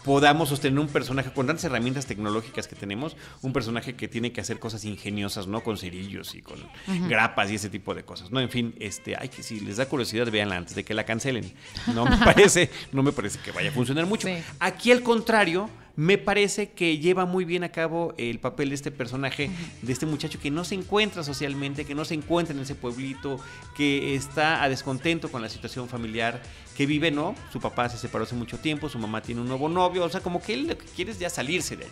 podamos 0.04 0.50
sostener 0.50 0.80
un 0.80 0.88
personaje 0.88 1.32
con 1.32 1.48
tantas 1.48 1.64
herramientas 1.66 2.06
tecnológicas 2.06 2.68
que 2.68 2.76
tenemos, 2.76 3.16
un 3.42 3.54
personaje 3.54 3.96
que 3.96 4.08
tiene 4.08 4.32
que 4.32 4.42
hacer 4.42 4.60
cosas 4.60 4.86
ingeniosas, 4.86 5.48
¿no? 5.48 5.62
Con 5.62 5.78
cerillos 5.78 6.36
y 6.36 6.42
con 6.42 6.60
grapas 7.08 7.52
y 7.52 7.56
ese 7.56 7.70
tipo 7.70 7.94
de 7.94 8.04
cosas, 8.04 8.32
¿no? 8.32 8.40
En 8.40 8.50
fin, 8.50 8.76
este, 8.80 9.16
ay, 9.18 9.30
que 9.30 9.44
si 9.44 9.60
les 9.60 9.78
da 9.78 9.88
curiosidad, 9.88 10.30
véanla 10.32 10.58
antes 10.58 10.76
de 10.76 10.84
que 10.84 10.94
la 10.94 11.06
cancelen. 11.06 11.52
No 11.94 12.06
me 12.06 12.18
parece, 12.26 12.70
no 12.92 13.04
me 13.04 13.12
parece 13.12 13.40
que 13.40 13.52
vaya 13.52 13.70
a 13.70 13.74
funcionar 13.74 14.06
mucho. 14.06 14.28
Sí. 14.28 14.36
Aquí 14.60 14.92
al 14.92 15.02
contrario, 15.04 15.70
me 15.96 16.18
parece 16.18 16.72
que 16.72 16.98
lleva 16.98 17.26
muy 17.26 17.46
bien 17.46 17.64
a 17.64 17.70
cabo 17.70 18.16
el 18.18 18.40
papel 18.40 18.70
de 18.70 18.76
este 18.76 18.92
personaje, 18.92 19.52
de 19.82 19.94
este 19.94 20.06
muchacho 20.06 20.40
que 20.40 20.50
no 20.50 20.64
se 20.64 20.76
encuentra 20.76 21.24
socialmente, 21.24 21.86
que 21.86 21.94
no 21.94 22.04
se 22.04 22.16
encuentra 22.16 22.56
en 22.56 22.62
ese 22.62 22.76
pueblito, 22.76 23.40
que 23.76 24.16
está 24.16 24.64
a 24.64 24.70
descontento 24.70 25.30
con 25.30 25.42
la 25.42 25.50
situación 25.50 25.88
familiar 25.88 26.42
que 26.76 26.86
vive, 26.86 27.12
¿no? 27.12 27.36
Su 27.52 27.60
papá 27.60 27.88
se 27.90 27.98
separó 27.98 28.24
hace 28.24 28.36
mucho 28.36 28.58
tiempo, 28.58 28.90
su 28.90 28.98
mamá 29.00 29.22
tiene 29.22 29.42
un 29.42 29.48
nuevo 29.48 29.70
novio, 29.70 30.04
o 30.06 30.10
sea, 30.10 30.22
como 30.22 30.42
que 30.42 30.54
él 30.54 30.68
lo 30.68 30.78
que 30.78 30.86
quiere 30.86 31.12
es 31.12 31.20
ya 31.20 31.30
salirse 31.30 31.76
de 31.76 31.86
ahí. 31.86 31.92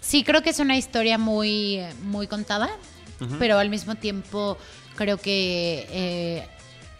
Sí, 0.00 0.24
creo 0.24 0.42
que 0.42 0.50
es 0.50 0.58
una 0.58 0.76
historia 0.76 1.18
muy, 1.18 1.80
muy 2.04 2.26
contada, 2.26 2.70
pero 3.38 3.58
al 3.58 3.68
mismo 3.68 3.96
tiempo 3.96 4.56
creo 4.96 5.18
que 5.18 5.86
eh, 5.90 6.48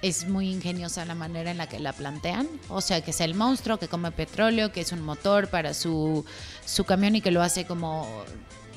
es 0.02 0.28
muy 0.28 0.50
ingeniosa 0.50 1.04
la 1.06 1.14
manera 1.14 1.50
en 1.50 1.56
la 1.58 1.66
que 1.68 1.78
la 1.78 1.92
plantean. 1.94 2.46
O 2.68 2.82
sea, 2.82 3.00
que 3.02 3.10
es 3.12 3.20
el 3.22 3.34
monstruo 3.34 3.78
que 3.78 3.88
come 3.88 4.12
petróleo, 4.12 4.70
que 4.72 4.82
es 4.82 4.92
un 4.92 5.00
motor 5.00 5.48
para 5.48 5.72
su, 5.72 6.24
su 6.66 6.84
camión 6.84 7.16
y 7.16 7.20
que 7.22 7.30
lo 7.30 7.40
hace 7.42 7.64
como 7.64 8.06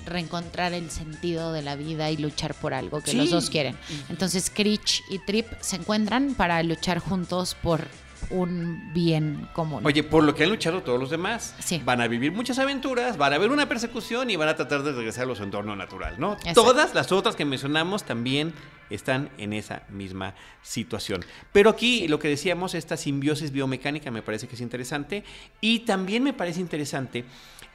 reencontrar 0.06 0.74
el 0.74 0.90
sentido 0.92 1.54
de 1.54 1.62
la 1.62 1.76
vida 1.76 2.12
y 2.12 2.18
luchar 2.18 2.54
por 2.54 2.74
algo 2.74 3.02
que 3.02 3.12
Sí. 3.12 3.18
los 3.18 3.30
dos 3.30 3.50
quieren. 3.50 3.78
Entonces 4.10 4.50
Critch 4.50 5.02
y 5.10 5.20
Trip 5.20 5.48
se 5.62 5.78
encuentran 5.78 6.34
para 6.36 6.62
luchar 6.64 7.00
juntos 7.00 7.56
por 7.62 7.88
un 8.30 8.94
bien 8.94 9.48
común. 9.54 9.86
Oye, 9.86 10.04
por 10.04 10.24
lo 10.24 10.36
que 10.36 10.44
han 10.44 10.50
luchado 10.50 10.82
todos 10.84 11.00
los 11.00 11.10
demás. 11.10 11.56
Sí. 11.60 11.82
Van 11.84 12.02
a 12.02 12.08
vivir 12.08 12.32
muchas 12.32 12.60
aventuras, 12.60 13.18
van 13.18 13.34
a 13.34 13.36
haber 13.38 13.52
una 13.52 13.68
persecución 13.68 14.30
y 14.30 14.36
van 14.36 14.50
a 14.50 14.56
tratar 14.56 14.84
de 14.84 14.92
regresar 14.92 15.30
a 15.30 15.36
su 15.36 15.44
entorno 15.44 15.76
natural, 15.76 16.16
¿no? 16.20 16.34
Exacto. 16.34 16.64
Todas 16.64 16.94
las 16.94 17.12
otras 17.12 17.36
que 17.36 17.46
mencionamos 17.46 18.04
también 18.04 18.54
están 18.90 19.30
en 19.38 19.54
esa 19.54 19.84
misma 19.90 20.36
situación. 20.62 21.26
Pero 21.52 21.70
aquí 21.70 22.08
lo 22.08 22.20
que 22.20 22.28
decíamos, 22.28 22.76
esta 22.76 22.98
simbiosis 22.98 23.52
biomecánica 23.52 24.12
me 24.12 24.22
parece 24.22 24.48
que 24.48 24.56
es 24.56 24.62
interesante 24.62 25.24
y 25.62 25.80
también 25.80 26.24
me 26.24 26.34
parece 26.34 26.60
interesante 26.60 27.26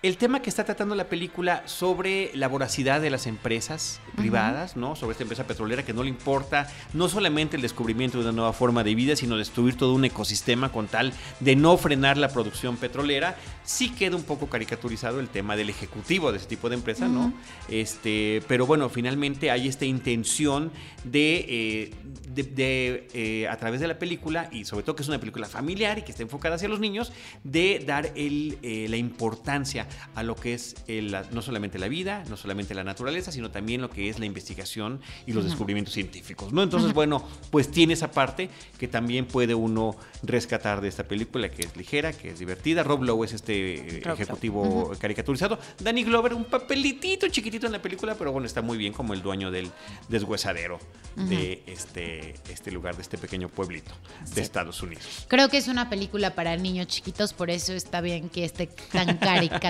el 0.01 0.17
tema 0.17 0.41
que 0.43 0.49
está 0.49 0.63
tratando 0.65 0.95
la 0.95 1.09
película 1.09 1.65
sobre 1.67 2.31
la 2.35 2.47
voracidad 2.47 3.01
de 3.01 3.11
las 3.11 3.27
empresas 3.27 4.01
privadas, 4.17 4.77
¿no? 4.77 4.95
Sobre 4.95 5.13
esta 5.13 5.25
empresa 5.25 5.45
petrolera 5.45 5.85
que 5.85 5.93
no 5.93 6.05
le 6.05 6.09
importa 6.09 6.69
no 6.93 7.09
solamente 7.09 7.57
el 7.57 7.63
descubrimiento 7.63 8.19
de 8.19 8.25
una 8.25 8.33
nueva 8.33 8.53
forma 8.53 8.85
de 8.85 8.95
vida, 8.95 9.17
sino 9.17 9.37
destruir 9.37 9.77
todo 9.77 9.95
un 9.95 10.05
ecosistema 10.05 10.71
con 10.71 10.87
tal 10.87 11.13
de 11.41 11.57
no 11.57 11.77
frenar 11.77 12.17
la 12.17 12.29
producción 12.29 12.77
petrolera. 12.77 13.37
Sí 13.65 13.91
queda 13.91 14.15
un 14.15 14.23
poco 14.23 14.49
caricaturizado 14.49 15.19
el 15.19 15.29
tema 15.29 15.57
del 15.57 15.69
ejecutivo 15.69 16.31
de 16.31 16.39
ese 16.39 16.47
tipo 16.47 16.69
de 16.69 16.77
empresa, 16.77 17.09
¿no? 17.09 17.33
Este, 17.69 18.41
pero 18.47 18.67
bueno, 18.67 18.89
finalmente 18.89 19.51
hay 19.51 19.67
esta 19.67 19.85
intención 19.85 20.71
de, 21.03 21.45
eh, 21.49 21.95
de, 22.29 22.43
de, 22.45 23.09
eh, 23.15 23.49
a 23.49 23.57
través 23.57 23.81
de 23.81 23.89
la 23.89 23.99
película, 23.99 24.49
y 24.53 24.65
sobre 24.65 24.85
todo 24.85 24.95
que 24.95 25.03
es 25.03 25.09
una 25.09 25.19
película 25.19 25.49
familiar 25.49 25.99
y 25.99 26.03
que 26.03 26.13
está 26.13 26.23
enfocada 26.23 26.55
hacia 26.55 26.69
los 26.69 26.79
niños, 26.79 27.13
de 27.43 27.83
dar 27.85 28.13
el, 28.15 28.59
eh, 28.63 28.87
la 28.89 28.97
importancia 28.97 29.88
a 30.15 30.23
lo 30.23 30.35
que 30.35 30.55
es 30.55 30.75
el- 30.87 31.11
la- 31.13 31.23
no 31.33 31.43
solamente 31.43 31.79
la 31.79 31.89
vida, 31.89 32.25
no 32.29 32.37
solamente 32.37 32.75
la 32.75 32.85
naturaleza, 32.85 33.33
sino 33.33 33.51
también 33.51 33.81
lo 33.81 33.91
que 33.91 34.09
es 34.09 34.19
la 34.19 34.27
investigación 34.27 35.01
y 35.27 35.33
los 35.33 35.45
descubrimientos 35.45 35.95
científicos, 35.95 36.53
¿no? 36.53 36.63
Entonces, 36.63 36.93
bueno, 36.95 37.27
pues 37.51 37.71
tiene 37.71 37.93
esa 37.95 38.11
parte 38.11 38.51
que 38.79 38.89
también 38.89 39.27
puede 39.27 39.55
uno 39.55 39.97
rescatar 40.23 40.81
de 40.81 40.89
esta 40.89 41.05
película, 41.05 41.49
que 41.51 41.63
es 41.67 41.77
ligera, 41.77 42.13
que 42.13 42.31
es 42.31 42.39
divertida. 42.39 42.83
Rob 42.83 43.03
Lowe 43.03 43.25
es 43.25 43.33
este 43.33 43.99
eh, 43.99 44.01
Rob 44.05 44.15
ejecutivo 44.15 44.93
caricaturizado. 44.99 45.59
Danny 45.81 46.05
Glover, 46.05 46.35
un 46.35 46.45
papelitito 46.45 47.29
chiquitito 47.29 47.67
en 47.67 47.73
la 47.73 47.83
película, 47.83 48.15
pero 48.17 48.33
bueno, 48.33 48.47
está 48.47 48.63
muy 48.63 48.77
bien 48.79 48.93
como 48.93 49.15
el 49.15 49.23
dueño 49.23 49.51
del 49.51 49.71
deshuesadero 50.09 50.79
de 51.17 51.63
este, 51.67 52.35
este 52.49 52.71
lugar, 52.71 52.95
de 52.95 53.03
este 53.03 53.19
pequeño 53.19 53.49
pueblito 53.49 53.91
de. 54.35 54.41
Estados 54.49 54.83
Unidos. 54.83 55.27
Creo 55.29 55.49
que 55.49 55.59
es 55.59 55.67
una 55.69 55.91
película 55.91 56.35
para 56.35 56.57
niños 56.57 56.87
chiquitos, 56.87 57.33
por 57.33 57.51
eso 57.51 57.73
está 57.75 58.01
bien 58.01 58.29
que 58.29 58.45
esté 58.45 58.69
tan 58.93 59.19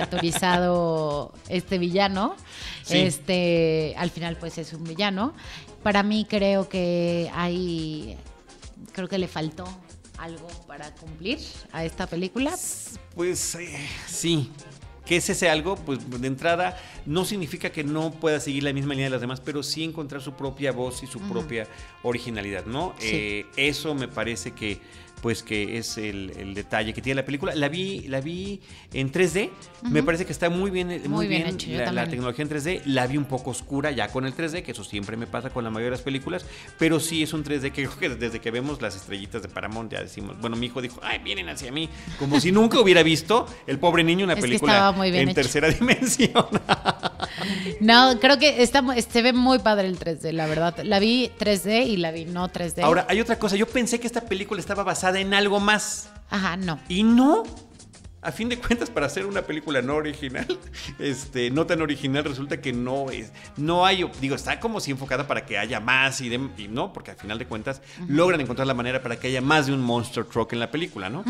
caricaturizado 0.09 1.33
este 1.47 1.77
villano. 1.77 2.35
Sí. 2.83 2.97
Este, 2.97 3.95
al 3.97 4.09
final 4.09 4.37
pues 4.37 4.57
es 4.57 4.73
un 4.73 4.83
villano. 4.83 5.33
Para 5.83 6.03
mí 6.03 6.25
creo 6.29 6.67
que 6.67 7.29
hay 7.33 8.17
creo 8.93 9.07
que 9.07 9.17
le 9.17 9.27
faltó 9.27 9.65
algo 10.17 10.47
para 10.67 10.93
cumplir 10.95 11.39
a 11.71 11.85
esta 11.85 12.07
película. 12.07 12.53
Pues 13.15 13.55
eh, 13.55 13.77
sí. 14.07 14.51
Que 15.05 15.15
es 15.15 15.29
ese 15.29 15.49
algo? 15.49 15.75
Pues 15.75 16.07
de 16.07 16.27
entrada 16.27 16.77
no 17.07 17.25
significa 17.25 17.71
que 17.71 17.83
no 17.83 18.11
pueda 18.11 18.39
seguir 18.39 18.63
la 18.63 18.73
misma 18.73 18.93
línea 18.93 19.07
de 19.07 19.11
las 19.11 19.21
demás, 19.21 19.41
pero 19.43 19.63
sí 19.63 19.83
encontrar 19.83 20.21
su 20.21 20.33
propia 20.33 20.71
voz 20.71 21.01
y 21.01 21.07
su 21.07 21.19
propia 21.21 21.65
originalidad, 22.03 22.65
¿no? 22.65 22.93
Sí. 22.99 23.07
Eh, 23.11 23.45
eso 23.55 23.95
me 23.95 24.07
parece 24.07 24.51
que 24.51 24.79
pues 25.21 25.43
que 25.43 25.77
es 25.77 25.97
el, 25.97 26.31
el 26.37 26.53
detalle 26.53 26.93
que 26.93 27.01
tiene 27.01 27.21
la 27.21 27.25
película. 27.25 27.53
La 27.55 27.69
vi, 27.69 28.07
la 28.07 28.21
vi 28.21 28.61
en 28.93 29.11
3D, 29.11 29.49
me 29.83 30.03
parece 30.03 30.25
que 30.25 30.31
está 30.31 30.49
muy 30.49 30.71
bien, 30.71 30.87
muy, 30.87 30.99
Muy 31.07 31.27
bien 31.27 31.43
bien, 31.43 31.55
hecho, 31.55 31.91
la, 31.91 32.07
tecnología 32.07 32.43
en 32.43 32.49
3D. 32.49 32.81
La 32.85 33.07
vi 33.07 33.17
un 33.17 33.25
poco 33.25 33.51
oscura 33.51 33.91
ya 33.91 34.09
con 34.09 34.25
el 34.25 34.35
3D, 34.35 34.63
que 34.63 34.71
eso 34.71 34.83
siempre 34.83 35.17
me 35.17 35.27
pasa 35.27 35.49
con 35.49 35.63
la 35.63 35.69
mayoría 35.69 35.87
de 35.87 35.97
las 35.97 36.01
películas, 36.01 36.45
pero 36.77 36.99
sí 36.99 37.23
es 37.23 37.33
un 37.33 37.43
3D 37.43 37.71
que 37.71 37.83
creo 37.87 37.97
que 37.97 38.09
desde 38.09 38.39
que 38.39 38.51
vemos 38.51 38.81
las 38.81 38.95
estrellitas 38.95 39.41
de 39.41 39.49
Paramount 39.49 39.91
ya 39.91 40.01
decimos, 40.01 40.39
bueno, 40.39 40.55
mi 40.55 40.67
hijo 40.67 40.81
dijo, 40.81 40.99
ay, 41.03 41.19
vienen 41.19 41.49
hacia 41.49 41.71
mí, 41.71 41.89
como 42.17 42.39
si 42.39 42.51
nunca 42.51 42.79
hubiera 42.81 43.03
visto 43.03 43.47
el 43.67 43.79
pobre 43.79 44.03
niño 44.03 44.25
una 44.25 44.33
Es 44.33 44.41
película 44.41 44.93
en 45.03 45.15
hecho. 45.15 45.33
tercera 45.33 45.69
dimensión. 45.79 46.45
No, 47.79 48.19
creo 48.19 48.37
que 48.37 48.61
está, 48.61 48.83
se 49.01 49.21
ve 49.21 49.33
muy 49.33 49.59
padre 49.59 49.87
el 49.87 49.97
3D, 49.97 50.31
la 50.31 50.47
verdad. 50.47 50.79
La 50.83 50.99
vi 50.99 51.31
3D 51.39 51.87
y 51.87 51.97
la 51.97 52.11
vi 52.11 52.25
no 52.25 52.49
3D. 52.49 52.83
Ahora, 52.83 53.05
hay 53.09 53.21
otra 53.21 53.37
cosa, 53.39 53.55
yo 53.55 53.65
pensé 53.67 53.99
que 53.99 54.07
esta 54.07 54.21
película 54.21 54.59
estaba 54.59 54.83
basada 54.83 55.08
en 55.15 55.33
algo 55.33 55.59
más. 55.59 56.09
Ajá, 56.29 56.57
no. 56.57 56.79
Y 56.87 57.03
no. 57.03 57.43
A 58.21 58.33
fin 58.33 58.49
de 58.49 58.57
cuentas, 58.57 58.89
para 58.89 59.05
hacer 59.05 59.25
una 59.25 59.43
película 59.43 59.81
no 59.81 59.95
original, 59.95 60.45
este, 60.99 61.49
no 61.51 61.65
tan 61.65 61.81
original, 61.81 62.25
resulta 62.25 62.59
que 62.59 62.73
no 62.73 63.09
es, 63.11 63.31
no 63.55 63.85
hay, 63.85 64.03
digo, 64.19 64.35
está 64.35 64.59
como 64.59 64.81
si 64.81 64.91
enfocada 64.91 65.25
para 65.25 65.45
que 65.45 65.57
haya 65.57 65.79
más 65.79 66.19
y, 66.19 66.27
de- 66.27 66.49
y 66.57 66.67
no, 66.67 66.91
porque 66.91 67.11
al 67.11 67.17
final 67.17 67.39
de 67.39 67.45
cuentas 67.45 67.81
logran 68.09 68.41
encontrar 68.41 68.67
la 68.67 68.73
manera 68.73 69.01
para 69.01 69.17
que 69.17 69.27
haya 69.27 69.39
más 69.41 69.67
de 69.67 69.73
un 69.73 69.79
monster 69.81 70.25
truck 70.25 70.51
en 70.51 70.59
la 70.59 70.69
película, 70.69 71.09
¿no? 71.09 71.23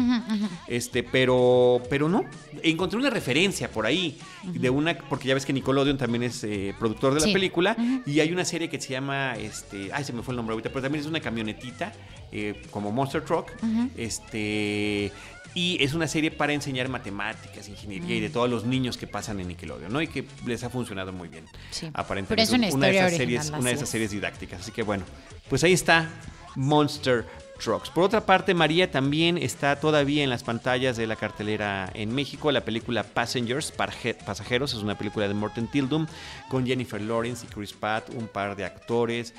Este, 0.67 1.03
pero, 1.03 1.79
pero 1.91 2.09
no. 2.09 2.25
Encontré 2.63 2.97
una 2.97 3.11
referencia 3.11 3.69
por 3.69 3.85
ahí 3.85 4.17
de 4.43 4.69
una, 4.71 4.97
porque 4.97 5.27
ya 5.27 5.35
ves 5.35 5.45
que 5.45 5.53
Nickelodeon 5.53 5.97
también 5.99 6.23
es 6.23 6.43
eh, 6.43 6.73
productor 6.79 7.13
de 7.13 7.19
la 7.19 7.25
Sí. 7.27 7.33
película 7.33 7.77
y 8.07 8.19
hay 8.19 8.31
una 8.33 8.45
serie 8.45 8.67
que 8.67 8.81
se 8.81 8.89
llama, 8.89 9.35
este, 9.37 9.91
ay, 9.93 10.03
se 10.03 10.11
me 10.13 10.23
fue 10.23 10.31
el 10.31 10.37
nombre 10.37 10.53
ahorita, 10.53 10.69
pero 10.69 10.81
también 10.81 11.01
es 11.03 11.07
una 11.07 11.19
camionetita 11.19 11.93
eh, 12.31 12.61
como 12.71 12.91
monster 12.91 13.23
truck, 13.23 13.51
este. 13.95 15.11
Y 15.53 15.83
es 15.83 15.93
una 15.93 16.07
serie 16.07 16.31
para 16.31 16.53
enseñar 16.53 16.89
matemáticas, 16.89 17.67
ingeniería 17.67 18.15
y 18.15 18.19
de 18.19 18.29
todos 18.29 18.49
los 18.49 18.65
niños 18.65 18.97
que 18.97 19.07
pasan 19.07 19.39
en 19.39 19.47
Nickelodeon, 19.47 19.91
¿no? 19.91 20.01
Y 20.01 20.07
que 20.07 20.25
les 20.45 20.63
ha 20.63 20.69
funcionado 20.69 21.11
muy 21.11 21.27
bien. 21.27 21.45
Sí. 21.71 21.89
Aparentemente. 21.93 22.51
Pero 22.51 22.67
es 22.67 22.73
una 22.73 22.87
de 22.87 22.97
esas 22.97 23.13
original, 23.13 23.43
series, 23.43 23.49
una 23.49 23.69
de 23.69 23.75
esas 23.75 23.83
es. 23.83 23.89
series 23.89 24.11
didácticas. 24.11 24.61
Así 24.61 24.71
que 24.71 24.83
bueno, 24.83 25.05
pues 25.49 25.63
ahí 25.63 25.73
está 25.73 26.07
Monster 26.55 27.25
Trucks. 27.59 27.89
Por 27.89 28.05
otra 28.05 28.25
parte, 28.25 28.53
María 28.53 28.89
también 28.89 29.37
está 29.37 29.79
todavía 29.79 30.23
en 30.23 30.29
las 30.29 30.43
pantallas 30.43 30.97
de 30.97 31.07
la 31.07 31.15
cartelera 31.15 31.89
en 31.93 32.13
México. 32.13 32.51
La 32.51 32.63
película 32.63 33.03
Passengers, 33.03 33.71
Pasajeros, 33.71 34.73
es 34.73 34.79
una 34.79 34.97
película 34.97 35.27
de 35.27 35.33
Morten 35.33 35.67
Tildum 35.67 36.07
con 36.47 36.65
Jennifer 36.65 37.01
Lawrence 37.01 37.45
y 37.45 37.53
Chris 37.53 37.73
Pratt, 37.73 38.09
un 38.15 38.27
par 38.27 38.55
de 38.55 38.65
actores 38.65 39.33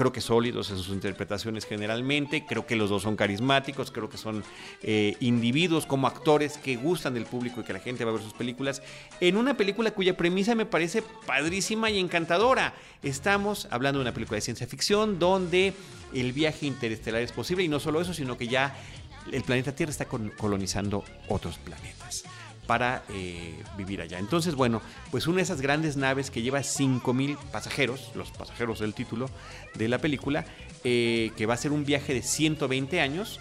creo 0.00 0.14
que 0.14 0.22
sólidos 0.22 0.70
en 0.70 0.78
sus 0.78 0.88
interpretaciones 0.88 1.66
generalmente, 1.66 2.46
creo 2.46 2.66
que 2.66 2.74
los 2.74 2.88
dos 2.88 3.02
son 3.02 3.16
carismáticos, 3.16 3.90
creo 3.90 4.08
que 4.08 4.16
son 4.16 4.42
eh, 4.82 5.14
individuos 5.20 5.84
como 5.84 6.06
actores 6.06 6.56
que 6.56 6.76
gustan 6.76 7.12
del 7.12 7.26
público 7.26 7.60
y 7.60 7.64
que 7.64 7.74
la 7.74 7.80
gente 7.80 8.06
va 8.06 8.10
a 8.12 8.14
ver 8.14 8.22
sus 8.22 8.32
películas, 8.32 8.82
en 9.20 9.36
una 9.36 9.58
película 9.58 9.90
cuya 9.90 10.16
premisa 10.16 10.54
me 10.54 10.64
parece 10.64 11.02
padrísima 11.26 11.90
y 11.90 11.98
encantadora. 11.98 12.72
Estamos 13.02 13.68
hablando 13.70 13.98
de 13.98 14.04
una 14.04 14.14
película 14.14 14.36
de 14.36 14.40
ciencia 14.40 14.66
ficción 14.66 15.18
donde 15.18 15.74
el 16.14 16.32
viaje 16.32 16.64
interestelar 16.64 17.20
es 17.20 17.32
posible 17.32 17.64
y 17.64 17.68
no 17.68 17.78
solo 17.78 18.00
eso, 18.00 18.14
sino 18.14 18.38
que 18.38 18.48
ya 18.48 18.74
el 19.30 19.42
planeta 19.42 19.74
Tierra 19.74 19.90
está 19.90 20.06
colonizando 20.06 21.04
otros 21.28 21.58
planetas 21.58 22.24
para 22.70 23.02
eh, 23.08 23.60
vivir 23.76 24.00
allá. 24.00 24.20
Entonces, 24.20 24.54
bueno, 24.54 24.80
pues 25.10 25.26
una 25.26 25.38
de 25.38 25.42
esas 25.42 25.60
grandes 25.60 25.96
naves 25.96 26.30
que 26.30 26.40
lleva 26.40 26.60
5.000 26.60 27.36
pasajeros, 27.50 28.12
los 28.14 28.30
pasajeros 28.30 28.78
del 28.78 28.94
título 28.94 29.28
de 29.74 29.88
la 29.88 29.98
película, 29.98 30.44
eh, 30.84 31.32
que 31.36 31.46
va 31.46 31.54
a 31.54 31.56
ser 31.56 31.72
un 31.72 31.84
viaje 31.84 32.14
de 32.14 32.22
120 32.22 33.00
años, 33.00 33.40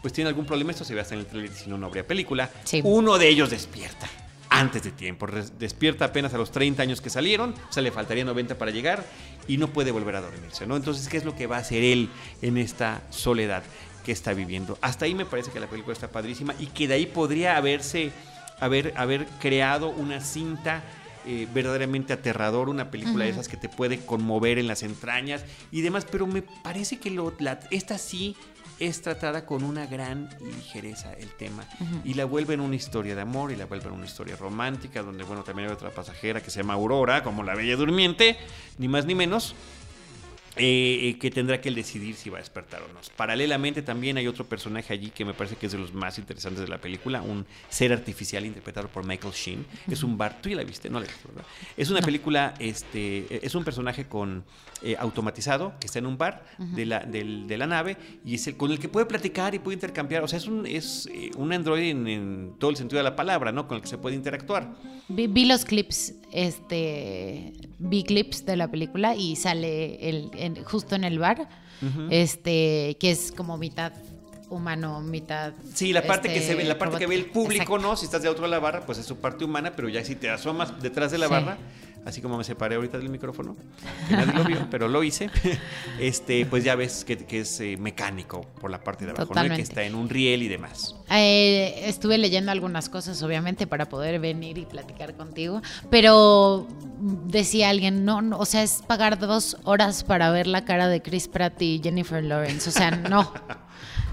pues 0.00 0.12
tiene 0.12 0.28
algún 0.28 0.46
problema, 0.46 0.70
esto 0.70 0.84
se 0.84 0.94
ve 0.94 1.00
hasta 1.00 1.14
en 1.14 1.22
el 1.22 1.26
trailer, 1.26 1.50
si 1.50 1.68
no, 1.68 1.76
no 1.76 1.88
habría 1.88 2.06
película. 2.06 2.52
Uno 2.84 3.18
de 3.18 3.26
ellos 3.26 3.50
despierta 3.50 4.08
antes 4.48 4.84
de 4.84 4.92
tiempo, 4.92 5.26
despierta 5.58 6.04
apenas 6.04 6.32
a 6.32 6.38
los 6.38 6.52
30 6.52 6.80
años 6.80 7.00
que 7.00 7.10
salieron, 7.10 7.56
o 7.68 7.72
sea, 7.72 7.82
le 7.82 7.90
faltaría 7.90 8.24
90 8.24 8.58
para 8.58 8.70
llegar 8.70 9.04
y 9.48 9.56
no 9.56 9.72
puede 9.72 9.90
volver 9.90 10.14
a 10.14 10.20
dormirse, 10.20 10.68
¿no? 10.68 10.76
Entonces, 10.76 11.08
¿qué 11.08 11.16
es 11.16 11.24
lo 11.24 11.34
que 11.34 11.48
va 11.48 11.56
a 11.56 11.60
hacer 11.62 11.82
él 11.82 12.10
en 12.42 12.56
esta 12.58 13.02
soledad 13.10 13.64
que 14.04 14.12
está 14.12 14.34
viviendo? 14.34 14.78
Hasta 14.82 15.06
ahí 15.06 15.16
me 15.16 15.24
parece 15.24 15.50
que 15.50 15.58
la 15.58 15.66
película 15.66 15.94
está 15.94 16.12
padrísima 16.12 16.54
y 16.60 16.66
que 16.66 16.86
de 16.86 16.94
ahí 16.94 17.06
podría 17.06 17.56
haberse 17.56 18.12
haber, 18.60 18.92
haber 18.96 19.26
creado 19.40 19.88
una 19.88 20.20
cinta 20.20 20.82
eh, 21.26 21.46
verdaderamente 21.52 22.12
aterrador, 22.12 22.68
una 22.68 22.90
película 22.90 23.24
de 23.24 23.30
esas 23.32 23.48
que 23.48 23.56
te 23.56 23.68
puede 23.68 23.98
conmover 23.98 24.58
en 24.58 24.66
las 24.66 24.82
entrañas 24.82 25.44
y 25.70 25.82
demás, 25.82 26.06
pero 26.10 26.26
me 26.26 26.42
parece 26.42 26.98
que 26.98 27.10
lo, 27.10 27.34
esta 27.70 27.98
sí 27.98 28.34
es 28.78 29.02
tratada 29.02 29.44
con 29.44 29.64
una 29.64 29.86
gran 29.86 30.28
ligereza 30.40 31.12
el 31.14 31.28
tema 31.30 31.64
y 32.04 32.14
la 32.14 32.24
vuelve 32.24 32.54
en 32.54 32.60
una 32.60 32.76
historia 32.76 33.14
de 33.14 33.20
amor 33.20 33.50
y 33.50 33.56
la 33.56 33.66
vuelve 33.66 33.88
en 33.88 33.92
una 33.92 34.06
historia 34.06 34.36
romántica 34.36 35.02
donde 35.02 35.24
bueno 35.24 35.42
también 35.42 35.68
hay 35.68 35.74
otra 35.74 35.90
pasajera 35.90 36.40
que 36.40 36.50
se 36.50 36.60
llama 36.60 36.74
Aurora 36.74 37.24
como 37.24 37.42
la 37.42 37.56
bella 37.56 37.76
durmiente 37.76 38.36
ni 38.78 38.86
más 38.86 39.04
ni 39.04 39.16
menos 39.16 39.56
eh, 40.58 41.16
que 41.20 41.30
tendrá 41.30 41.60
que 41.60 41.70
decidir 41.70 42.14
si 42.14 42.30
va 42.30 42.38
a 42.38 42.40
despertar 42.40 42.82
o 42.82 42.88
no. 42.88 43.00
Paralelamente 43.16 43.82
también 43.82 44.16
hay 44.16 44.26
otro 44.26 44.44
personaje 44.44 44.92
allí 44.92 45.10
que 45.10 45.24
me 45.24 45.34
parece 45.34 45.56
que 45.56 45.66
es 45.66 45.72
de 45.72 45.78
los 45.78 45.92
más 45.92 46.18
interesantes 46.18 46.62
de 46.62 46.68
la 46.68 46.78
película, 46.78 47.22
un 47.22 47.46
ser 47.68 47.92
artificial 47.92 48.44
interpretado 48.44 48.88
por 48.88 49.04
Michael 49.04 49.32
Sheen. 49.34 49.66
Es 49.90 50.02
un 50.02 50.18
bar, 50.18 50.40
tú 50.40 50.48
ya 50.48 50.56
la 50.56 50.64
viste, 50.64 50.90
no 50.90 51.00
la 51.00 51.06
viste, 51.06 51.28
¿verdad? 51.28 51.44
Es 51.76 51.90
una 51.90 52.00
película, 52.00 52.54
este, 52.58 53.44
es 53.44 53.54
un 53.54 53.64
personaje 53.64 54.06
con 54.06 54.44
eh, 54.82 54.96
automatizado 54.98 55.72
que 55.80 55.86
está 55.86 55.98
en 55.98 56.06
un 56.06 56.16
bar 56.16 56.44
de, 56.58 56.86
la, 56.86 57.00
de, 57.00 57.56
la 57.56 57.66
nave 57.66 57.96
y 58.24 58.36
es 58.36 58.46
el 58.46 58.56
con 58.56 58.70
el 58.70 58.78
que 58.78 58.88
puede 58.88 59.06
platicar 59.06 59.54
y 59.54 59.58
puede 59.58 59.74
intercambiar. 59.74 60.22
O 60.22 60.28
sea, 60.28 60.38
es 60.38 60.46
un, 60.46 60.66
es 60.66 61.08
eh, 61.12 61.30
un 61.36 61.52
androide 61.52 61.90
en, 61.90 62.54
todo 62.58 62.70
el 62.70 62.76
sentido 62.76 62.98
de 62.98 63.04
la 63.04 63.16
palabra, 63.16 63.50
¿no? 63.50 63.66
Con 63.66 63.76
el 63.76 63.82
que 63.82 63.88
se 63.88 63.98
puede 63.98 64.14
interactuar. 64.14 64.74
Vi, 65.08 65.26
vi 65.26 65.46
los 65.46 65.64
clips, 65.64 66.14
este, 66.32 67.52
vi 67.78 68.04
clips 68.04 68.46
de 68.46 68.56
la 68.56 68.70
película 68.70 69.16
y 69.16 69.36
sale 69.36 70.08
el 70.08 70.64
justo 70.64 70.94
en 70.94 71.04
el 71.04 71.18
bar, 71.18 71.48
este, 72.10 72.96
que 73.00 73.10
es 73.10 73.32
como 73.32 73.56
mitad 73.58 73.92
humano, 74.50 75.00
mitad. 75.00 75.54
Sí, 75.74 75.92
la 75.92 76.02
parte 76.02 76.32
que 76.32 76.40
se 76.40 76.54
ve, 76.54 76.64
la 76.64 76.78
parte 76.78 76.98
que 76.98 77.06
ve 77.06 77.14
el 77.14 77.26
público, 77.26 77.78
¿no? 77.78 77.96
Si 77.96 78.04
estás 78.04 78.22
de 78.22 78.28
otro 78.28 78.46
lado 78.46 78.52
de 78.52 78.56
la 78.56 78.62
barra, 78.62 78.86
pues 78.86 78.98
es 78.98 79.06
su 79.06 79.16
parte 79.16 79.44
humana, 79.44 79.72
pero 79.74 79.88
ya 79.88 80.04
si 80.04 80.14
te 80.14 80.30
asomas 80.30 80.80
detrás 80.80 81.10
de 81.10 81.18
la 81.18 81.28
barra, 81.28 81.58
así 82.08 82.22
como 82.22 82.38
me 82.38 82.44
separé 82.44 82.76
ahorita 82.76 82.98
del 82.98 83.10
micrófono, 83.10 83.54
que 84.08 84.16
nadie 84.16 84.32
lo 84.32 84.44
vio, 84.44 84.66
pero 84.70 84.88
lo 84.88 85.02
hice, 85.04 85.30
este, 86.00 86.46
pues 86.46 86.64
ya 86.64 86.74
ves 86.74 87.04
que, 87.04 87.18
es 87.38 87.60
eh, 87.60 87.76
mecánico 87.78 88.40
por 88.60 88.70
la 88.70 88.82
parte 88.82 89.04
de 89.04 89.10
abajo, 89.10 89.34
¿no? 89.34 89.54
que 89.54 89.62
está 89.62 89.82
en 89.82 89.94
un 89.94 90.08
riel 90.08 90.42
y 90.42 90.48
demás. 90.48 90.96
Eh, 91.10 91.82
estuve 91.84 92.16
leyendo 92.16 92.50
algunas 92.50 92.88
cosas, 92.88 93.22
obviamente, 93.22 93.66
para 93.66 93.88
poder 93.88 94.18
venir 94.20 94.56
y 94.56 94.64
platicar 94.64 95.14
contigo, 95.14 95.60
pero 95.90 96.66
decía 97.26 97.68
alguien, 97.68 98.04
no, 98.04 98.22
no, 98.22 98.38
o 98.38 98.46
sea, 98.46 98.62
es 98.62 98.82
pagar 98.86 99.18
dos 99.18 99.58
horas 99.64 100.02
para 100.02 100.30
ver 100.30 100.46
la 100.46 100.64
cara 100.64 100.88
de 100.88 101.02
Chris 101.02 101.28
Pratt 101.28 101.60
y 101.60 101.80
Jennifer 101.82 102.24
Lawrence, 102.24 102.70
o 102.70 102.72
sea, 102.72 102.90
no. 102.90 103.32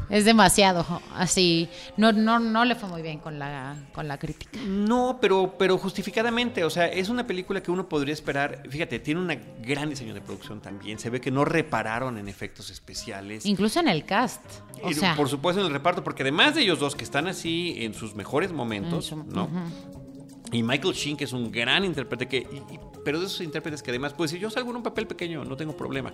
Es 0.10 0.26
demasiado, 0.26 0.86
así, 1.16 1.70
no, 1.97 2.12
no, 2.12 2.39
no 2.39 2.66
le 2.66 2.76
fue 2.76 2.89
muy 2.89 3.01
bien 3.01 3.20
con 3.20 3.39
la, 3.39 3.76
con 3.93 4.08
la 4.08 4.18
crítica. 4.18 4.60
No, 4.66 5.18
pero, 5.20 5.56
pero 5.58 5.78
justificadamente, 5.78 6.64
o 6.64 6.70
sea, 6.70 6.88
es 6.88 7.10
una 7.10 7.26
película 7.26 7.62
que 7.62 7.72
uno 7.72 7.89
podría 7.89 8.14
esperar, 8.14 8.64
fíjate, 8.70 8.99
tiene 8.99 9.22
un 9.22 9.39
gran 9.62 9.89
diseño 9.89 10.14
de 10.14 10.22
producción 10.22 10.62
también, 10.62 10.99
se 10.99 11.10
ve 11.10 11.20
que 11.22 11.32
no 11.32 11.45
repararon 11.45 12.18
en 12.18 12.28
efectos 12.28 12.70
especiales. 12.70 13.45
Incluso 13.45 13.80
en 13.80 13.88
el 13.88 14.06
cast. 14.06 14.41
O 14.84 14.91
sea. 14.93 15.16
Por 15.16 15.30
supuesto 15.30 15.62
en 15.62 15.68
el 15.68 15.74
reparto, 15.74 16.03
porque 16.03 16.24
además 16.24 16.56
de 16.56 16.62
ellos 16.62 16.80
dos 16.80 16.95
que 16.95 17.03
están 17.03 17.28
así 17.28 17.76
en 17.80 17.93
sus 17.93 18.16
mejores 18.16 18.51
momentos, 18.51 19.14
¿no? 19.28 19.49
Y 20.51 20.62
Michael 20.62 20.93
Sheen, 20.93 21.18
que 21.18 21.24
es 21.24 21.34
un 21.34 21.51
gran 21.51 21.84
intérprete, 21.84 22.28
que, 22.28 22.47
pero 23.03 23.20
de 23.20 23.26
esos 23.26 23.41
intérpretes 23.41 23.82
que 23.82 23.91
además 23.91 24.14
puede 24.14 24.28
decir, 24.28 24.39
yo 24.39 24.49
salgo 24.49 24.70
en 24.70 24.78
un 24.78 24.84
papel 24.84 25.08
pequeño, 25.08 25.43
no 25.43 25.58
tengo 25.58 25.76
problema 25.76 26.14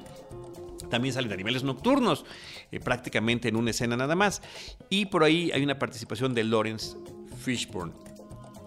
también 0.92 1.14
salen 1.16 1.30
de 1.30 1.38
niveles 1.38 1.64
nocturnos, 1.64 2.26
eh, 2.72 2.80
prácticamente 2.80 3.50
en 3.50 3.56
una 3.56 3.72
escena 3.72 3.98
nada 3.98 4.16
más. 4.16 4.44
Y 4.89 5.08
por 5.08 5.24
ahí 5.24 5.52
hay 5.52 5.64
una 5.64 5.80
participación 5.80 6.36
de 6.36 6.44
Lawrence 6.44 6.96
Fishburne 7.44 7.94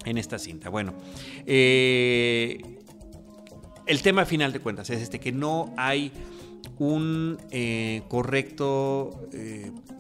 en 0.05 0.19
esta 0.19 0.41
cinta. 0.41 0.69
Bueno, 0.71 0.95
eh, 1.47 2.61
el 3.87 4.03
tema 4.03 4.25
final 4.25 4.53
de 4.53 4.59
cuentas 4.59 4.91
es 4.91 5.01
este, 5.01 5.21
que 5.21 5.31
no 5.31 5.73
hay 5.77 6.11
un 6.79 7.39
eh, 7.53 8.03
correcto 8.09 9.29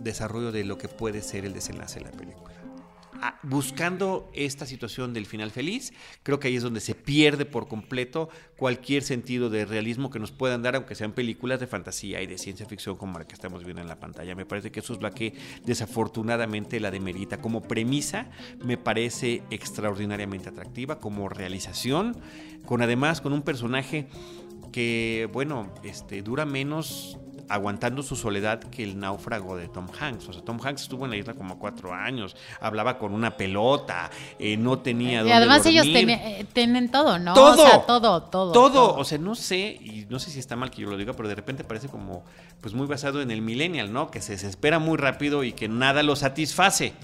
desarrollo 0.01 0.51
de 0.51 0.65
lo 0.65 0.77
que 0.79 0.89
puede 0.89 1.23
ser 1.23 1.45
el 1.45 1.53
desenlace 1.53 2.01
de 2.01 2.07
la 2.07 2.11
película 2.11 2.54
buscando 3.43 4.31
esta 4.35 4.67
situación 4.67 5.13
del 5.13 5.27
final 5.27 5.51
feliz, 5.51 5.93
creo 6.23 6.39
que 6.39 6.49
ahí 6.49 6.57
es 6.57 6.63
donde 6.63 6.81
se 6.81 6.95
pierde 6.95 7.45
por 7.45 7.69
completo 7.69 8.29
cualquier 8.57 9.03
sentido 9.03 9.51
de 9.51 9.65
realismo 9.65 10.11
que 10.11 10.19
nos 10.19 10.33
puedan 10.33 10.63
dar, 10.63 10.77
aunque 10.77 10.95
sean 10.95 11.13
películas 11.13 11.61
de 11.61 11.67
fantasía 11.67 12.23
y 12.23 12.27
de 12.27 12.39
ciencia 12.39 12.67
ficción 12.67 12.97
como 12.97 13.19
la 13.19 13.27
que 13.27 13.35
estamos 13.35 13.65
viendo 13.65 13.83
en 13.83 13.89
la 13.89 14.01
pantalla. 14.01 14.35
Me 14.35 14.47
parece 14.47 14.71
que 14.71 14.81
eso 14.81 14.95
es 14.95 15.01
lo 15.01 15.11
que 15.11 15.35
desafortunadamente 15.65 16.81
la 16.81 16.91
demerita. 16.91 17.39
Como 17.41 17.63
premisa, 17.63 18.31
me 18.65 18.77
parece 18.77 19.43
extraordinariamente 19.51 20.49
atractiva, 20.49 21.01
como 21.01 21.29
realización, 21.29 22.17
con 22.65 22.83
además 22.83 23.21
con 23.21 23.33
un 23.33 23.43
personaje 23.43 24.07
que, 24.73 25.29
bueno, 25.33 25.73
este, 25.85 26.23
dura 26.23 26.45
menos 26.45 27.19
aguantando 27.49 28.03
su 28.03 28.17
soledad 28.17 28.61
que 28.61 28.83
el 28.83 28.99
náufrago 28.99 29.57
de 29.57 29.69
Tom 29.69 29.87
Hanks. 29.99 30.29
O 30.29 30.33
sea, 30.33 30.43
Tom 30.43 30.59
Hanks 30.63 30.83
estuvo 30.83 31.05
en 31.05 31.11
la 31.11 31.17
isla 31.17 31.35
como 31.35 31.59
cuatro 31.59 31.93
años, 31.93 32.37
hablaba 32.61 32.99
con 32.99 33.13
una 33.13 33.37
pelota, 33.37 34.11
eh, 34.39 34.57
no 34.57 34.79
tenía. 34.79 35.23
Y 35.23 35.31
además 35.31 35.65
ellos 35.67 35.87
eh, 35.87 36.47
tienen 36.53 36.91
todo, 36.91 37.19
¿no? 37.19 37.35
Todo, 37.35 37.63
o 37.63 37.67
sea, 37.67 37.83
todo, 37.83 38.23
todo, 38.23 38.53
todo. 38.53 38.95
O 38.97 39.05
sea, 39.05 39.19
no 39.19 39.35
sé, 39.35 39.79
y 39.81 40.07
no 40.09 40.19
sé 40.19 40.31
si 40.31 40.39
está 40.39 40.57
mal 40.57 40.71
que 40.71 40.83
yo 40.83 40.91
lo 40.91 40.97
diga, 40.97 41.13
pero 41.13 41.29
de 41.29 41.35
repente 41.35 41.65
parece 41.65 41.89
como, 41.89 42.25
pues 42.61 42.75
muy 42.75 42.87
basado 42.87 43.21
en 43.21 43.31
el 43.31 43.43
millennial, 43.43 43.93
¿no? 43.93 44.11
Que 44.11 44.21
se 44.21 44.33
desespera 44.33 44.79
muy 44.79 44.97
rápido 44.97 45.45
y 45.45 45.53
que 45.53 45.69
nada 45.69 46.03
lo 46.03 46.17
satisface. 46.17 46.95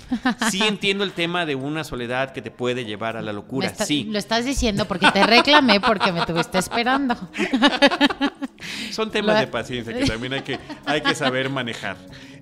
Sí 0.51 0.62
entiendo 0.66 1.05
el 1.05 1.12
tema 1.12 1.47
de 1.47 1.55
una 1.55 1.84
soledad 1.84 2.32
que 2.32 2.43
te 2.43 2.51
puede 2.51 2.84
llevar 2.84 3.16
a 3.16 3.22
la 3.22 3.32
locura, 3.32 3.74
sí. 3.74 4.05
Lo 4.05 4.18
estás 4.18 4.45
diciendo 4.45 4.86
porque 4.86 5.11
te 5.11 5.26
reclamé 5.26 5.80
porque 5.80 6.12
me 6.12 6.24
tuviste 6.26 6.59
esperando. 6.59 7.14
Son 8.91 9.11
temas 9.11 9.41
de 9.41 9.47
paciencia 9.47 9.97
que 9.97 10.05
también 10.05 10.35
hay 10.35 10.43
que, 10.43 10.59
hay 10.85 11.01
que 11.01 11.15
saber 11.15 11.51
manejar. 11.51 11.97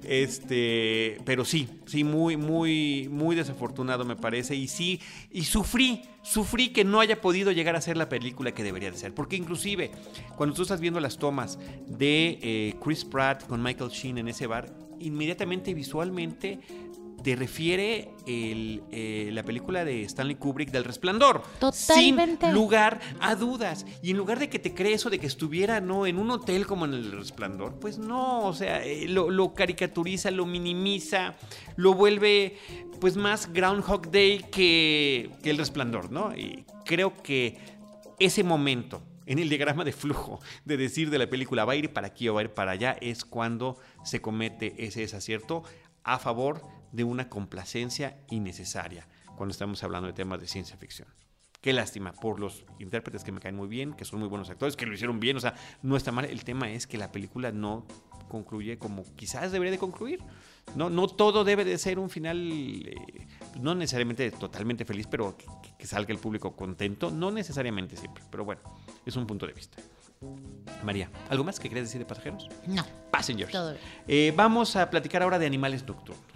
Este, 0.05 1.19
pero 1.25 1.45
sí, 1.45 1.69
sí, 1.87 2.05
muy, 2.05 2.37
muy, 2.37 3.09
muy 3.11 3.37
desafortunado 3.37 4.05
me 4.05 4.17
parece. 4.17 4.55
Y 4.55 4.69
sí, 4.69 5.01
y 5.31 5.45
sufrí, 5.45 6.03
sufrí 6.23 6.71
que 6.71 6.85
no 6.85 7.01
haya 7.01 7.21
podido 7.21 7.53
llegar 7.53 7.77
a 7.77 7.81
ser 7.81 7.97
la 7.97 8.09
película 8.09 8.53
que 8.53 8.63
debería 8.63 8.91
de 8.91 8.97
ser. 8.97 9.15
Porque 9.15 9.37
inclusive, 9.37 9.91
cuando 10.37 10.55
tú 10.55 10.63
estás 10.63 10.81
viendo 10.81 11.01
las 11.01 11.19
tomas 11.19 11.59
de 11.87 12.39
eh, 12.43 12.75
Chris 12.83 13.05
Pratt 13.05 13.47
con 13.47 13.63
Michael 13.63 13.91
Sheen 13.91 14.19
en 14.19 14.29
ese 14.29 14.47
bar, 14.47 14.73
inmediatamente 15.01 15.75
visualmente 15.75 16.59
te 17.23 17.37
refiere 17.37 18.11
eh, 18.27 19.31
la 19.33 19.43
película 19.43 19.85
de 19.85 20.03
Stanley 20.03 20.37
Kubrick 20.37 20.71
del 20.71 20.85
Resplandor. 20.85 21.43
Totalmente. 21.59 22.47
Sin 22.47 22.55
lugar 22.55 23.01
a 23.21 23.35
dudas. 23.35 23.87
Y 24.03 24.11
en 24.11 24.17
lugar 24.17 24.39
de 24.39 24.49
que 24.49 24.59
te 24.59 24.75
crees 24.75 25.05
o 25.07 25.11
de 25.11 25.19
que 25.19 25.27
estuviera 25.27 25.81
no 25.81 26.07
en 26.07 26.19
un 26.19 26.31
hotel 26.31 26.67
como 26.67 26.85
en 26.85 26.95
el 26.95 27.13
Resplandor, 27.13 27.79
pues 27.81 27.99
no, 27.99 28.47
o 28.47 28.53
sea, 28.53 28.85
eh, 28.85 29.09
lo, 29.09 29.55
caricaturiza, 29.55 30.31
lo 30.31 30.47
minimiza, 30.47 31.35
lo 31.77 31.95
vuelve 31.95 32.57
pues 33.01 33.17
más 33.17 33.53
Groundhog 33.53 34.11
Day 34.11 34.45
que, 34.51 35.31
que 35.43 35.51
el 35.51 35.59
Resplandor, 35.59 36.11
¿no? 36.11 36.35
Y 36.37 36.65
creo 36.85 37.17
que 37.23 37.59
ese 38.19 38.43
momento 38.43 39.03
en 39.27 39.39
el 39.39 39.49
diagrama 39.49 39.85
de 39.85 39.93
flujo, 39.93 40.41
de 40.65 40.77
decir 40.77 41.11
de 41.11 41.19
la 41.19 41.29
película 41.29 41.65
va 41.65 41.75
a 41.75 41.77
ir 41.77 41.93
para 41.93 42.07
aquí 42.07 42.29
o 42.29 42.35
va 42.35 42.41
a 42.41 42.45
ir 42.45 42.51
para 42.51 42.73
allá, 42.73 42.97
es 43.01 43.25
cuando 43.25 43.77
se 44.03 44.23
comete 44.23 44.75
ese 44.79 45.01
desacierto 45.01 45.65
a 46.03 46.19
favor 46.19 46.63
de 46.93 47.05
una 47.05 47.29
complacencia 47.29 48.19
innecesaria, 48.31 49.07
cuando 49.37 49.53
estamos 49.53 49.83
hablando 49.83 50.07
de 50.07 50.13
temas 50.13 50.41
de 50.41 50.47
ciencia 50.47 50.77
ficción. 50.77 51.09
Qué 51.61 51.73
lástima 51.73 52.13
por 52.13 52.39
los 52.39 52.65
intérpretes 52.79 53.25
que 53.25 53.33
me 53.33 53.41
caen 53.41 53.57
muy 53.57 53.67
bien, 53.67 53.95
que 53.95 54.05
son 54.05 54.21
muy 54.21 54.29
buenos 54.29 54.49
actores, 54.49 54.77
que 54.77 54.87
lo 54.87 54.95
hicieron 54.95 55.19
bien, 55.19 55.37
o 55.37 55.41
sea, 55.41 55.55
no 55.83 55.97
está 55.97 56.13
mal. 56.13 56.25
El 56.25 56.45
tema 56.45 56.71
es 56.71 56.87
que 56.87 56.99
la 56.99 57.11
película 57.11 57.51
no 57.51 57.85
concluye 58.29 58.79
como 58.79 59.05
quizás 59.17 59.51
debería 59.51 59.73
de 59.73 59.79
concluir. 59.79 60.21
No, 60.77 60.89
no 60.89 61.09
todo 61.09 61.45
debe 61.45 61.65
de 61.65 61.79
ser 61.79 61.99
un 61.99 62.11
final, 62.11 62.49
eh, 62.53 63.27
no 63.61 63.75
necesariamente 63.75 64.31
totalmente 64.31 64.85
feliz, 64.85 65.09
pero 65.09 65.37
que, 65.37 65.47
que 65.77 65.87
salga 65.87 66.13
el 66.13 66.21
público 66.21 66.55
contento, 66.55 67.11
no 67.11 67.31
necesariamente 67.31 67.97
siempre, 67.97 68.23
pero 68.31 68.45
bueno, 68.45 68.61
es 69.05 69.17
un 69.17 69.27
punto 69.27 69.47
de 69.47 69.53
vista. 69.53 69.79
María, 70.83 71.11
¿algo 71.29 71.45
más 71.45 71.59
que 71.59 71.69
quieras 71.69 71.89
decir 71.89 72.01
de 72.01 72.05
pasajeros? 72.05 72.49
No. 72.67 72.85
Passengers. 73.11 73.51
Todo 73.51 73.73
bien. 73.73 73.83
Eh, 74.07 74.33
vamos 74.37 74.77
a 74.77 74.91
platicar 74.91 75.23
ahora 75.23 75.39
de 75.39 75.47
Animales 75.47 75.87
Nocturnos. 75.87 76.28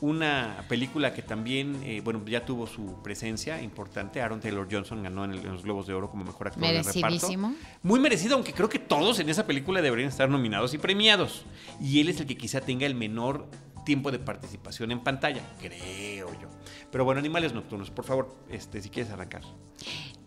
Una 0.00 0.64
película 0.68 1.12
que 1.12 1.22
también, 1.22 1.80
eh, 1.82 2.00
bueno, 2.04 2.22
ya 2.26 2.44
tuvo 2.44 2.66
su 2.66 3.02
presencia 3.02 3.60
importante. 3.62 4.20
Aaron 4.22 4.40
Taylor 4.40 4.68
Johnson 4.70 5.02
ganó 5.02 5.24
en, 5.24 5.32
el- 5.32 5.40
en 5.40 5.52
los 5.52 5.62
Globos 5.64 5.86
de 5.86 5.94
Oro 5.94 6.08
como 6.10 6.24
mejor 6.24 6.48
actor 6.48 6.62
de 6.62 6.68
reparto. 6.78 7.00
Merecidísimo. 7.08 7.54
Muy 7.82 7.98
merecido, 8.00 8.34
aunque 8.36 8.52
creo 8.52 8.68
que 8.68 8.78
todos 8.78 9.18
en 9.18 9.28
esa 9.28 9.46
película 9.46 9.82
deberían 9.82 10.08
estar 10.08 10.28
nominados 10.28 10.72
y 10.74 10.78
premiados. 10.78 11.44
Y 11.80 12.00
él 12.00 12.08
es 12.08 12.20
el 12.20 12.26
que 12.26 12.36
quizá 12.36 12.60
tenga 12.60 12.86
el 12.86 12.94
menor 12.94 13.48
tiempo 13.84 14.10
de 14.12 14.18
participación 14.18 14.90
en 14.92 15.00
pantalla, 15.00 15.40
creo 15.60 16.28
yo. 16.40 16.48
Pero 16.92 17.04
bueno, 17.04 17.18
Animales 17.20 17.52
Nocturnos, 17.54 17.90
por 17.90 18.04
favor, 18.04 18.36
este, 18.50 18.82
si 18.82 18.90
quieres 18.90 19.10
arrancar. 19.12 19.42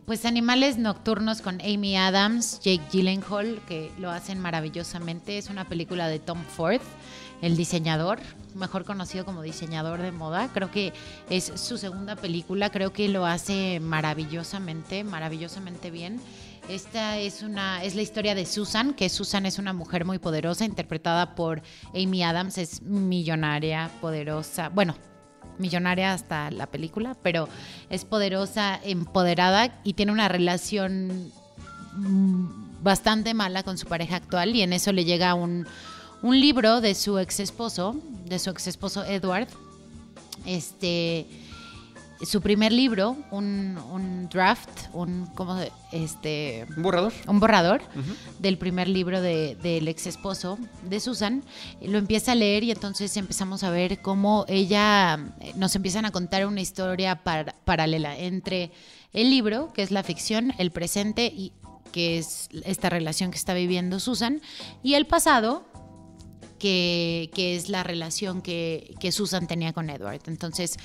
Pues 0.06 0.26
Animales 0.26 0.78
Nocturnos 0.78 1.41
con 1.41 1.62
Amy 1.62 1.95
Adams, 1.95 2.60
Jake 2.62 2.82
Gyllenhaal, 2.91 3.62
que 3.68 3.91
lo 3.99 4.10
hacen 4.10 4.39
maravillosamente. 4.39 5.38
Es 5.38 5.49
una 5.49 5.66
película 5.66 6.08
de 6.08 6.20
Tom 6.20 6.43
Ford, 6.43 6.82
el 7.41 7.56
diseñador, 7.56 8.20
mejor 8.56 8.84
conocido 8.84 9.26
como 9.26 9.41
diseñador 9.41 10.02
de 10.02 10.12
moda. 10.12 10.49
Creo 10.54 10.72
que 10.72 10.91
es 11.30 11.52
su 11.56 11.78
segunda 11.78 12.16
película, 12.16 12.72
creo 12.72 12.91
que 12.91 13.10
lo 13.10 13.26
hace 13.26 13.80
maravillosamente, 13.80 15.04
maravillosamente 15.04 15.91
bien. 15.91 16.20
Esta 16.68 17.18
es 17.18 17.41
una 17.41 17.84
es 17.84 17.95
la 17.95 18.02
historia 18.02 18.36
de 18.36 18.45
Susan, 18.45 18.93
que 18.93 19.08
Susan 19.08 19.45
es 19.45 19.60
una 19.60 19.72
mujer 19.72 20.04
muy 20.04 20.20
poderosa, 20.20 20.66
interpretada 20.66 21.36
por 21.36 21.62
Amy 21.93 22.24
Adams, 22.24 22.58
es 22.58 22.82
millonaria, 22.82 23.89
poderosa. 24.02 24.70
Bueno, 24.70 24.95
millonaria 25.62 26.14
hasta 26.14 26.51
la 26.51 26.66
película, 26.66 27.16
pero 27.22 27.47
es 27.89 28.03
poderosa, 28.03 28.80
empoderada 28.84 29.80
y 29.84 29.93
tiene 29.93 30.12
una 30.12 30.28
relación 30.28 31.32
mm, 31.95 32.84
bastante 32.84 33.34
mala 33.34 33.64
con 33.64 33.78
su 33.78 33.88
pareja 33.88 34.18
actual 34.18 34.55
y 34.55 34.62
en 34.62 34.74
eso 34.74 34.91
le 34.91 35.05
llega 35.05 35.34
un, 35.34 35.66
un 36.22 36.39
libro 36.39 36.82
de 36.82 36.95
su 36.95 37.18
ex 37.20 37.39
esposo, 37.39 37.95
de 38.26 38.39
su 38.39 38.49
ex 38.49 38.68
esposo 38.68 39.05
Edward, 39.05 39.47
este 40.45 41.28
su 42.26 42.42
primer 42.42 42.72
libro, 42.72 43.18
un, 43.32 43.78
un 43.92 44.30
draft, 44.30 44.70
un 44.94 45.26
como 45.36 45.58
este 45.92 46.66
¿Un 46.78 46.84
borrador? 46.84 47.14
un 47.28 47.40
borrador 47.40 47.82
del 48.40 48.58
primer 48.58 48.88
libro 48.88 49.22
de- 49.22 49.56
del 49.56 49.88
ex 49.88 50.08
esposo 50.08 50.58
de 50.84 51.00
Susan. 51.00 51.44
Lo 51.82 51.98
empieza 51.98 52.34
a 52.34 52.36
leer 52.36 52.64
y 52.64 52.72
entonces 52.72 53.16
empezamos 53.18 53.64
a 53.64 53.70
ver 53.72 54.02
cómo 54.02 54.46
ella 54.48 55.20
eh, 55.40 55.54
nos 55.56 55.76
empiezan 55.76 56.06
a 56.06 56.12
contar 56.12 56.46
una 56.46 56.62
historia 56.62 57.24
par- 57.24 57.56
paralela 57.66 58.18
entre 58.18 58.72
el 59.14 59.30
libro, 59.30 59.74
que 59.74 59.82
es 59.82 59.92
la 59.92 60.04
ficción, 60.04 60.54
el 60.58 60.72
presente 60.72 61.26
y 61.26 61.52
que 61.92 62.18
es 62.20 62.48
esta 62.66 62.90
relación 62.90 63.32
que 63.32 63.38
está 63.38 63.54
viviendo 63.54 64.00
Susan, 64.00 64.40
y 64.82 64.94
el 64.94 65.06
pasado, 65.08 65.66
que, 66.60 67.30
que 67.34 67.56
es 67.56 67.68
la 67.70 67.84
relación 67.84 68.42
que, 68.42 68.94
que 69.00 69.12
Susan 69.12 69.48
tenía 69.48 69.74
con 69.74 69.90
Edward. 69.90 70.22
Entonces, 70.28 70.78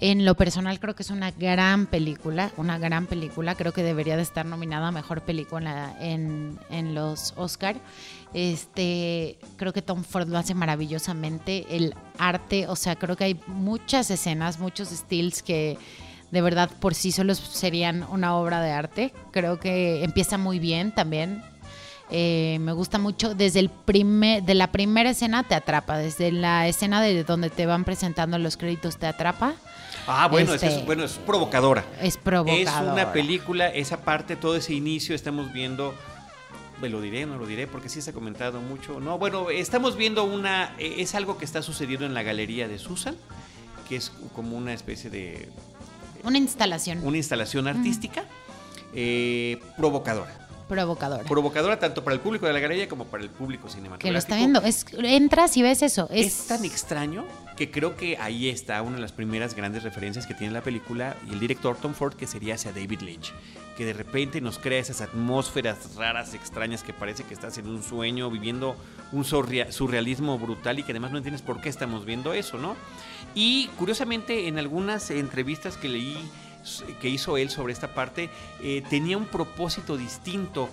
en 0.00 0.24
lo 0.24 0.34
personal 0.34 0.80
creo 0.80 0.94
que 0.94 1.02
es 1.02 1.10
una 1.10 1.30
gran 1.30 1.86
película, 1.86 2.50
una 2.56 2.78
gran 2.78 3.06
película, 3.06 3.54
creo 3.54 3.72
que 3.72 3.82
debería 3.82 4.16
de 4.16 4.22
estar 4.22 4.46
nominada 4.46 4.88
a 4.88 4.92
Mejor 4.92 5.20
Película 5.22 5.94
en, 6.00 6.58
en 6.70 6.94
los 6.94 7.34
Oscar. 7.36 7.76
Este, 8.32 9.38
creo 9.56 9.72
que 9.72 9.82
Tom 9.82 10.04
Ford 10.04 10.28
lo 10.28 10.38
hace 10.38 10.54
maravillosamente, 10.54 11.66
el 11.70 11.94
arte, 12.18 12.66
o 12.66 12.76
sea, 12.76 12.96
creo 12.96 13.16
que 13.16 13.24
hay 13.24 13.40
muchas 13.46 14.10
escenas, 14.10 14.58
muchos 14.58 14.88
stills 14.88 15.42
que 15.42 15.76
de 16.30 16.40
verdad 16.40 16.70
por 16.80 16.94
sí 16.94 17.12
solos 17.12 17.38
serían 17.38 18.04
una 18.10 18.36
obra 18.36 18.60
de 18.60 18.70
arte. 18.70 19.12
Creo 19.32 19.58
que 19.58 20.04
empieza 20.04 20.38
muy 20.38 20.58
bien 20.58 20.92
también. 20.92 21.42
Eh, 22.12 22.58
me 22.60 22.72
gusta 22.72 22.98
mucho 22.98 23.34
desde 23.34 23.60
el 23.60 23.68
primer, 23.68 24.42
de 24.42 24.54
la 24.54 24.72
primera 24.72 25.10
escena 25.10 25.44
te 25.44 25.54
atrapa, 25.54 25.96
desde 25.96 26.32
la 26.32 26.66
escena 26.66 27.00
de 27.00 27.22
donde 27.22 27.50
te 27.50 27.66
van 27.66 27.84
presentando 27.84 28.38
los 28.38 28.56
créditos 28.56 28.96
te 28.96 29.06
atrapa. 29.06 29.54
Ah, 30.06 30.28
bueno, 30.28 30.54
es, 30.54 30.62
Este- 30.62 30.78
es- 30.80 30.86
bueno, 30.86 31.04
es 31.04 31.12
provocadora. 31.12 31.84
Es 32.00 32.16
provocador. 32.16 32.60
Es 32.60 32.68
una 32.92 33.12
película, 33.12 33.68
esa 33.68 33.98
parte, 34.02 34.36
todo 34.36 34.56
ese 34.56 34.74
inicio, 34.74 35.14
estamos 35.14 35.52
viendo. 35.52 35.94
Me 36.80 36.88
lo 36.88 37.00
diré, 37.00 37.26
no 37.26 37.36
lo 37.36 37.46
diré, 37.46 37.66
porque 37.66 37.88
sí 37.90 38.00
se 38.00 38.10
ha 38.10 38.12
comentado 38.14 38.60
mucho. 38.60 39.00
No, 39.00 39.18
bueno, 39.18 39.50
estamos 39.50 39.96
viendo 39.96 40.24
una. 40.24 40.74
eh, 40.78 40.96
Es 40.98 41.14
algo 41.14 41.36
que 41.36 41.44
está 41.44 41.62
sucediendo 41.62 42.06
en 42.06 42.14
la 42.14 42.22
galería 42.22 42.68
de 42.68 42.78
Susan, 42.78 43.14
que 43.88 43.96
es 43.96 44.10
como 44.34 44.56
una 44.56 44.72
especie 44.72 45.10
de. 45.10 45.48
Una 46.24 46.38
instalación 46.38 47.00
Una 47.06 47.16
instalación 47.18 47.68
artística 47.68 48.24
eh, 48.94 49.58
provocadora. 49.76 50.39
Provocadora. 50.70 51.24
Provocadora 51.24 51.78
tanto 51.78 52.02
para 52.02 52.14
el 52.14 52.20
público 52.20 52.46
de 52.46 52.54
la 52.54 52.60
galería 52.60 52.88
como 52.88 53.04
para 53.04 53.22
el 53.22 53.28
público 53.28 53.68
cinematográfico. 53.68 54.06
que 54.08 54.12
lo 54.12 54.18
está 54.18 54.36
viendo. 54.36 54.62
Es, 54.62 54.86
entras 55.02 55.56
y 55.58 55.62
ves 55.62 55.82
eso. 55.82 56.08
Es, 56.10 56.26
Es 56.40 56.46
tan 56.46 56.64
extraño 56.64 57.26
que 57.56 57.70
creo 57.70 57.94
que 57.96 58.16
ahí 58.16 58.48
está 58.48 58.80
una 58.80 58.96
de 58.96 59.02
las 59.02 59.12
primeras 59.12 59.54
grandes 59.54 59.82
referencias 59.82 60.26
que 60.26 60.32
tiene 60.32 60.52
la 60.54 60.62
película 60.62 61.16
y 61.28 61.34
el 61.34 61.40
director 61.40 61.76
Tom 61.76 61.92
Ford, 61.92 62.14
que 62.14 62.26
sería 62.26 62.54
hacia 62.54 62.72
David 62.72 63.00
Lynch, 63.02 63.34
que 63.76 63.84
de 63.84 63.92
repente 63.92 64.40
nos 64.40 64.58
crea 64.58 64.78
esas 64.78 65.02
atmósferas 65.02 65.94
raras, 65.96 66.32
extrañas, 66.32 66.82
que 66.82 66.94
parece 66.94 67.24
que 67.24 67.34
estás 67.34 67.58
en 67.58 67.66
un 67.68 67.82
sueño, 67.82 68.30
viviendo 68.30 68.76
un 69.12 69.24
surrea- 69.24 69.70
surrealismo 69.72 70.38
brutal 70.38 70.78
y 70.78 70.84
que 70.84 70.92
además 70.92 71.10
no 71.10 71.18
entiendes 71.18 71.42
por 71.42 71.60
qué 71.60 71.68
estamos 71.68 72.06
viendo 72.06 72.32
eso, 72.32 72.56
¿no? 72.56 72.76
Y 73.34 73.66
curiosamente 73.78 74.48
en 74.48 74.58
algunas 74.58 75.10
entrevistas 75.10 75.76
que 75.76 75.88
leí 75.88 76.16
que 77.00 77.08
hizo 77.08 77.36
él 77.36 77.50
sobre 77.50 77.72
esta 77.72 77.94
parte, 77.94 78.30
eh, 78.62 78.82
tenía 78.88 79.16
un 79.16 79.26
propósito 79.26 79.96
distinto 79.96 80.68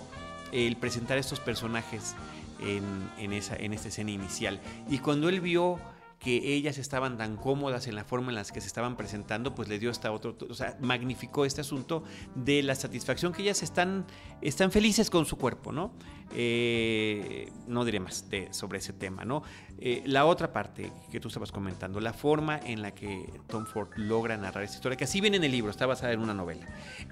el 0.52 0.76
presentar 0.76 1.18
estos 1.18 1.40
personajes 1.40 2.14
en, 2.60 2.84
en 3.18 3.32
esa, 3.32 3.56
en 3.56 3.72
esta 3.72 3.88
escena 3.88 4.10
inicial. 4.10 4.60
Y 4.88 4.98
cuando 4.98 5.28
él 5.28 5.40
vio 5.40 5.78
que 6.18 6.54
ellas 6.54 6.78
estaban 6.78 7.16
tan 7.16 7.36
cómodas 7.36 7.86
en 7.86 7.94
la 7.94 8.04
forma 8.04 8.30
en 8.30 8.34
las 8.34 8.50
que 8.50 8.60
se 8.60 8.66
estaban 8.66 8.96
presentando, 8.96 9.54
pues 9.54 9.68
le 9.68 9.78
dio 9.78 9.90
hasta 9.90 10.10
otro, 10.10 10.36
o 10.48 10.54
sea, 10.54 10.76
magnificó 10.80 11.44
este 11.44 11.60
asunto 11.60 12.02
de 12.34 12.62
la 12.62 12.74
satisfacción 12.74 13.32
que 13.32 13.42
ellas 13.42 13.62
están, 13.62 14.04
están 14.40 14.72
felices 14.72 15.10
con 15.10 15.26
su 15.26 15.36
cuerpo, 15.36 15.70
¿no? 15.70 15.92
Eh, 16.34 17.50
no 17.66 17.84
diré 17.84 18.00
más 18.00 18.28
de, 18.28 18.52
sobre 18.52 18.78
ese 18.78 18.92
tema, 18.92 19.24
¿no? 19.24 19.42
Eh, 19.80 20.02
la 20.06 20.26
otra 20.26 20.52
parte 20.52 20.92
que 21.10 21.20
tú 21.20 21.28
estabas 21.28 21.52
comentando, 21.52 22.00
la 22.00 22.12
forma 22.12 22.58
en 22.58 22.82
la 22.82 22.90
que 22.90 23.32
Tom 23.46 23.64
Ford 23.64 23.88
logra 23.96 24.36
narrar 24.36 24.64
esta 24.64 24.76
historia, 24.76 24.96
que 24.96 25.04
así 25.04 25.20
viene 25.20 25.36
en 25.36 25.44
el 25.44 25.52
libro, 25.52 25.70
está 25.70 25.86
basada 25.86 26.12
en 26.12 26.20
una 26.20 26.34
novela, 26.34 26.66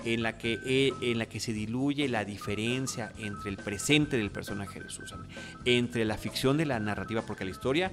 en 0.05 0.23
la 0.23 0.37
que, 0.37 0.59
eh, 0.67 0.93
en 1.01 1.19
la 1.19 1.27
que 1.27 1.41
se 1.41 1.53
diluye 1.53 2.09
la 2.09 2.25
diferencia 2.25 3.13
entre 3.19 3.51
el 3.51 3.57
presente 3.57 4.19
del 4.19 4.31
personaje 4.31 4.81
de 4.81 4.91
Susan, 4.91 5.27
entre 5.65 6.05
la 6.05 6.19
ficción 6.19 6.57
de 6.57 6.67
la 6.67 6.81
narrativa, 6.81 7.23
porque 7.23 7.45
la 7.45 7.53
historia 7.53 7.93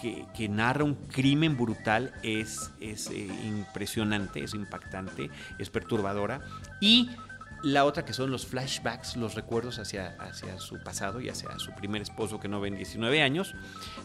que, 0.00 0.24
que 0.34 0.48
narra 0.48 0.84
un 0.84 0.94
crimen 0.94 1.56
brutal 1.56 2.14
es, 2.22 2.72
es 2.80 3.10
impresionante, 3.10 4.42
es 4.42 4.54
impactante, 4.54 5.30
es 5.58 5.70
perturbadora, 5.70 6.40
y 6.80 7.10
la 7.64 7.84
otra 7.84 8.04
que 8.04 8.12
son 8.12 8.30
los 8.30 8.46
flashbacks, 8.46 9.16
los 9.16 9.34
recuerdos 9.34 9.78
hacia, 9.78 10.16
hacia 10.20 10.58
su 10.60 10.82
pasado 10.82 11.20
y 11.20 11.30
hacia 11.30 11.58
su 11.58 11.72
primer 11.72 12.02
esposo 12.02 12.38
que 12.38 12.46
no 12.46 12.60
ven 12.60 12.76
19 12.76 13.22
años, 13.22 13.54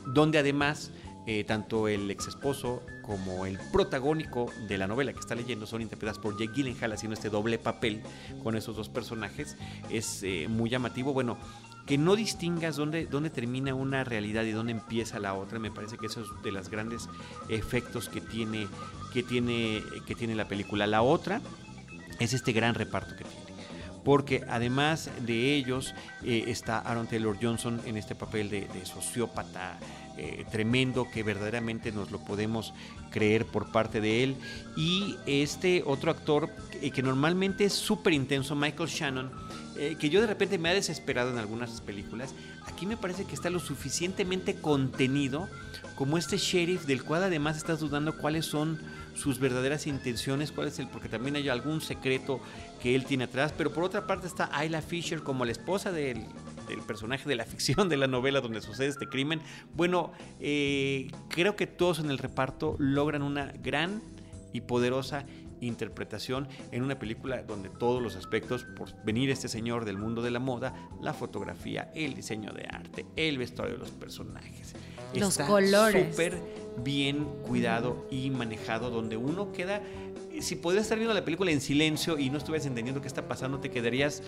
donde 0.07 0.39
además 0.39 0.91
eh, 1.27 1.43
tanto 1.43 1.87
el 1.87 2.09
ex 2.09 2.27
esposo 2.27 2.81
como 3.01 3.45
el 3.45 3.59
protagónico 3.71 4.51
de 4.67 4.77
la 4.77 4.87
novela 4.87 5.13
que 5.13 5.19
está 5.19 5.35
leyendo 5.35 5.67
son 5.67 5.81
interpretadas 5.81 6.17
por 6.17 6.39
Jake 6.39 6.53
Gyllenhaal 6.53 6.93
haciendo 6.93 7.13
este 7.13 7.29
doble 7.29 7.59
papel 7.59 8.01
con 8.41 8.55
esos 8.55 8.75
dos 8.75 8.87
personajes. 8.87 9.57
Es 9.91 10.23
eh, 10.23 10.47
muy 10.49 10.69
llamativo. 10.69 11.13
Bueno, 11.13 11.37
que 11.85 11.97
no 11.97 12.15
distingas 12.15 12.77
dónde, 12.77 13.07
dónde 13.07 13.29
termina 13.29 13.75
una 13.75 14.03
realidad 14.03 14.43
y 14.43 14.51
dónde 14.51 14.71
empieza 14.71 15.19
la 15.19 15.33
otra, 15.33 15.59
me 15.59 15.69
parece 15.69 15.97
que 15.97 16.05
eso 16.05 16.21
es 16.21 16.27
de 16.43 16.51
los 16.51 16.69
grandes 16.69 17.09
efectos 17.49 18.09
que 18.09 18.21
tiene, 18.21 18.67
que 19.13 19.21
tiene, 19.21 19.83
que 20.07 20.15
tiene 20.15 20.33
la 20.33 20.47
película. 20.47 20.87
La 20.87 21.01
otra 21.01 21.41
es 22.19 22.33
este 22.33 22.53
gran 22.53 22.75
reparto 22.75 23.15
que 23.15 23.23
tiene. 23.23 23.38
Porque 24.09 24.43
además 24.49 25.11
de 25.23 25.53
ellos 25.53 25.93
eh, 26.23 26.45
está 26.47 26.79
Aaron 26.79 27.05
Taylor 27.05 27.37
Johnson 27.39 27.79
en 27.85 27.95
este 27.95 28.15
papel 28.15 28.49
de, 28.49 28.67
sociópata 28.83 29.77
eh, 30.17 30.45
tremendo 30.49 31.07
que 31.13 31.21
verdaderamente 31.21 31.91
nos 31.91 32.09
lo 32.09 32.17
podemos 32.17 32.73
creer 33.11 33.45
por 33.45 33.71
parte 33.71 34.01
de 34.01 34.23
él. 34.23 34.35
Y 34.75 35.15
este 35.27 35.83
otro 35.85 36.09
actor 36.09 36.49
eh, 36.81 36.89
que 36.89 37.03
normalmente 37.03 37.65
es 37.65 37.73
súper 37.73 38.13
intenso, 38.13 38.55
Michael 38.55 38.89
Shannon, 38.89 39.31
que 39.99 40.09
yo 40.09 40.21
de 40.21 40.27
repente 40.27 40.57
me 40.57 40.69
ha 40.69 40.73
desesperado 40.73 41.29
en 41.29 41.37
algunas 41.37 41.79
películas, 41.79 42.33
aquí 42.65 42.87
me 42.87 42.97
parece 42.97 43.25
que 43.25 43.35
está 43.35 43.51
lo 43.51 43.59
suficientemente 43.59 44.55
contenido 44.55 45.47
como 45.95 46.17
este 46.17 46.37
sheriff 46.37 46.85
del 46.85 47.03
cual 47.03 47.23
además 47.23 47.57
estás 47.57 47.79
dudando 47.79 48.17
cuáles 48.17 48.45
son 48.45 48.79
sus 49.15 49.39
verdaderas 49.39 49.85
intenciones, 49.85 50.51
cuál 50.51 50.69
es 50.69 50.79
el, 50.79 50.87
porque 50.87 51.09
también 51.09 51.35
hay 51.35 51.49
algún 51.49 51.81
secreto 51.81 52.39
que 52.81 52.95
él 52.95 53.05
tiene 53.05 53.25
atrás, 53.25 53.53
pero 53.57 53.71
por 53.71 53.83
otra 53.83 54.07
parte 54.07 54.27
está 54.27 54.49
Ayla 54.51 54.81
Fisher 54.81 55.21
como 55.21 55.45
la 55.45 55.51
esposa 55.51 55.91
del, 55.91 56.25
del 56.67 56.81
personaje 56.81 57.27
de 57.27 57.35
la 57.35 57.45
ficción 57.45 57.89
de 57.89 57.97
la 57.97 58.07
novela 58.07 58.41
donde 58.41 58.61
sucede 58.61 58.87
este 58.87 59.07
crimen. 59.07 59.41
Bueno, 59.75 60.11
eh, 60.39 61.11
creo 61.27 61.55
que 61.55 61.67
todos 61.67 61.99
en 61.99 62.09
el 62.09 62.17
reparto 62.17 62.75
logran 62.79 63.21
una 63.21 63.51
gran 63.61 64.01
y 64.53 64.61
poderosa 64.61 65.25
interpretación 65.61 66.47
en 66.71 66.83
una 66.83 66.97
película 66.97 67.43
donde 67.43 67.69
todos 67.69 68.01
los 68.01 68.15
aspectos, 68.15 68.63
por 68.63 68.89
venir 69.03 69.29
este 69.29 69.47
señor 69.47 69.85
del 69.85 69.97
mundo 69.97 70.21
de 70.21 70.31
la 70.31 70.39
moda, 70.39 70.73
la 71.01 71.13
fotografía, 71.13 71.91
el 71.95 72.13
diseño 72.13 72.51
de 72.53 72.65
arte, 72.69 73.05
el 73.15 73.37
vestuario 73.37 73.75
de 73.75 73.81
los 73.81 73.91
personajes, 73.91 74.73
los 75.13 75.37
colores, 75.37 76.11
súper 76.11 76.37
bien 76.83 77.25
cuidado 77.45 78.07
y 78.09 78.29
manejado, 78.29 78.89
donde 78.89 79.17
uno 79.17 79.51
queda 79.51 79.81
si 80.41 80.55
podías 80.55 80.83
estar 80.83 80.97
viendo 80.97 81.13
la 81.13 81.23
película 81.23 81.51
en 81.51 81.61
silencio 81.61 82.17
y 82.17 82.29
no 82.29 82.37
estuvieras 82.37 82.65
entendiendo 82.65 83.01
qué 83.01 83.07
está 83.07 83.27
pasando, 83.27 83.59
te 83.59 83.69
quedarías 83.69 84.23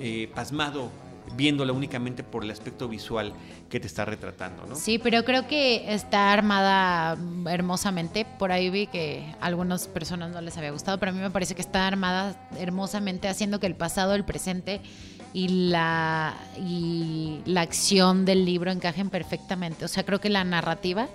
eh, 0.00 0.30
pasmado 0.34 0.90
viéndola 1.36 1.72
únicamente 1.72 2.22
por 2.22 2.44
el 2.44 2.50
aspecto 2.50 2.88
visual 2.88 3.32
que 3.68 3.80
te 3.80 3.86
está 3.86 4.04
retratando, 4.04 4.66
¿no? 4.66 4.74
Sí, 4.74 4.98
pero 4.98 5.24
creo 5.24 5.46
que 5.46 5.92
está 5.92 6.32
armada 6.32 7.16
hermosamente. 7.46 8.26
Por 8.38 8.52
ahí 8.52 8.70
vi 8.70 8.86
que 8.86 9.34
a 9.40 9.46
algunas 9.46 9.88
personas 9.88 10.30
no 10.30 10.40
les 10.40 10.56
había 10.56 10.70
gustado, 10.70 10.98
pero 10.98 11.10
a 11.10 11.14
mí 11.14 11.20
me 11.20 11.30
parece 11.30 11.54
que 11.54 11.62
está 11.62 11.86
armada 11.86 12.48
hermosamente, 12.58 13.28
haciendo 13.28 13.58
que 13.58 13.66
el 13.66 13.74
pasado, 13.74 14.14
el 14.14 14.24
presente 14.24 14.80
y 15.32 15.48
la, 15.70 16.36
y 16.58 17.40
la 17.46 17.62
acción 17.62 18.24
del 18.24 18.44
libro 18.44 18.70
encajen 18.70 19.10
perfectamente. 19.10 19.84
O 19.84 19.88
sea, 19.88 20.04
creo 20.04 20.20
que 20.20 20.28
la 20.28 20.44
narrativa 20.44 21.08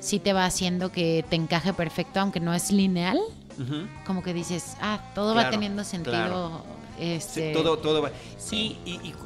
sí 0.00 0.18
te 0.18 0.32
va 0.32 0.44
haciendo 0.44 0.90
que 0.92 1.24
te 1.28 1.36
encaje 1.36 1.72
perfecto, 1.72 2.20
aunque 2.20 2.40
no 2.40 2.52
es 2.52 2.70
lineal. 2.70 3.18
Como 4.06 4.22
que 4.22 4.34
dices, 4.34 4.76
ah, 4.80 5.00
todo 5.14 5.34
va 5.34 5.50
teniendo 5.50 5.84
sentido. 5.84 6.64
Este, 6.98 7.52
todo, 7.52 7.78
todo 7.78 8.02
va. 8.02 8.10
Y, 8.50 8.76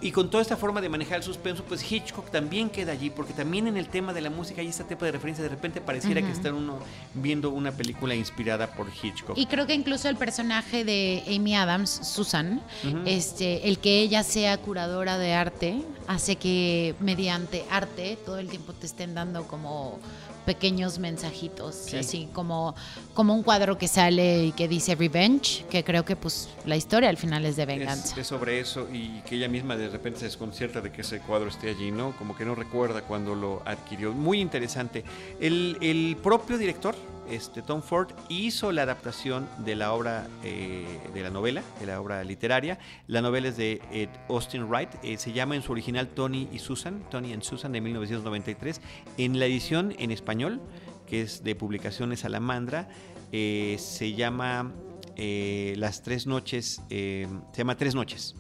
y, 0.01 0.13
con 0.13 0.31
toda 0.31 0.41
esta 0.41 0.57
forma 0.57 0.81
de 0.81 0.89
manejar 0.89 1.19
el 1.19 1.23
suspenso, 1.23 1.65
pues 1.65 1.91
Hitchcock 1.91 2.31
también 2.31 2.71
queda 2.71 2.93
allí, 2.93 3.11
porque 3.11 3.33
también 3.33 3.67
en 3.67 3.77
el 3.77 3.89
tema 3.89 4.13
de 4.13 4.21
la 4.21 4.31
música 4.31 4.61
hay 4.61 4.69
este 4.69 4.85
tipo 4.85 5.05
de 5.05 5.13
referencia. 5.13 5.43
De 5.43 5.51
repente 5.51 5.81
pareciera 5.81 6.23
que 6.23 6.31
está 6.31 6.53
uno 6.53 6.79
viendo 7.15 7.51
una 7.51 7.73
película 7.73 8.15
inspirada 8.15 8.69
por 8.69 8.87
Hitchcock. 8.89 9.37
Y 9.37 9.47
creo 9.47 9.67
que 9.67 9.75
incluso 9.75 10.09
el 10.09 10.17
personaje 10.17 10.85
de 10.85 11.23
Amy 11.29 11.55
Adams, 11.57 11.91
Susan, 11.91 12.63
este, 13.05 13.69
el 13.69 13.79
que 13.79 14.01
ella 14.01 14.23
sea 14.23 14.57
curadora 14.59 15.19
de 15.19 15.35
arte, 15.35 15.83
hace 16.07 16.37
que 16.37 16.95
mediante 17.01 17.65
arte 17.71 18.17
todo 18.25 18.39
el 18.39 18.49
tiempo 18.49 18.73
te 18.73 18.87
estén 18.87 19.15
dando 19.15 19.47
como 19.49 19.99
pequeños 20.47 20.99
mensajitos, 20.99 21.93
así 21.93 22.29
como, 22.33 22.75
como 23.13 23.35
un 23.35 23.43
cuadro 23.43 23.77
que 23.77 23.89
sale 23.89 24.45
y 24.47 24.53
que 24.53 24.69
dice 24.69 24.95
revenge, 24.95 25.67
que 25.69 25.85
creo 25.85 26.05
que 26.05 26.17
pues 26.17 26.49
la 26.65 26.77
historia 26.77 27.11
al 27.11 27.17
final 27.17 27.45
es 27.45 27.57
de 27.57 27.67
venganza. 27.67 28.19
Es, 28.19 28.27
sobre 28.27 28.61
eso 28.61 28.89
y 28.93 29.21
que 29.23 29.35
ella 29.37 29.49
misma 29.49 29.77
de 29.77 29.89
repente 29.89 30.21
se 30.21 30.27
desconcierta 30.27 30.81
de 30.81 30.91
que 30.91 31.03
ese 31.03 31.21
cuadro 31.21 31.49
esté 31.49 31.71
allí, 31.71 31.91
¿no? 31.91 32.17
Como 32.17 32.37
que 32.37 32.45
no 32.45 32.55
recuerda 32.55 33.03
cuando 33.03 33.35
lo 33.35 33.63
adquirió. 33.67 34.13
Muy 34.13 34.41
interesante. 34.41 35.05
El, 35.41 35.77
el 35.81 36.17
propio 36.23 36.57
director, 36.57 36.95
este, 37.31 37.63
Tom 37.63 37.83
Ford 37.83 38.09
hizo 38.29 38.73
la 38.73 38.83
adaptación 38.83 39.49
de 39.59 39.77
la 39.77 39.93
obra, 39.93 40.29
eh, 40.45 40.85
de 41.13 41.23
la 41.23 41.31
novela, 41.31 41.63
de 41.81 41.87
la 41.87 42.01
obra 42.01 42.23
literaria. 42.25 42.79
La 43.07 43.23
novela 43.23 43.49
es 43.49 43.57
de 43.57 43.81
Ed 43.93 44.09
Austin 44.29 44.69
Wright, 44.69 44.91
eh, 45.03 45.17
se 45.17 45.33
llama 45.33 45.57
en 45.57 45.63
su 45.63 45.73
original 45.73 46.09
Tony 46.09 46.49
y 46.53 46.59
Susan, 46.59 47.03
Tony 47.11 47.33
and 47.33 47.43
Susan 47.43 47.73
de 47.73 47.81
1993. 47.81 48.81
En 49.19 49.39
la 49.39 49.47
edición 49.47 49.95
en 49.99 50.11
español, 50.11 50.61
que 51.07 51.23
es 51.23 51.43
de 51.43 51.55
Publicaciones 51.55 52.21
Salamandra, 52.21 52.89
eh, 53.33 53.77
se 53.79 54.15
llama 54.15 54.73
Las 55.17 56.03
Tres 56.03 56.27
Noches, 56.27 56.83
se 56.89 57.29
llama 57.57 57.77
Tres 57.77 57.95
Noches 57.95 58.35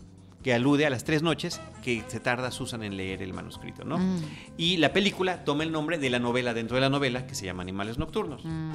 que 0.46 0.54
alude 0.54 0.86
a 0.86 0.90
las 0.90 1.02
tres 1.02 1.24
noches 1.24 1.60
que 1.82 2.04
se 2.06 2.20
tarda 2.20 2.52
Susan 2.52 2.84
en 2.84 2.96
leer 2.96 3.20
el 3.20 3.32
manuscrito, 3.32 3.84
¿no? 3.84 3.98
Mm. 3.98 4.22
Y 4.56 4.76
la 4.76 4.92
película 4.92 5.44
toma 5.44 5.64
el 5.64 5.72
nombre 5.72 5.98
de 5.98 6.08
la 6.08 6.20
novela 6.20 6.54
dentro 6.54 6.76
de 6.76 6.82
la 6.82 6.88
novela 6.88 7.26
que 7.26 7.34
se 7.34 7.46
llama 7.46 7.64
Animales 7.64 7.98
Nocturnos. 7.98 8.44
Mm. 8.44 8.70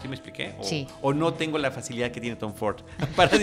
¿Sí 0.00 0.06
me 0.06 0.14
expliqué? 0.14 0.54
O, 0.60 0.62
sí. 0.62 0.86
o 1.02 1.12
no 1.12 1.34
tengo 1.34 1.58
la 1.58 1.72
facilidad 1.72 2.12
que 2.12 2.20
tiene 2.20 2.36
Tom 2.36 2.54
Ford 2.54 2.76
para, 3.16 3.36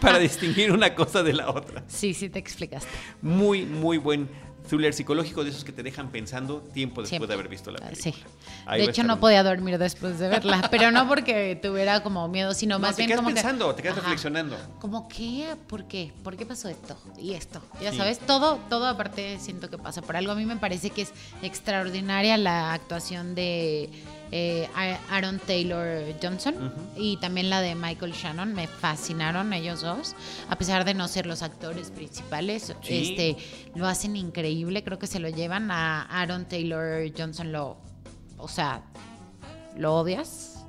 para 0.00 0.18
distinguir 0.18 0.72
una 0.72 0.94
cosa 0.94 1.22
de 1.22 1.34
la 1.34 1.50
otra. 1.50 1.84
Sí, 1.88 2.14
sí 2.14 2.30
te 2.30 2.38
explicaste. 2.38 2.88
Muy, 3.20 3.66
muy 3.66 3.98
buen 3.98 4.30
thriller 4.66 4.92
psicológico 4.92 5.44
de 5.44 5.50
esos 5.50 5.64
que 5.64 5.72
te 5.72 5.82
dejan 5.82 6.10
pensando 6.10 6.60
tiempo 6.60 7.02
después 7.02 7.28
de 7.28 7.34
haber 7.34 7.48
visto 7.48 7.70
la 7.70 7.78
película. 7.78 8.12
Sí. 8.12 8.14
de 8.70 8.84
hecho, 8.84 9.02
no 9.04 9.18
podía 9.18 9.42
dormir 9.42 9.78
después 9.78 10.18
de 10.18 10.28
verla, 10.28 10.66
pero 10.70 10.90
no 10.90 11.08
porque 11.08 11.58
tuviera 11.60 12.02
como 12.02 12.28
miedo, 12.28 12.54
sino 12.54 12.78
más 12.78 12.96
bien 12.96 13.14
como 13.14 13.28
pensando, 13.28 13.74
te 13.74 13.82
quedas 13.82 13.96
reflexionando. 13.96 14.56
Como 14.80 15.08
qué, 15.08 15.54
¿por 15.68 15.84
qué? 15.84 16.12
¿Por 16.22 16.36
qué 16.36 16.46
pasó 16.46 16.68
esto? 16.68 16.96
Y 17.18 17.32
esto. 17.32 17.62
Ya 17.80 17.92
sabes, 17.92 18.18
todo, 18.18 18.58
todo 18.68 18.86
aparte 18.86 19.38
siento 19.38 19.70
que 19.70 19.78
pasa 19.78 20.02
por 20.02 20.16
algo. 20.16 20.32
A 20.32 20.34
mí 20.34 20.44
me 20.44 20.56
parece 20.56 20.90
que 20.90 21.02
es 21.02 21.12
extraordinaria 21.42 22.36
la 22.36 22.72
actuación 22.72 23.34
de 23.34 23.90
eh, 24.32 24.68
Aaron 25.10 25.38
Taylor 25.38 26.02
Johnson 26.20 26.72
y 26.96 27.16
también 27.18 27.50
la 27.50 27.60
de 27.60 27.74
Michael 27.74 28.12
Shannon. 28.12 28.54
Me 28.54 28.66
fascinaron 28.66 29.52
ellos 29.52 29.82
dos, 29.82 30.14
a 30.48 30.56
pesar 30.58 30.84
de 30.84 30.94
no 30.94 31.08
ser 31.08 31.26
los 31.26 31.42
actores 31.42 31.90
principales. 31.90 32.74
Este, 32.88 33.36
lo 33.74 33.86
hacen 33.86 34.16
increíble. 34.16 34.82
Creo 34.82 34.98
que 34.98 35.06
se 35.06 35.20
lo 35.20 35.28
llevan 35.28 35.70
a 35.70 36.02
Aaron 36.02 36.46
Taylor 36.46 37.10
Johnson. 37.16 37.52
Lo, 37.52 37.78
o 38.38 38.48
sea, 38.48 38.82
lo 39.76 39.94
odias. 39.94 40.64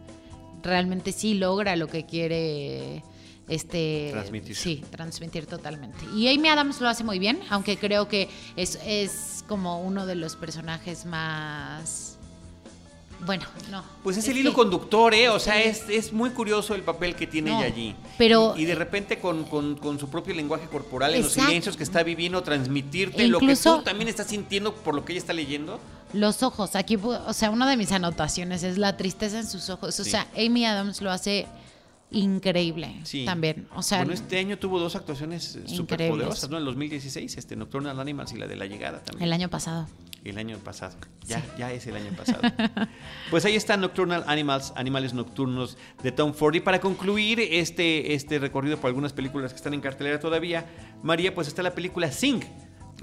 Realmente 0.63 1.11
sí 1.11 1.35
logra 1.35 1.75
lo 1.75 1.87
que 1.87 2.05
quiere 2.05 3.03
este 3.47 4.09
transmitir. 4.11 4.55
Sí, 4.55 4.83
transmitir 4.91 5.45
totalmente. 5.45 6.05
Y 6.13 6.27
Amy 6.27 6.49
Adams 6.49 6.81
lo 6.81 6.89
hace 6.89 7.03
muy 7.03 7.19
bien, 7.19 7.39
aunque 7.49 7.77
creo 7.77 8.07
que 8.07 8.29
es, 8.55 8.79
es 8.85 9.45
como 9.47 9.81
uno 9.81 10.05
de 10.05 10.15
los 10.15 10.35
personajes 10.35 11.05
más 11.05 12.16
bueno, 13.25 13.45
no. 13.71 13.83
Pues 14.03 14.17
es, 14.17 14.27
el 14.27 14.37
hilo 14.37 14.53
conductor, 14.53 15.13
¿eh? 15.13 15.29
O 15.29 15.39
sea, 15.39 15.61
es, 15.61 15.89
es, 15.89 16.13
muy 16.13 16.29
curioso 16.31 16.75
el 16.75 16.83
papel 16.83 17.15
que 17.15 17.27
tiene 17.27 17.49
ella 17.49 17.65
allí. 17.65 17.95
Pero, 18.17 18.55
y, 18.57 18.65
de 18.65 18.75
repente 18.75 19.19
con, 19.19 19.45
su 19.99 20.09
propio 20.09 20.35
lenguaje 20.35 20.67
corporal, 20.67 21.15
en 21.15 21.23
los 21.23 21.33
silencios 21.33 21.75
que 21.77 21.83
está 21.83 22.03
viviendo, 22.03 22.41
transmitirte 22.43 23.27
lo 23.27 23.39
que 23.39 23.55
tú 23.55 23.81
también 23.83 24.07
estás 24.07 24.27
sintiendo 24.27 24.73
por 24.73 24.95
lo 24.95 25.03
que 25.03 25.13
ella 25.13 25.19
está 25.19 25.33
leyendo. 25.33 25.79
Los 26.13 26.43
ojos, 26.43 26.75
aquí, 26.75 26.95
o 26.95 27.33
sea, 27.33 27.49
una 27.49 27.69
de 27.69 27.75
mis 27.75 27.91
anotaciones 27.91 28.63
es 28.63 28.77
la 28.77 28.95
tristeza 28.95 29.39
en 29.39 29.47
sus 29.47 29.69
ojos. 29.69 29.99
O 29.99 30.03
sea, 30.03 30.27
Amy 30.37 30.65
Adams 30.65 31.01
lo 31.01 31.11
hace 31.11 31.47
increíble 32.11 33.01
sí. 33.03 33.25
también. 33.25 33.67
O 33.75 33.83
sea, 33.83 33.99
bueno, 33.99 34.13
este 34.13 34.37
año 34.37 34.57
tuvo 34.57 34.79
dos 34.79 34.95
actuaciones 34.95 35.59
súper 35.65 36.09
poderosas, 36.09 36.49
¿no? 36.49 36.57
En 36.57 36.65
2016, 36.65 37.37
este 37.37 37.55
Nocturnal 37.55 37.99
Animals 37.99 38.31
y 38.31 38.37
la 38.37 38.47
de 38.47 38.55
la 38.55 38.65
llegada 38.65 39.03
también. 39.03 39.27
El 39.27 39.33
año 39.33 39.49
pasado. 39.49 39.87
El 40.29 40.37
año 40.37 40.57
pasado. 40.57 40.95
Ya, 41.25 41.43
ya 41.57 41.71
es 41.71 41.87
el 41.87 41.95
año 41.95 42.11
pasado. 42.17 42.41
pues 43.29 43.45
ahí 43.45 43.55
está 43.55 43.77
Nocturnal 43.77 44.23
Animals, 44.27 44.73
Animales 44.75 45.13
Nocturnos 45.13 45.77
de 46.03 46.11
Tom 46.11 46.33
Ford. 46.33 46.55
Y 46.55 46.59
para 46.59 46.79
concluir 46.79 47.39
este, 47.39 48.13
este 48.13 48.39
recorrido 48.39 48.77
por 48.77 48.89
algunas 48.89 49.13
películas 49.13 49.51
que 49.51 49.57
están 49.57 49.73
en 49.73 49.81
cartelera 49.81 50.19
todavía, 50.19 50.65
María, 51.01 51.33
pues 51.33 51.47
está 51.47 51.63
la 51.63 51.73
película 51.73 52.11
Sing. 52.11 52.41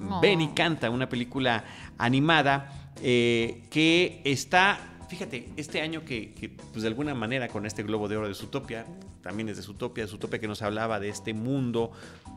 Oh. 0.08 0.20
Benny 0.20 0.48
canta, 0.48 0.90
una 0.90 1.08
película 1.08 1.64
animada 1.98 2.90
eh, 3.02 3.64
que 3.70 4.20
está 4.24 4.93
fíjate, 5.08 5.48
este 5.56 5.80
año 5.80 6.04
que, 6.04 6.56
pues 6.72 6.82
de 6.82 6.88
alguna 6.88 7.14
manera 7.14 7.48
con 7.48 7.66
este 7.66 7.82
Globo 7.82 8.08
de 8.08 8.16
Oro 8.16 8.28
de 8.28 8.34
Zootopia, 8.34 8.86
también 9.22 9.48
es 9.48 9.56
de 9.56 9.62
Zootopia, 9.62 10.06
Zootopia 10.06 10.38
que 10.38 10.48
nos 10.48 10.62
hablaba 10.62 11.00
de 11.00 11.08
este 11.08 11.34
mundo, 11.34 11.92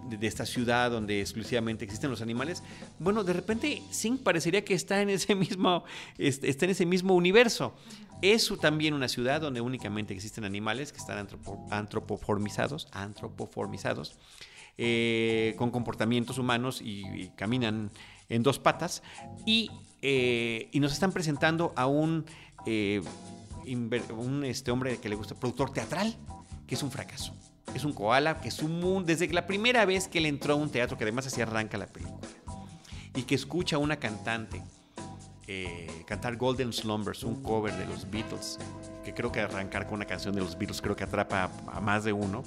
de, 0.09 0.26
esta 0.28 0.45
ciudad 0.45 0.91
donde 0.91 1.22
exclusivamente 1.22 1.86
existen 1.86 2.09
los 2.09 2.22
animales, 2.22 2.63
bueno, 2.99 3.24
de 3.24 3.34
repente 3.34 3.82
Sing 3.91 4.18
parecería 4.18 4.63
que 4.63 4.74
está 4.74 5.01
en 5.01 5.09
ese 5.09 5.36
mismo, 5.36 5.84
está 6.18 6.65
en 6.65 6.72
ese 6.72 6.86
mismo 6.86 7.15
universo. 7.15 7.76
Es 8.22 8.51
también 8.59 8.95
una 8.95 9.07
ciudad 9.07 9.41
donde 9.41 9.61
únicamente 9.61 10.13
existen 10.13 10.43
animales 10.43 10.91
que 10.91 10.97
están 10.97 11.28
antropoformizados, 11.70 12.88
antropoformizados, 12.91 14.18
eh, 14.80 15.53
con 15.57 15.70
comportamientos 15.72 16.38
humanos 16.38 16.82
y, 16.84 17.30
caminan 17.36 17.91
en 18.30 18.43
dos 18.43 18.59
patas 18.59 19.03
y, 19.45 19.72
eh, 20.01 20.70
y 20.72 20.80
nos 20.80 20.93
están 20.93 21.11
presentando 21.11 21.74
a 21.76 21.88
un 21.88 22.26
eh, 22.68 23.01
un 23.65 24.43
este 24.45 24.72
hombre 24.72 24.97
que 24.97 25.09
le 25.09 25.15
gusta, 25.15 25.36
productor 25.36 25.72
teatral, 25.72 26.15
que 26.68 26.76
es 26.76 26.84
un 26.84 26.91
fracaso. 26.91 27.34
Es 27.74 27.84
un 27.84 27.93
koala, 27.93 28.39
que 28.39 28.49
es 28.49 28.61
un 28.61 29.05
desde 29.05 29.28
la 29.30 29.47
primera 29.47 29.86
vez 29.86 30.07
que 30.07 30.20
él 30.20 30.26
entró 30.26 30.53
a 30.53 30.57
un 30.57 30.70
teatro, 30.70 30.97
que 30.97 31.03
además 31.03 31.28
así 31.28 31.41
arranca 31.41 31.78
la 31.78 31.88
película, 31.88 32.28
y 33.15 33.24
que 33.24 33.36
escucha 33.36 33.78
a 33.78 33.80
una 33.80 33.97
cantante 33.97 34.61
eh, 35.49 36.03
cantar 36.05 36.36
Golden 36.36 36.74
Slumbers, 36.74 37.24
un 37.24 37.41
cover 37.41 37.74
de 37.74 37.86
los 37.86 38.11
Beatles, 38.11 38.59
que 39.05 39.13
creo 39.13 39.32
que 39.32 39.39
arrancar 39.39 39.86
con 39.86 39.95
una 39.95 40.05
canción 40.05 40.36
de 40.36 40.41
los 40.41 40.57
Beatles 40.57 40.82
creo 40.82 40.97
que 40.97 41.05
atrapa 41.05 41.49
a, 41.68 41.80
más 41.80 42.03
de 42.03 42.11
uno. 42.11 42.43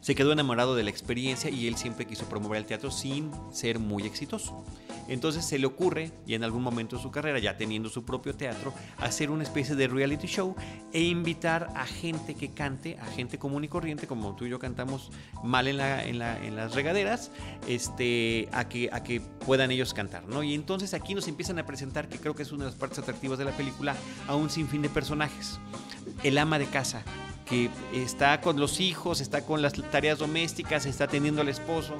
se 0.00 0.14
quedó 0.14 0.32
enamorado 0.32 0.76
de 0.76 0.84
la 0.84 0.90
experiencia 0.90 1.50
y 1.50 1.66
él 1.66 1.76
siempre 1.76 2.06
quiso 2.06 2.26
promover 2.26 2.58
el 2.58 2.66
teatro 2.66 2.92
sin 2.92 3.32
ser 3.50 3.80
muy 3.80 4.04
exitoso. 4.04 4.64
Entonces 5.08 5.44
se 5.44 5.58
le 5.58 5.66
ocurre, 5.66 6.12
y 6.26 6.34
en 6.34 6.44
algún 6.44 6.62
momento 6.62 6.96
de 6.96 7.02
su 7.02 7.10
carrera, 7.10 7.38
ya 7.38 7.56
teniendo 7.56 7.88
su 7.88 8.04
propio 8.04 8.34
teatro, 8.34 8.72
hacer 8.98 9.30
una 9.30 9.42
especie 9.42 9.74
de 9.74 9.88
reality 9.88 10.26
show 10.26 10.54
e 10.92 11.02
invitar 11.02 11.68
a 11.74 11.86
gente 11.86 12.34
que 12.34 12.50
cante, 12.50 12.98
a 12.98 13.06
gente 13.06 13.38
común 13.38 13.64
y 13.64 13.68
corriente, 13.68 14.06
como 14.06 14.34
tú 14.36 14.46
y 14.46 14.50
yo 14.50 14.58
cantamos 14.58 15.10
mal 15.42 15.68
en, 15.68 15.76
la, 15.76 16.04
en, 16.04 16.18
la, 16.18 16.42
en 16.44 16.56
las 16.56 16.74
regaderas, 16.74 17.30
este, 17.66 18.48
a, 18.52 18.68
que, 18.68 18.90
a 18.92 19.02
que 19.02 19.20
puedan 19.20 19.70
ellos 19.70 19.94
cantar. 19.94 20.26
¿no? 20.28 20.42
Y 20.42 20.54
entonces 20.54 20.94
aquí 20.94 21.14
nos 21.14 21.28
empiezan 21.28 21.58
a 21.58 21.66
presentar, 21.66 22.08
que 22.08 22.18
creo 22.18 22.34
que 22.34 22.42
es 22.42 22.52
una 22.52 22.64
de 22.64 22.70
las 22.70 22.78
partes 22.78 22.98
atractivas 22.98 23.38
de 23.38 23.44
la 23.44 23.52
película, 23.52 23.96
a 24.28 24.36
un 24.36 24.50
sinfín 24.50 24.82
de 24.82 24.88
personajes. 24.88 25.58
El 26.22 26.38
ama 26.38 26.58
de 26.58 26.66
casa, 26.66 27.02
que 27.46 27.70
está 27.92 28.40
con 28.40 28.58
los 28.58 28.80
hijos, 28.80 29.20
está 29.20 29.44
con 29.44 29.62
las 29.62 29.72
tareas 29.90 30.18
domésticas, 30.18 30.86
está 30.86 31.04
atendiendo 31.04 31.42
al 31.42 31.48
esposo, 31.48 31.94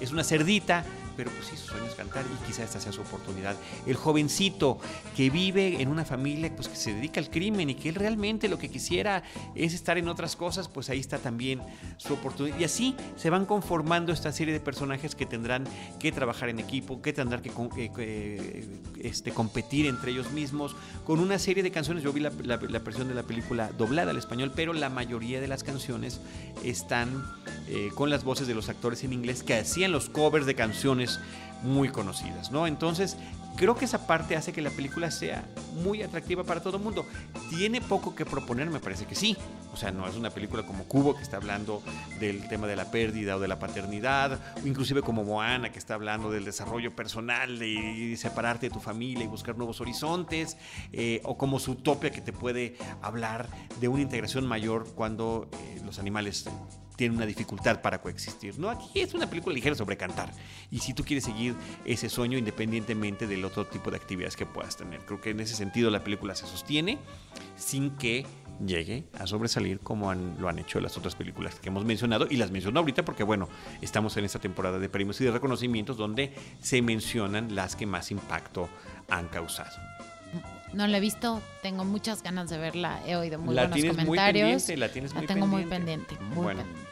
es 0.00 0.12
una 0.12 0.24
cerdita, 0.24 0.84
pero 1.16 1.30
pues 1.30 1.46
sí, 1.46 1.56
su 1.56 1.68
sueño 1.68 1.86
es 1.86 1.94
cantar 1.94 2.24
y 2.24 2.46
quizá 2.46 2.64
esta 2.64 2.80
sea 2.80 2.92
su 2.92 3.00
oportunidad. 3.00 3.56
El 3.86 3.96
jovencito 3.96 4.78
que 5.16 5.30
vive 5.30 5.80
en 5.80 5.88
una 5.88 6.04
familia 6.04 6.54
pues 6.54 6.68
que 6.68 6.76
se 6.76 6.94
dedica 6.94 7.20
al 7.20 7.30
crimen 7.30 7.70
y 7.70 7.74
que 7.74 7.88
él 7.88 7.94
realmente 7.94 8.48
lo 8.48 8.58
que 8.58 8.68
quisiera 8.68 9.22
es 9.54 9.74
estar 9.74 9.98
en 9.98 10.08
otras 10.08 10.36
cosas, 10.36 10.68
pues 10.68 10.90
ahí 10.90 11.00
está 11.00 11.18
también 11.18 11.60
su 11.96 12.14
oportunidad. 12.14 12.58
Y 12.58 12.64
así 12.64 12.96
se 13.16 13.30
van 13.30 13.46
conformando 13.46 14.12
esta 14.12 14.32
serie 14.32 14.52
de 14.52 14.60
personajes 14.60 15.14
que 15.14 15.26
tendrán 15.26 15.64
que 15.98 16.12
trabajar 16.12 16.48
en 16.48 16.58
equipo, 16.58 17.02
que 17.02 17.12
tendrán 17.12 17.42
que 17.42 17.50
eh, 17.50 17.90
eh, 17.98 18.68
este, 19.02 19.32
competir 19.32 19.86
entre 19.86 20.12
ellos 20.12 20.30
mismos, 20.32 20.76
con 21.04 21.20
una 21.20 21.38
serie 21.38 21.62
de 21.62 21.70
canciones. 21.70 22.02
Yo 22.02 22.12
vi 22.12 22.20
la, 22.20 22.30
la, 22.44 22.56
versión 22.56 23.08
de 23.08 23.14
la 23.14 23.22
película 23.22 23.70
doblada 23.76 24.10
al 24.10 24.18
español, 24.18 24.52
pero 24.54 24.72
la 24.72 24.88
mayoría 24.88 25.40
de 25.40 25.48
las 25.48 25.64
canciones 25.64 26.20
están 26.64 27.24
eh, 27.68 27.90
con 27.94 28.10
las 28.10 28.24
voces 28.24 28.46
de 28.46 28.54
los 28.54 28.68
actores 28.68 29.04
en 29.04 29.12
inglés 29.12 29.42
que 29.42 29.54
hacían 29.54 29.92
los 29.92 30.08
covers 30.08 30.46
de 30.46 30.54
canciones 30.54 31.09
muy 31.62 31.88
conocidas, 31.88 32.50
¿no? 32.50 32.66
Entonces, 32.66 33.16
creo 33.56 33.74
que 33.74 33.84
esa 33.84 34.06
parte 34.06 34.36
hace 34.36 34.52
que 34.52 34.62
la 34.62 34.70
película 34.70 35.10
sea 35.10 35.44
muy 35.82 36.02
atractiva 36.02 36.44
para 36.44 36.62
todo 36.62 36.78
el 36.78 36.82
mundo. 36.82 37.06
Tiene 37.50 37.80
poco 37.80 38.14
que 38.14 38.24
proponer, 38.24 38.70
me 38.70 38.80
parece 38.80 39.06
que 39.06 39.14
sí. 39.14 39.36
O 39.72 39.76
sea, 39.76 39.90
no 39.90 40.06
es 40.08 40.16
una 40.16 40.30
película 40.30 40.64
como 40.64 40.84
Cubo 40.84 41.14
que 41.14 41.22
está 41.22 41.36
hablando 41.36 41.82
del 42.18 42.48
tema 42.48 42.66
de 42.66 42.76
la 42.76 42.90
pérdida 42.90 43.36
o 43.36 43.40
de 43.40 43.48
la 43.48 43.58
paternidad, 43.58 44.40
o 44.62 44.66
inclusive 44.66 45.02
como 45.02 45.24
Moana 45.24 45.70
que 45.70 45.78
está 45.78 45.94
hablando 45.94 46.30
del 46.30 46.44
desarrollo 46.44 46.96
personal 46.96 47.58
de, 47.58 48.16
separarte 48.16 48.68
de 48.68 48.74
tu 48.74 48.80
familia 48.80 49.24
y 49.24 49.28
buscar 49.28 49.56
nuevos 49.56 49.80
horizontes, 49.80 50.56
eh, 50.92 51.20
o 51.24 51.36
como 51.36 51.60
Zootopia 51.60 52.10
que 52.10 52.20
te 52.20 52.32
puede 52.32 52.76
hablar 53.02 53.48
de 53.78 53.88
una 53.88 54.02
integración 54.02 54.46
mayor 54.46 54.88
cuando 54.94 55.48
eh, 55.52 55.80
los 55.84 55.98
animales 55.98 56.46
tiene 57.00 57.16
una 57.16 57.24
dificultad 57.24 57.80
para 57.80 58.02
coexistir. 58.02 58.58
No, 58.58 58.68
aquí 58.68 59.00
es 59.00 59.14
una 59.14 59.26
película 59.26 59.54
ligera 59.54 59.74
sobre 59.74 59.96
cantar. 59.96 60.30
Y 60.70 60.80
si 60.80 60.92
tú 60.92 61.02
quieres 61.02 61.24
seguir 61.24 61.54
ese 61.86 62.10
sueño 62.10 62.36
independientemente 62.36 63.26
del 63.26 63.42
otro 63.46 63.66
tipo 63.66 63.90
de 63.90 63.96
actividades 63.96 64.36
que 64.36 64.44
puedas 64.44 64.76
tener. 64.76 65.00
Creo 65.06 65.18
que 65.18 65.30
en 65.30 65.40
ese 65.40 65.54
sentido 65.54 65.90
la 65.90 66.04
película 66.04 66.34
se 66.34 66.46
sostiene 66.46 66.98
sin 67.56 67.92
que 67.92 68.26
llegue 68.66 69.04
a 69.18 69.26
sobresalir 69.26 69.80
como 69.80 70.10
han, 70.10 70.36
lo 70.38 70.50
han 70.50 70.58
hecho 70.58 70.78
las 70.78 70.98
otras 70.98 71.14
películas 71.14 71.54
que 71.54 71.70
hemos 71.70 71.86
mencionado 71.86 72.26
y 72.28 72.36
las 72.36 72.50
menciono 72.50 72.80
ahorita 72.80 73.02
porque 73.02 73.22
bueno, 73.22 73.48
estamos 73.80 74.14
en 74.18 74.26
esta 74.26 74.38
temporada 74.38 74.78
de 74.78 74.90
premios 74.90 75.18
y 75.22 75.24
de 75.24 75.30
reconocimientos 75.30 75.96
donde 75.96 76.34
se 76.60 76.82
mencionan 76.82 77.54
las 77.54 77.76
que 77.76 77.86
más 77.86 78.10
impacto 78.10 78.68
han 79.08 79.28
causado. 79.28 79.70
No 80.72 80.86
la 80.86 80.98
he 80.98 81.00
visto, 81.00 81.40
tengo 81.62 81.84
muchas 81.84 82.22
ganas 82.22 82.48
de 82.48 82.58
verla, 82.58 83.00
he 83.06 83.16
oído 83.16 83.38
muy 83.38 83.54
la 83.54 83.66
buenos 83.66 83.96
comentarios. 83.96 84.06
Muy 84.06 84.16
pendiente, 84.18 84.76
la 84.76 84.88
tienes 84.92 85.14
muy 85.14 85.26
tengo 85.26 85.46
pendiente. 85.46 85.66
muy 85.66 85.70
pendiente, 85.70 86.24
muy 86.26 86.44
bueno, 86.44 86.62
pendiente. 86.62 86.89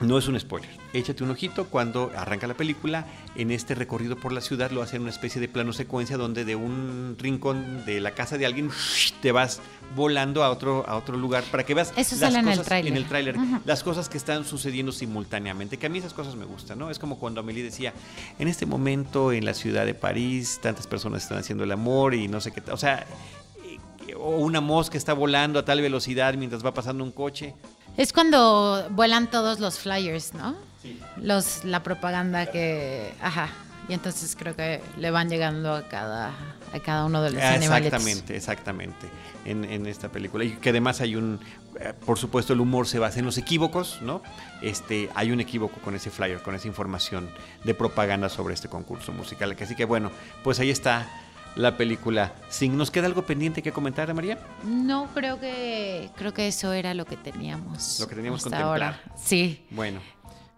No 0.00 0.18
es 0.18 0.26
un 0.26 0.38
spoiler. 0.38 0.68
Échate 0.92 1.22
un 1.22 1.30
ojito 1.30 1.66
cuando 1.66 2.10
arranca 2.16 2.46
la 2.46 2.54
película. 2.54 3.06
En 3.36 3.50
este 3.50 3.74
recorrido 3.74 4.16
por 4.16 4.32
la 4.32 4.40
ciudad 4.40 4.70
lo 4.70 4.82
hacen 4.82 5.02
una 5.02 5.10
especie 5.10 5.40
de 5.40 5.48
plano 5.48 5.72
secuencia 5.72 6.16
donde 6.16 6.44
de 6.44 6.56
un 6.56 7.16
rincón 7.18 7.84
de 7.86 8.00
la 8.00 8.10
casa 8.10 8.36
de 8.36 8.44
alguien 8.44 8.70
te 9.22 9.30
vas 9.32 9.60
volando 9.94 10.42
a 10.42 10.50
otro, 10.50 10.84
a 10.88 10.96
otro 10.96 11.16
lugar 11.16 11.44
para 11.44 11.64
que 11.64 11.74
veas 11.74 11.92
Eso 11.96 12.16
las 12.16 12.20
sale 12.20 12.38
en 12.40 12.48
el 12.48 12.52
cosas 12.52 12.66
tráiler. 12.66 12.92
en 12.92 12.96
el 12.96 13.08
tráiler, 13.08 13.36
las 13.64 13.82
cosas 13.84 14.08
que 14.08 14.18
están 14.18 14.44
sucediendo 14.44 14.90
simultáneamente. 14.92 15.76
Que 15.78 15.86
a 15.86 15.88
mí 15.88 15.98
esas 15.98 16.12
cosas 16.12 16.34
me 16.34 16.44
gustan, 16.44 16.78
¿no? 16.78 16.90
Es 16.90 16.98
como 16.98 17.18
cuando 17.18 17.40
Amelie 17.40 17.62
decía, 17.62 17.92
en 18.38 18.48
este 18.48 18.66
momento 18.66 19.32
en 19.32 19.44
la 19.44 19.54
ciudad 19.54 19.86
de 19.86 19.94
París 19.94 20.58
tantas 20.60 20.86
personas 20.86 21.22
están 21.22 21.38
haciendo 21.38 21.64
el 21.64 21.70
amor 21.72 22.14
y 22.14 22.26
no 22.26 22.40
sé 22.40 22.50
qué. 22.52 22.62
O 22.72 22.76
sea, 22.76 23.06
eh, 24.08 24.14
o 24.16 24.38
una 24.38 24.60
mosca 24.60 24.98
está 24.98 25.12
volando 25.12 25.58
a 25.60 25.64
tal 25.64 25.80
velocidad 25.80 26.34
mientras 26.34 26.64
va 26.64 26.74
pasando 26.74 27.04
un 27.04 27.12
coche. 27.12 27.54
Es 27.96 28.12
cuando 28.12 28.86
vuelan 28.90 29.30
todos 29.30 29.60
los 29.60 29.78
flyers, 29.78 30.34
¿no? 30.34 30.54
Los, 31.16 31.64
la 31.64 31.82
propaganda 31.82 32.46
que... 32.46 33.14
Ajá. 33.22 33.48
Y 33.88 33.92
entonces 33.92 34.34
creo 34.38 34.56
que 34.56 34.80
le 34.96 35.10
van 35.10 35.28
llegando 35.28 35.74
a 35.74 35.82
cada, 35.88 36.28
a 36.72 36.80
cada 36.80 37.04
uno 37.04 37.22
de 37.22 37.32
los 37.32 37.42
animales. 37.42 37.86
Exactamente, 37.86 38.36
exactamente. 38.36 39.10
En, 39.44 39.64
en 39.64 39.86
esta 39.86 40.08
película. 40.08 40.42
Y 40.44 40.52
que 40.52 40.70
además 40.70 41.02
hay 41.02 41.16
un. 41.16 41.38
eh, 41.78 41.92
Por 42.06 42.18
supuesto, 42.18 42.54
el 42.54 42.60
humor 42.60 42.88
se 42.88 42.98
basa 42.98 43.18
en 43.18 43.26
los 43.26 43.36
equívocos, 43.36 43.98
¿no? 44.00 44.22
Este, 44.62 45.10
hay 45.14 45.32
un 45.32 45.40
equívoco 45.40 45.80
con 45.80 45.94
ese 45.94 46.10
flyer, 46.10 46.40
con 46.40 46.54
esa 46.54 46.66
información 46.66 47.28
de 47.62 47.74
propaganda 47.74 48.30
sobre 48.30 48.54
este 48.54 48.68
concurso 48.68 49.12
musical. 49.12 49.54
Así 49.60 49.76
que 49.76 49.84
bueno, 49.84 50.10
pues 50.42 50.58
ahí 50.60 50.70
está 50.70 51.06
la 51.56 51.76
película 51.76 52.34
Sing. 52.48 52.76
¿Nos 52.76 52.90
queda 52.90 53.06
algo 53.06 53.24
pendiente 53.26 53.62
que 53.62 53.72
comentar, 53.72 54.12
María? 54.14 54.38
No, 54.64 55.08
creo 55.14 55.38
que 55.40 56.10
creo 56.16 56.32
que 56.34 56.48
eso 56.48 56.72
era 56.72 56.94
lo 56.94 57.04
que 57.04 57.16
teníamos. 57.16 57.98
Lo 58.00 58.08
que 58.08 58.14
teníamos 58.16 58.42
contemplar. 58.42 58.68
ahora. 58.70 59.02
Sí. 59.16 59.64
Bueno. 59.70 60.00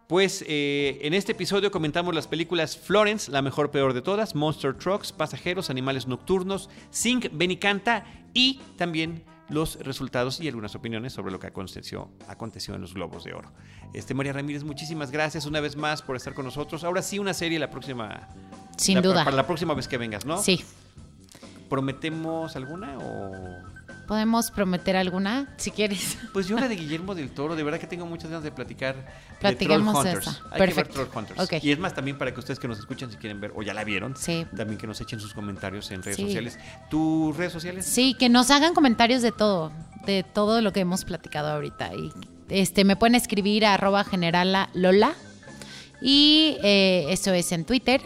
Pues 0.08 0.44
eh, 0.46 1.00
en 1.02 1.14
este 1.14 1.32
episodio 1.32 1.72
comentamos 1.72 2.14
las 2.14 2.28
películas 2.28 2.76
Florence, 2.78 3.28
la 3.30 3.42
mejor 3.42 3.72
peor 3.72 3.92
de 3.92 4.02
todas, 4.02 4.36
Monster 4.36 4.72
Trucks, 4.74 5.10
Pasajeros, 5.10 5.68
Animales 5.68 6.06
Nocturnos, 6.06 6.70
Sing, 6.90 7.28
Ven 7.32 7.50
y 7.50 7.56
Canta 7.56 8.04
y 8.32 8.60
también 8.76 9.24
los 9.48 9.76
resultados 9.80 10.40
y 10.40 10.46
algunas 10.46 10.76
opiniones 10.76 11.12
sobre 11.12 11.32
lo 11.32 11.40
que 11.40 11.48
aconteció, 11.48 12.08
aconteció 12.28 12.76
en 12.76 12.82
los 12.82 12.94
Globos 12.94 13.24
de 13.24 13.32
Oro. 13.34 13.50
Este 13.94 14.14
María 14.14 14.32
Ramírez, 14.32 14.62
muchísimas 14.62 15.10
gracias 15.10 15.44
una 15.44 15.58
vez 15.60 15.74
más 15.76 16.02
por 16.02 16.14
estar 16.14 16.34
con 16.34 16.44
nosotros. 16.44 16.84
Ahora 16.84 17.02
sí 17.02 17.18
una 17.18 17.34
serie 17.34 17.58
la 17.58 17.70
próxima 17.70 18.28
Sin 18.76 18.96
la- 18.96 19.02
duda. 19.02 19.24
Para 19.24 19.36
la 19.36 19.46
próxima 19.46 19.74
vez 19.74 19.88
que 19.88 19.98
vengas, 19.98 20.24
¿no? 20.24 20.38
Sí. 20.40 20.64
¿Prometemos 21.68 22.56
alguna 22.56 22.96
o 22.98 23.32
¿Podemos 24.06 24.52
prometer 24.52 24.94
alguna? 24.96 25.52
Si 25.56 25.72
quieres. 25.72 26.16
Pues 26.32 26.46
yo 26.46 26.56
la 26.60 26.68
de 26.68 26.76
Guillermo 26.76 27.14
del 27.16 27.30
Toro, 27.30 27.56
de 27.56 27.64
verdad 27.64 27.80
que 27.80 27.88
tengo 27.88 28.06
muchas 28.06 28.30
ganas 28.30 28.44
de 28.44 28.52
platicar 28.52 28.94
de 28.94 29.02
Platiquemos 29.40 29.92
Troll 29.94 30.06
Hunters. 30.14 30.26
esa. 30.28 30.30
Hay 30.44 30.52
que 30.52 30.58
ver 30.58 30.58
Perfecto. 30.74 30.92
Troll 31.06 31.08
Hunters. 31.24 31.64
Y 31.64 31.72
es 31.72 31.78
más, 31.80 31.92
también 31.94 32.16
para 32.16 32.32
que 32.32 32.38
ustedes 32.38 32.60
que 32.60 32.68
nos 32.68 32.78
escuchan, 32.78 33.10
si 33.10 33.16
quieren 33.16 33.40
ver, 33.40 33.52
o 33.56 33.62
ya 33.62 33.74
la 33.74 33.82
vieron, 33.82 34.14
Sí. 34.16 34.46
también 34.56 34.78
que 34.78 34.86
nos 34.86 35.00
echen 35.00 35.18
sus 35.18 35.34
comentarios 35.34 35.90
en 35.90 36.02
redes 36.04 36.16
Sí. 36.18 36.22
sociales. 36.26 36.58
¿Tus 36.88 37.36
redes 37.36 37.52
sociales? 37.52 37.84
Sí, 37.84 38.14
que 38.14 38.28
nos 38.28 38.50
hagan 38.52 38.74
comentarios 38.74 39.22
de 39.22 39.32
todo, 39.32 39.72
de 40.04 40.22
todo 40.22 40.60
lo 40.62 40.72
que 40.72 40.80
hemos 40.80 41.04
platicado 41.04 41.48
ahorita. 41.50 41.92
Y 41.94 42.12
este 42.48 42.84
me 42.84 42.94
pueden 42.94 43.16
escribir 43.16 43.66
a 43.66 43.74
arroba 43.74 44.04
generala 44.04 44.68
Lola. 44.72 45.14
Y 46.00 46.58
eh, 46.62 47.06
eso 47.08 47.32
es 47.32 47.50
en 47.52 47.64
Twitter. 47.64 48.00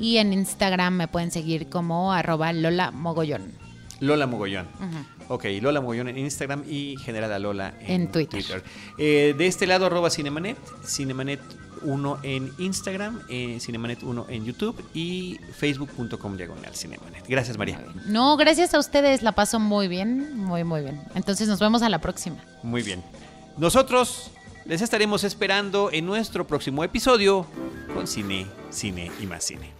Y 0.00 0.16
en 0.16 0.32
Instagram 0.32 0.94
me 0.94 1.08
pueden 1.08 1.30
seguir 1.30 1.68
como 1.68 2.12
arroba 2.12 2.52
Lola 2.52 2.90
Mogollón. 2.90 3.52
Lola 4.00 4.26
Mogollón. 4.26 4.66
Ok, 5.28 5.44
Lola 5.60 5.80
Mogollón 5.80 6.08
en 6.08 6.18
Instagram 6.18 6.64
y 6.66 6.96
General 6.96 7.32
a 7.32 7.38
Lola 7.38 7.74
en, 7.80 8.02
En 8.02 8.10
Twitter. 8.10 8.64
Eh, 8.98 9.34
de 9.36 9.46
este 9.46 9.66
lado, 9.66 9.86
arroba 9.86 10.10
Cinemanet, 10.10 10.56
Cinemanet 10.84 11.40
1 11.82 12.18
en 12.22 12.50
Instagram, 12.58 13.20
eh, 13.28 13.58
Cinemanet 13.60 14.02
1 14.02 14.26
en 14.28 14.44
YouTube 14.44 14.82
y 14.94 15.38
facebook.com 15.56 16.36
diagonal 16.36 16.74
Cinemanet. 16.74 17.26
Gracias, 17.28 17.58
María. 17.58 17.84
No, 18.06 18.36
gracias 18.36 18.74
a 18.74 18.78
ustedes, 18.78 19.22
la 19.22 19.32
paso 19.32 19.60
muy 19.60 19.86
bien, 19.86 20.34
muy, 20.36 20.64
muy 20.64 20.80
bien. 20.80 21.00
Entonces 21.14 21.46
nos 21.46 21.60
vemos 21.60 21.82
a 21.82 21.88
la 21.88 22.00
próxima. 22.00 22.38
Muy 22.62 22.82
bien. 22.82 23.02
Nosotros 23.58 24.30
les 24.64 24.80
estaremos 24.80 25.24
esperando 25.24 25.90
en 25.92 26.06
nuestro 26.06 26.46
próximo 26.46 26.84
episodio 26.84 27.46
con 27.94 28.06
Cine, 28.06 28.46
Cine 28.70 29.10
y 29.20 29.26
más 29.26 29.44
Cine. 29.44 29.79